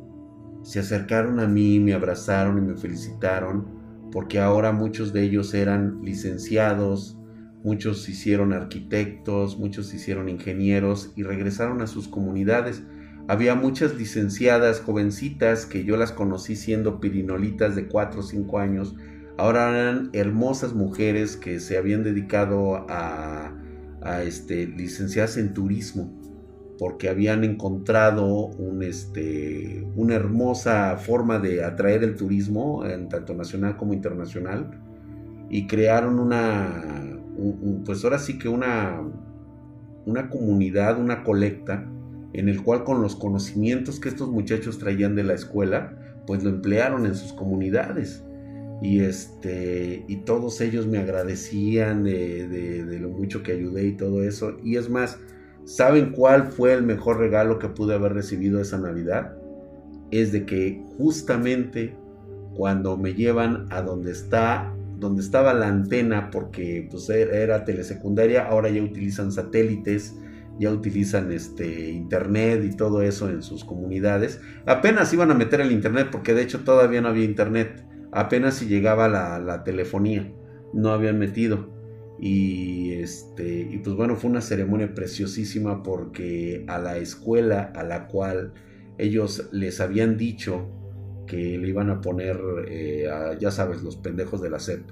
se 0.64 0.80
acercaron 0.80 1.40
a 1.40 1.48
mí, 1.48 1.80
me 1.80 1.94
abrazaron 1.94 2.57
y 2.57 2.61
me 2.61 2.76
felicitaron, 2.76 3.65
porque 4.11 4.40
ahora 4.40 4.72
muchos 4.72 5.11
de 5.11 5.23
ellos 5.23 5.53
eran 5.53 6.02
licenciados, 6.03 7.18
muchos 7.64 8.03
se 8.03 8.11
hicieron 8.11 8.53
arquitectos, 8.53 9.60
muchos 9.60 9.88
se 9.88 9.98
hicieron 9.98 10.30
ingenieros 10.30 11.11
y 11.15 11.23
regresaron 11.23 11.81
a 11.81 11.88
sus 11.88 12.07
comunidades. 12.07 12.84
Había 13.27 13.56
muchas 13.56 13.95
licenciadas 13.95 14.80
jovencitas 14.81 15.65
que 15.65 15.84
yo 15.84 15.98
las 15.98 16.11
conocí 16.11 16.56
siendo 16.56 16.99
pirinolitas 16.99 17.76
de 17.76 17.88
4 17.88 18.22
o 18.22 18.23
5 18.23 18.60
años. 18.60 18.95
Ahora 19.38 19.69
eran 19.69 20.10
hermosas 20.14 20.73
mujeres 20.73 21.35
que 21.35 21.60
se 21.60 21.77
habían 21.77 22.03
dedicado 22.03 22.85
a, 22.90 23.53
a 24.02 24.23
este, 24.23 24.68
licenciarse 24.68 25.40
en 25.40 25.53
turismo 25.53 26.23
porque 26.78 27.10
habían 27.10 27.44
encontrado 27.44 28.48
un, 28.48 28.84
este, 28.84 29.86
una 29.95 30.16
hermosa 30.16 30.98
forma 30.98 31.40
de 31.40 31.64
atraer 31.64 32.04
el 32.04 32.16
turismo, 32.16 32.86
en 32.86 33.10
tanto 33.10 33.34
nacional 33.34 33.78
como 33.78 33.94
internacional, 33.94 34.70
y 35.50 35.68
crearon 35.68 36.20
una, 36.20 37.20
pues 37.86 38.04
ahora 38.04 38.18
sí 38.18 38.38
que 38.40 38.50
una, 38.50 39.02
una 40.06 40.30
comunidad, 40.30 41.00
una 41.00 41.24
colecta, 41.24 41.88
en 42.34 42.50
el 42.50 42.64
cual 42.64 42.84
con 42.84 43.02
los 43.02 43.16
conocimientos 43.16 44.00
que 44.00 44.10
estos 44.10 44.30
muchachos 44.30 44.80
traían 44.80 45.16
de 45.16 45.24
la 45.24 45.36
escuela, 45.36 45.95
pues 46.26 46.44
lo 46.44 46.50
emplearon 46.50 47.06
en 47.06 47.14
sus 47.14 47.34
comunidades. 47.34 48.24
Y, 48.82 49.02
este, 49.02 50.04
y 50.08 50.18
todos 50.18 50.60
ellos 50.60 50.88
me 50.88 50.98
agradecían 50.98 52.04
de, 52.04 52.48
de 52.48 53.00
lo 53.00 53.10
mucho 53.10 53.44
que 53.44 53.52
ayudé 53.52 53.86
y 53.88 53.91
todo 53.94 54.24
eso. 54.24 54.58
Y 54.64 54.78
es 54.78 54.90
más, 54.90 55.20
¿Saben 55.65 56.11
cuál 56.11 56.48
fue 56.48 56.73
el 56.73 56.84
mejor 56.84 57.18
regalo 57.19 57.60
que 57.60 57.69
pude 57.69 57.95
haber 57.95 58.14
recibido 58.14 58.60
esa 58.60 58.77
Navidad? 58.77 59.34
es 60.14 60.31
de 60.31 60.45
que 60.45 60.84
justamente 60.98 61.95
cuando 62.53 62.98
me 62.98 63.15
llevan 63.15 63.65
a 63.72 63.81
donde 63.81 64.11
está 64.11 64.72
donde 64.99 65.23
estaba 65.23 65.53
la 65.53 65.68
antena 65.68 66.30
porque 66.30 66.88
pues 66.90 67.10
era 67.10 67.65
telesecundaria 67.65 68.48
ahora 68.48 68.69
ya 68.69 68.81
utilizan 68.81 69.31
satélites 69.31 70.15
ya 70.60 70.72
utilizan 70.72 71.31
este 71.31 71.90
internet 71.90 72.64
y 72.64 72.76
todo 72.77 73.02
eso 73.02 73.27
en 73.27 73.41
sus 73.41 73.65
comunidades. 73.65 74.40
Apenas 74.68 75.11
iban 75.11 75.31
a 75.31 75.34
meter 75.34 75.61
el 75.61 75.72
internet 75.72 76.10
porque 76.11 76.35
de 76.35 76.44
hecho 76.44 76.60
todavía 76.60 77.02
no 77.02 77.07
había 77.07 77.23
internet. 77.23 77.84
Apenas 78.11 78.53
si 78.53 78.68
llegaba 78.68 79.07
la, 79.07 79.40
la 79.40 79.64
telefonía 79.64 80.31
no 80.72 80.90
habían 80.90 81.18
metido 81.18 81.73
y 82.26 82.94
este 82.94 83.68
y 83.70 83.80
pues 83.80 83.98
bueno 83.98 84.16
fue 84.16 84.30
una 84.30 84.40
ceremonia 84.40 84.94
preciosísima 84.94 85.84
porque 85.84 86.64
a 86.70 86.80
la 86.80 86.98
escuela 86.98 87.74
a 87.76 87.84
la 87.84 88.08
cual 88.08 88.54
ellos 88.98 89.50
les 89.52 89.82
habían 89.82 90.16
dicho 90.16 90.70
que 91.28 91.58
le 91.58 91.68
iban 91.68 91.90
a 91.90 92.00
poner, 92.00 92.38
eh, 92.68 93.08
ya 93.40 93.52
sabes, 93.52 93.82
los 93.84 93.98
pendejos 93.98 94.41
de 94.41 94.50
la 94.50 94.60
SEP. 94.60 94.90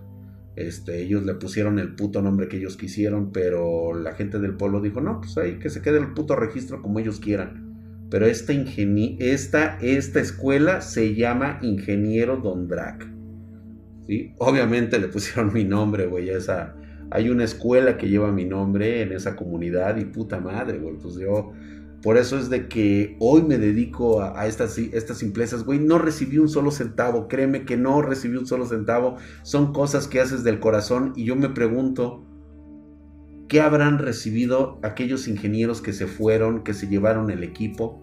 Este, 0.56 1.02
ellos 1.02 1.24
le 1.24 1.36
pusieron 1.36 1.80
el 1.80 1.96
puto 1.96 2.22
nombre 2.22 2.48
que 2.48 2.58
ellos 2.58 2.76
quisieron, 2.76 3.32
pero 3.32 3.94
la 3.94 4.14
gente 4.14 4.40
del 4.40 4.58
pueblo 4.58 4.82
dijo, 4.82 5.00
no, 5.00 5.22
pues 5.22 5.38
ahí 5.38 5.60
que 5.60 5.70
se 5.70 5.82
quede 5.82 6.00
el 6.00 6.14
puto 6.14 6.36
registro 6.36 6.82
como 6.82 7.00
ellos 7.00 7.20
quieran. 7.20 8.08
Pero 8.10 8.26
esta, 8.26 8.54
esta, 8.54 9.78
esta 9.80 10.20
escuela 10.20 10.82
se 10.82 11.16
llama 11.16 11.60
Ingeniero 11.62 12.38
Don 12.38 12.68
Drac. 12.68 13.08
¿Sí? 14.08 14.34
Obviamente 14.40 15.00
le 15.00 15.08
pusieron 15.08 15.54
mi 15.54 15.64
nombre, 15.64 16.08
güey, 16.08 16.30
esa... 16.30 16.76
Hay 17.12 17.30
una 17.30 17.44
escuela 17.44 17.98
que 17.98 18.10
lleva 18.10 18.32
mi 18.32 18.46
nombre 18.46 19.02
en 19.02 19.12
esa 19.12 19.36
comunidad 19.36 19.98
y 19.98 20.06
puta 20.06 20.40
madre, 20.40 20.80
güey. 20.80 20.96
Pues 20.96 21.16
yo 21.16 21.52
por 22.02 22.18
eso 22.18 22.40
es 22.40 22.50
de 22.50 22.68
que 22.68 23.16
hoy 23.20 23.44
me 23.44 23.58
dedico 23.58 24.22
a, 24.22 24.48
estas, 24.48 24.78
estas 24.78 25.18
simplezas, 25.18 25.64
güey. 25.64 25.78
No 25.78 26.00
recibí 26.00 26.40
un 26.40 26.50
solo 26.50 26.72
centavo, 26.72 27.28
créeme 27.28 27.64
que 27.64 27.78
no 27.78 28.02
recibí 28.02 28.38
un 28.38 28.48
solo 28.48 28.66
centavo. 28.66 29.18
Son 29.44 29.72
cosas 29.72 30.08
que 30.08 30.20
haces 30.20 30.44
del 30.44 30.60
corazón 30.60 31.14
y 31.16 31.26
yo 31.26 31.36
me 31.36 31.50
pregunto, 31.50 32.26
¿qué 33.48 33.62
habrán 33.62 34.00
recibido 34.00 34.80
aquellos 34.82 35.28
ingenieros 35.28 35.82
que 35.82 35.94
se 35.94 36.08
fueron, 36.08 36.64
que 36.64 36.74
se 36.74 36.88
llevaron 36.88 37.30
el 37.30 37.44
equipo 37.44 38.02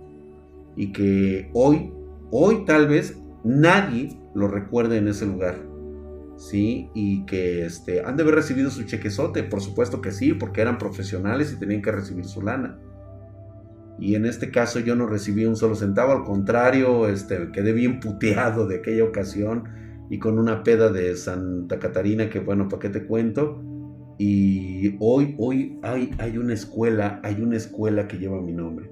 y 0.76 0.92
que 0.92 1.50
hoy, 1.54 1.90
hoy 2.30 2.64
tal 2.66 2.86
vez 2.86 3.18
nadie 3.42 4.16
lo 4.34 4.46
recuerde 4.46 4.98
en 4.98 5.08
ese 5.08 5.26
lugar? 5.26 5.67
¿Sí? 6.38 6.88
Y 6.94 7.26
que 7.26 7.66
este, 7.66 8.00
han 8.00 8.16
de 8.16 8.22
haber 8.22 8.36
recibido 8.36 8.70
su 8.70 8.84
chequezote, 8.84 9.42
por 9.42 9.60
supuesto 9.60 10.00
que 10.00 10.12
sí, 10.12 10.32
porque 10.32 10.62
eran 10.62 10.78
profesionales 10.78 11.52
y 11.52 11.58
tenían 11.58 11.82
que 11.82 11.92
recibir 11.92 12.24
su 12.24 12.40
lana 12.40 12.78
y 14.00 14.14
en 14.14 14.26
este 14.26 14.50
caso 14.50 14.78
yo 14.80 14.94
no 14.94 15.06
recibí 15.06 15.44
un 15.44 15.56
solo 15.56 15.74
centavo, 15.74 16.12
al 16.12 16.24
contrario, 16.24 17.08
este, 17.08 17.50
quedé 17.52 17.72
bien 17.72 18.00
puteado 18.00 18.66
de 18.66 18.76
aquella 18.76 19.04
ocasión 19.04 19.64
y 20.08 20.18
con 20.18 20.38
una 20.38 20.62
peda 20.62 20.90
de 20.90 21.16
Santa 21.16 21.78
Catarina 21.78 22.30
que 22.30 22.38
bueno, 22.38 22.68
¿para 22.68 22.80
qué 22.80 22.88
te 22.90 23.06
cuento? 23.06 23.62
Y 24.16 24.96
hoy, 25.00 25.34
hoy 25.38 25.78
hay, 25.82 26.10
hay 26.18 26.38
una 26.38 26.54
escuela, 26.54 27.20
hay 27.24 27.40
una 27.40 27.56
escuela 27.56 28.06
que 28.08 28.18
lleva 28.18 28.40
mi 28.40 28.52
nombre. 28.52 28.90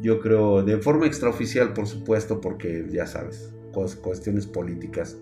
Yo 0.00 0.20
creo, 0.20 0.62
de 0.62 0.78
forma 0.78 1.06
extraoficial, 1.06 1.72
por 1.72 1.86
supuesto, 1.86 2.40
porque 2.40 2.86
ya 2.90 3.06
sabes, 3.06 3.52
cuestiones 4.00 4.46
políticas. 4.46 5.16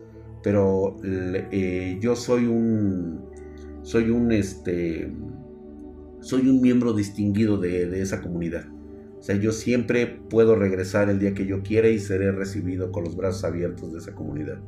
Pero 0.47 0.95
eh, 1.03 1.99
yo 2.01 2.15
soy 2.15 2.47
un, 2.47 3.21
soy 3.83 4.11
un, 4.11 4.31
este, 4.31 5.13
soy 6.21 6.49
un 6.49 6.61
miembro 6.61 6.93
distinguido 6.93 7.59
de, 7.59 7.89
de 7.89 8.01
esa 8.01 8.23
comunidad. 8.23 8.65
O 9.19 9.23
sea, 9.25 9.35
yo 9.35 9.51
siempre 9.51 10.07
puedo 10.07 10.55
regresar 10.55 11.11
el 11.11 11.19
día 11.19 11.35
que 11.35 11.47
yo 11.47 11.65
quiera 11.65 11.89
y 11.89 11.99
seré 11.99 12.31
recibido 12.31 12.93
con 12.93 13.03
los 13.03 13.17
brazos 13.17 13.43
abiertos 13.43 13.93
de 13.93 13.99
esa 13.99 14.15
comunidad. 14.15 14.61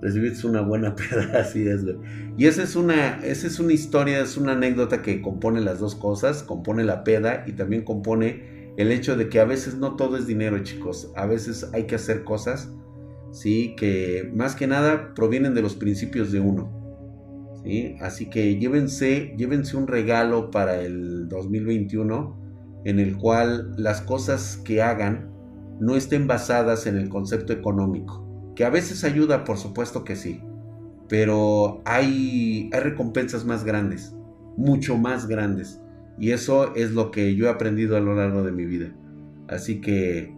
Recibirse 0.00 0.46
una 0.46 0.60
buena 0.60 0.94
peda, 0.94 1.40
así 1.40 1.66
es, 1.66 1.84
Y 2.36 2.46
esa 2.46 2.62
es 2.62 2.76
una, 2.76 3.16
esa 3.24 3.48
es 3.48 3.58
una 3.58 3.72
historia, 3.72 4.20
es 4.20 4.36
una 4.36 4.52
anécdota 4.52 5.02
que 5.02 5.20
compone 5.20 5.60
las 5.60 5.80
dos 5.80 5.96
cosas, 5.96 6.44
compone 6.44 6.84
la 6.84 7.02
peda 7.02 7.42
y 7.48 7.54
también 7.54 7.82
compone 7.82 8.74
el 8.76 8.92
hecho 8.92 9.16
de 9.16 9.28
que 9.28 9.40
a 9.40 9.44
veces 9.44 9.74
no 9.74 9.96
todo 9.96 10.16
es 10.18 10.28
dinero, 10.28 10.62
chicos. 10.62 11.10
A 11.16 11.26
veces 11.26 11.68
hay 11.72 11.88
que 11.88 11.96
hacer 11.96 12.22
cosas, 12.22 12.70
sí, 13.34 13.74
que 13.76 14.30
más 14.34 14.54
que 14.54 14.66
nada 14.66 15.12
provienen 15.14 15.54
de 15.54 15.62
los 15.62 15.74
principios 15.74 16.32
de 16.32 16.40
uno. 16.40 16.84
Así 18.00 18.28
que 18.28 18.58
llévense, 18.58 19.34
llévense 19.36 19.76
un 19.76 19.86
regalo 19.86 20.50
para 20.50 20.82
el 20.82 21.28
2021 21.28 22.82
en 22.84 23.00
el 23.00 23.16
cual 23.16 23.74
las 23.78 24.02
cosas 24.02 24.58
que 24.64 24.82
hagan 24.82 25.30
no 25.80 25.96
estén 25.96 26.26
basadas 26.26 26.86
en 26.86 26.96
el 26.96 27.08
concepto 27.08 27.52
económico, 27.52 28.52
que 28.54 28.64
a 28.64 28.70
veces 28.70 29.02
ayuda, 29.02 29.44
por 29.44 29.56
supuesto 29.56 30.04
que 30.04 30.14
sí, 30.14 30.40
pero 31.08 31.82
hay, 31.86 32.70
hay 32.72 32.80
recompensas 32.80 33.44
más 33.44 33.64
grandes, 33.64 34.14
mucho 34.56 34.96
más 34.98 35.26
grandes, 35.26 35.80
y 36.18 36.30
eso 36.30 36.74
es 36.76 36.92
lo 36.92 37.10
que 37.10 37.34
yo 37.34 37.46
he 37.46 37.50
aprendido 37.50 37.96
a 37.96 38.00
lo 38.00 38.14
largo 38.14 38.42
de 38.44 38.52
mi 38.52 38.66
vida. 38.66 38.94
Así 39.48 39.80
que, 39.80 40.32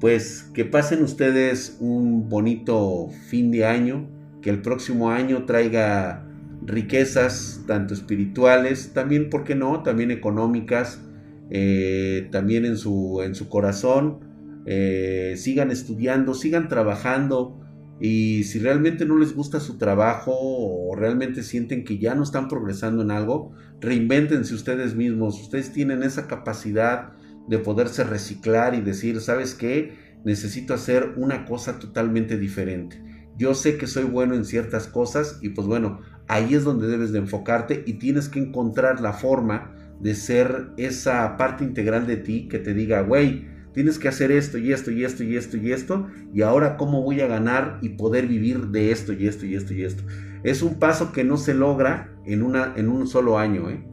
pues, 0.00 0.50
que 0.54 0.64
pasen 0.64 1.02
ustedes 1.02 1.76
un 1.80 2.28
bonito 2.28 3.08
fin 3.28 3.50
de 3.50 3.66
año, 3.66 4.08
que 4.40 4.50
el 4.50 4.62
próximo 4.62 5.10
año 5.10 5.44
traiga 5.44 6.26
riquezas 6.64 7.64
tanto 7.66 7.94
espirituales, 7.94 8.92
también, 8.94 9.30
¿por 9.30 9.44
qué 9.44 9.54
no? 9.54 9.82
También 9.82 10.10
económicas, 10.10 11.02
eh, 11.50 12.28
también 12.30 12.64
en 12.64 12.76
su, 12.76 13.22
en 13.22 13.34
su 13.34 13.48
corazón. 13.48 14.20
Eh, 14.66 15.34
sigan 15.36 15.70
estudiando, 15.70 16.34
sigan 16.34 16.68
trabajando 16.68 17.60
y 18.00 18.44
si 18.44 18.58
realmente 18.58 19.04
no 19.04 19.18
les 19.18 19.34
gusta 19.34 19.60
su 19.60 19.76
trabajo 19.78 20.32
o 20.34 20.94
realmente 20.94 21.42
sienten 21.42 21.84
que 21.84 21.98
ya 21.98 22.14
no 22.14 22.22
están 22.22 22.48
progresando 22.48 23.02
en 23.02 23.10
algo, 23.10 23.52
reinvéntense 23.80 24.54
ustedes 24.54 24.94
mismos. 24.94 25.40
Ustedes 25.40 25.72
tienen 25.72 26.02
esa 26.02 26.26
capacidad 26.26 27.12
de 27.50 27.58
poderse 27.58 28.04
reciclar 28.04 28.76
y 28.76 28.80
decir, 28.80 29.20
¿sabes 29.20 29.54
qué? 29.54 29.98
Necesito 30.24 30.72
hacer 30.72 31.14
una 31.16 31.44
cosa 31.44 31.80
totalmente 31.80 32.38
diferente. 32.38 33.02
Yo 33.36 33.54
sé 33.54 33.76
que 33.76 33.88
soy 33.88 34.04
bueno 34.04 34.34
en 34.34 34.44
ciertas 34.44 34.86
cosas 34.86 35.40
y 35.42 35.48
pues 35.48 35.66
bueno, 35.66 36.00
ahí 36.28 36.54
es 36.54 36.62
donde 36.62 36.86
debes 36.86 37.10
de 37.10 37.18
enfocarte 37.18 37.82
y 37.86 37.94
tienes 37.94 38.28
que 38.28 38.38
encontrar 38.38 39.00
la 39.00 39.12
forma 39.12 39.74
de 40.00 40.14
ser 40.14 40.68
esa 40.76 41.36
parte 41.36 41.64
integral 41.64 42.06
de 42.06 42.18
ti 42.18 42.46
que 42.46 42.60
te 42.60 42.72
diga, 42.72 43.00
güey, 43.00 43.48
tienes 43.74 43.98
que 43.98 44.06
hacer 44.06 44.30
esto 44.30 44.56
y 44.56 44.72
esto 44.72 44.92
y 44.92 45.04
esto 45.04 45.24
y 45.24 45.36
esto 45.36 45.56
y 45.56 45.72
esto 45.72 46.06
y 46.32 46.42
ahora 46.42 46.76
cómo 46.76 47.02
voy 47.02 47.20
a 47.20 47.26
ganar 47.26 47.78
y 47.82 47.90
poder 47.90 48.28
vivir 48.28 48.68
de 48.68 48.92
esto 48.92 49.12
y 49.12 49.26
esto 49.26 49.44
y 49.44 49.56
esto 49.56 49.74
y 49.74 49.82
esto. 49.82 50.04
Es 50.44 50.62
un 50.62 50.78
paso 50.78 51.10
que 51.10 51.24
no 51.24 51.36
se 51.36 51.54
logra 51.54 52.14
en, 52.24 52.42
una, 52.44 52.74
en 52.76 52.88
un 52.88 53.08
solo 53.08 53.38
año, 53.38 53.68
¿eh? 53.70 53.84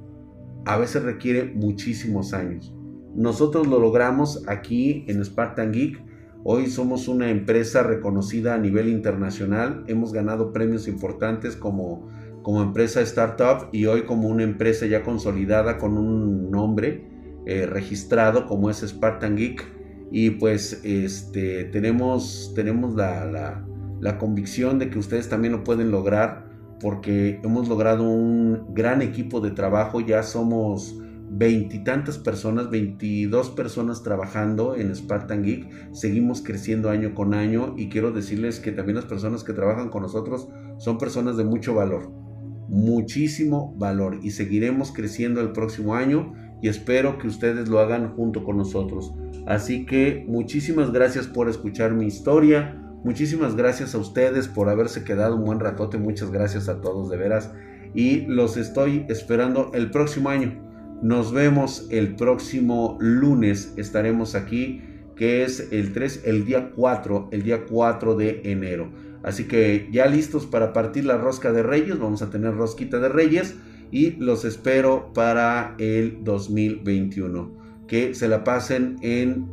a 0.65 0.77
veces 0.77 1.01
requiere 1.01 1.45
muchísimos 1.55 2.33
años. 2.33 2.76
Nosotros 3.17 3.67
lo 3.67 3.79
logramos 3.79 4.43
aquí 4.47 5.03
en 5.07 5.25
Spartan 5.25 5.73
Geek. 5.73 6.01
Hoy 6.43 6.67
somos 6.67 7.07
una 7.07 7.29
empresa 7.29 7.83
reconocida 7.83 8.53
a 8.53 8.57
nivel 8.57 8.87
internacional. 8.87 9.83
Hemos 9.87 10.13
ganado 10.13 10.53
premios 10.53 10.87
importantes 10.87 11.57
como 11.57 12.07
como 12.47 12.61
empresa 12.61 13.01
startup 13.01 13.67
y 13.73 13.87
hoy 13.87 14.03
como 14.03 14.29
una 14.29 14.43
empresa 14.43 14.85
ya 14.85 15.03
consolidada 15.03 15.77
con 15.77 15.97
un 15.97 16.49
nombre 16.49 17.05
eh, 17.45 17.65
registrado 17.65 18.45
como 18.45 18.69
es 18.69 18.77
Spartan 18.77 19.35
Geek. 19.35 19.65
Y 20.11 20.29
pues 20.29 20.79
este, 20.85 21.65
tenemos, 21.65 22.53
tenemos 22.55 22.95
la, 22.95 23.65
la 23.99 24.17
convicción 24.17 24.79
de 24.79 24.89
que 24.89 24.97
ustedes 24.97 25.27
también 25.27 25.51
lo 25.51 25.65
pueden 25.65 25.91
lograr 25.91 26.47
porque 26.79 27.41
hemos 27.43 27.67
logrado 27.67 28.09
un 28.09 28.73
gran 28.73 29.01
equipo 29.01 29.41
de 29.41 29.51
trabajo, 29.51 29.99
ya 29.99 30.23
somos 30.23 30.97
veintitantas 31.29 32.17
personas, 32.17 32.69
22 32.69 33.49
personas 33.51 34.03
trabajando 34.03 34.75
en 34.75 34.95
Spartan 34.95 35.43
Geek, 35.43 35.93
seguimos 35.93 36.41
creciendo 36.41 36.89
año 36.89 37.13
con 37.13 37.33
año 37.33 37.73
y 37.77 37.89
quiero 37.89 38.11
decirles 38.11 38.59
que 38.59 38.71
también 38.71 38.95
las 38.95 39.05
personas 39.05 39.43
que 39.43 39.53
trabajan 39.53 39.89
con 39.89 40.03
nosotros 40.03 40.47
son 40.77 40.97
personas 40.97 41.37
de 41.37 41.43
mucho 41.43 41.73
valor 41.73 42.27
muchísimo 42.67 43.73
valor 43.77 44.19
y 44.21 44.31
seguiremos 44.31 44.91
creciendo 44.91 45.41
el 45.41 45.51
próximo 45.51 45.95
año 45.95 46.33
y 46.61 46.67
espero 46.67 47.17
que 47.17 47.27
ustedes 47.27 47.69
lo 47.69 47.79
hagan 47.79 48.15
junto 48.15 48.43
con 48.43 48.57
nosotros. 48.57 49.13
Así 49.45 49.85
que 49.85 50.25
muchísimas 50.27 50.91
gracias 50.91 51.27
por 51.27 51.49
escuchar 51.49 51.93
mi 51.93 52.05
historia. 52.05 52.81
Muchísimas 53.03 53.55
gracias 53.55 53.95
a 53.95 53.99
ustedes 53.99 54.47
por 54.47 54.69
haberse 54.69 55.03
quedado 55.03 55.35
un 55.35 55.45
buen 55.45 55.59
ratote. 55.59 55.97
Muchas 55.97 56.31
gracias 56.31 56.67
a 56.67 56.81
todos 56.81 57.09
de 57.09 57.17
veras. 57.17 57.53
Y 57.93 58.21
los 58.21 58.57
estoy 58.57 59.05
esperando 59.07 59.71
el 59.73 59.91
próximo 59.91 60.29
año. 60.29 60.66
Nos 61.01 61.31
vemos 61.31 61.85
el 61.91 62.15
próximo 62.15 62.97
lunes. 62.99 63.73
Estaremos 63.77 64.33
aquí, 64.33 64.81
que 65.15 65.43
es 65.43 65.71
el 65.71 65.93
3, 65.93 66.23
el 66.25 66.45
día 66.45 66.71
4, 66.75 67.29
el 67.31 67.43
día 67.43 67.65
4 67.65 68.15
de 68.15 68.41
enero. 68.45 68.89
Así 69.21 69.43
que 69.43 69.89
ya 69.91 70.07
listos 70.07 70.47
para 70.47 70.73
partir 70.73 71.05
la 71.05 71.17
rosca 71.17 71.51
de 71.51 71.61
reyes, 71.61 71.99
vamos 71.99 72.23
a 72.23 72.31
tener 72.31 72.55
rosquita 72.55 72.99
de 72.99 73.09
reyes 73.09 73.55
y 73.91 74.11
los 74.11 74.43
espero 74.43 75.11
para 75.13 75.75
el 75.77 76.23
2021. 76.23 77.85
Que 77.87 78.15
se 78.15 78.27
la 78.27 78.43
pasen 78.43 78.95
en 79.01 79.47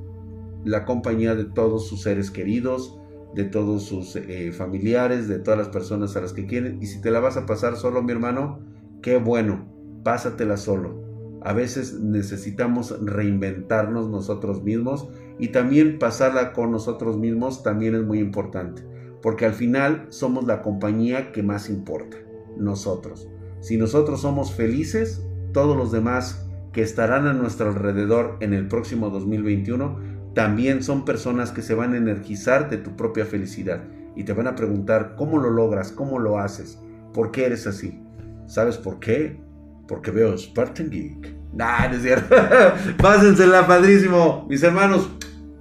la 0.65 0.87
compañía 0.87 1.35
de 1.35 1.45
todos 1.45 1.89
sus 1.89 2.03
seres 2.03 2.31
queridos, 2.31 2.99
de 3.35 3.45
todos 3.45 3.83
sus 3.83 4.17
eh, 4.17 4.51
familiares, 4.53 5.29
de 5.29 5.41
todas 5.41 5.59
las 5.59 5.69
personas 5.69 6.17
a 6.17 6.23
las 6.23 6.33
que 6.33 6.47
quieren. 6.47 6.83
Y 6.83 6.87
si 6.87 7.03
te 7.03 7.11
la 7.11 7.21
vas 7.21 7.37
a 7.37 7.45
pasar 7.45 7.77
solo, 7.77 8.03
mi 8.03 8.13
hermano, 8.13 8.61
qué 9.03 9.19
bueno, 9.19 9.69
pásatela 10.05 10.57
solo. 10.57 11.04
A 11.45 11.53
veces 11.53 12.01
necesitamos 12.01 12.99
reinventarnos 13.05 14.09
nosotros 14.09 14.63
mismos 14.63 15.09
y 15.39 15.49
también 15.49 15.99
pasarla 15.99 16.55
con 16.55 16.73
nosotros 16.73 17.19
mismos 17.19 17.63
también 17.63 17.95
es 17.95 18.03
muy 18.03 18.19
importante, 18.19 18.83
porque 19.21 19.45
al 19.45 19.53
final 19.53 20.07
somos 20.09 20.47
la 20.47 20.63
compañía 20.63 21.33
que 21.33 21.43
más 21.43 21.69
importa, 21.69 22.17
nosotros. 22.57 23.29
Si 23.61 23.77
nosotros 23.77 24.23
somos 24.23 24.55
felices, 24.55 25.23
todos 25.53 25.77
los 25.77 25.93
demás 25.93 26.49
que 26.73 26.81
estarán 26.81 27.27
a 27.27 27.35
nuestro 27.35 27.69
alrededor 27.69 28.39
en 28.41 28.55
el 28.55 28.67
próximo 28.67 29.11
2021 29.11 30.15
también 30.35 30.83
son 30.83 31.05
personas 31.05 31.53
que 31.53 31.63
se 31.63 31.75
van 31.75 31.93
a 31.93 31.99
energizar 31.99 32.71
de 32.71 32.79
tu 32.79 32.97
propia 32.97 33.27
felicidad 33.27 33.85
y 34.17 34.25
te 34.25 34.33
van 34.33 34.47
a 34.47 34.57
preguntar 34.57 35.15
cómo 35.17 35.39
lo 35.39 35.51
logras, 35.51 35.93
cómo 35.93 36.19
lo 36.19 36.39
haces, 36.39 36.81
por 37.13 37.31
qué 37.31 37.47
eres 37.47 37.67
así. 37.67 38.03
¿Sabes 38.47 38.77
por 38.77 38.99
qué? 38.99 39.44
Porque 39.87 40.11
veo 40.11 40.37
Spartan 40.37 40.91
Geek. 40.91 41.35
Nah, 41.53 41.89
no 41.89 41.97
es 41.97 42.03
cierto. 42.03 42.35
Pásensela 42.99 43.67
padrísimo, 43.67 44.47
mis 44.49 44.63
hermanos. 44.63 45.09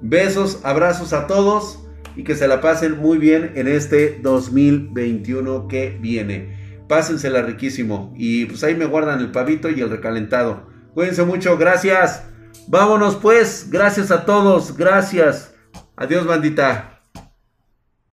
Besos, 0.01 0.59
abrazos 0.63 1.13
a 1.13 1.27
todos 1.27 1.79
y 2.15 2.23
que 2.23 2.35
se 2.35 2.47
la 2.47 2.61
pasen 2.61 2.97
muy 2.99 3.17
bien 3.17 3.53
en 3.55 3.67
este 3.67 4.19
2021 4.21 5.67
que 5.67 5.97
viene. 5.99 6.83
Pásensela 6.87 7.41
riquísimo 7.41 8.13
y 8.15 8.45
pues 8.45 8.63
ahí 8.63 8.75
me 8.75 8.85
guardan 8.85 9.19
el 9.19 9.31
pavito 9.31 9.69
y 9.69 9.81
el 9.81 9.89
recalentado. 9.89 10.67
Cuídense 10.93 11.23
mucho, 11.23 11.57
gracias. 11.57 12.23
Vámonos 12.67 13.15
pues, 13.15 13.67
gracias 13.71 14.11
a 14.11 14.25
todos, 14.25 14.77
gracias. 14.77 15.53
Adiós 15.95 16.25
bandita. 16.25 16.92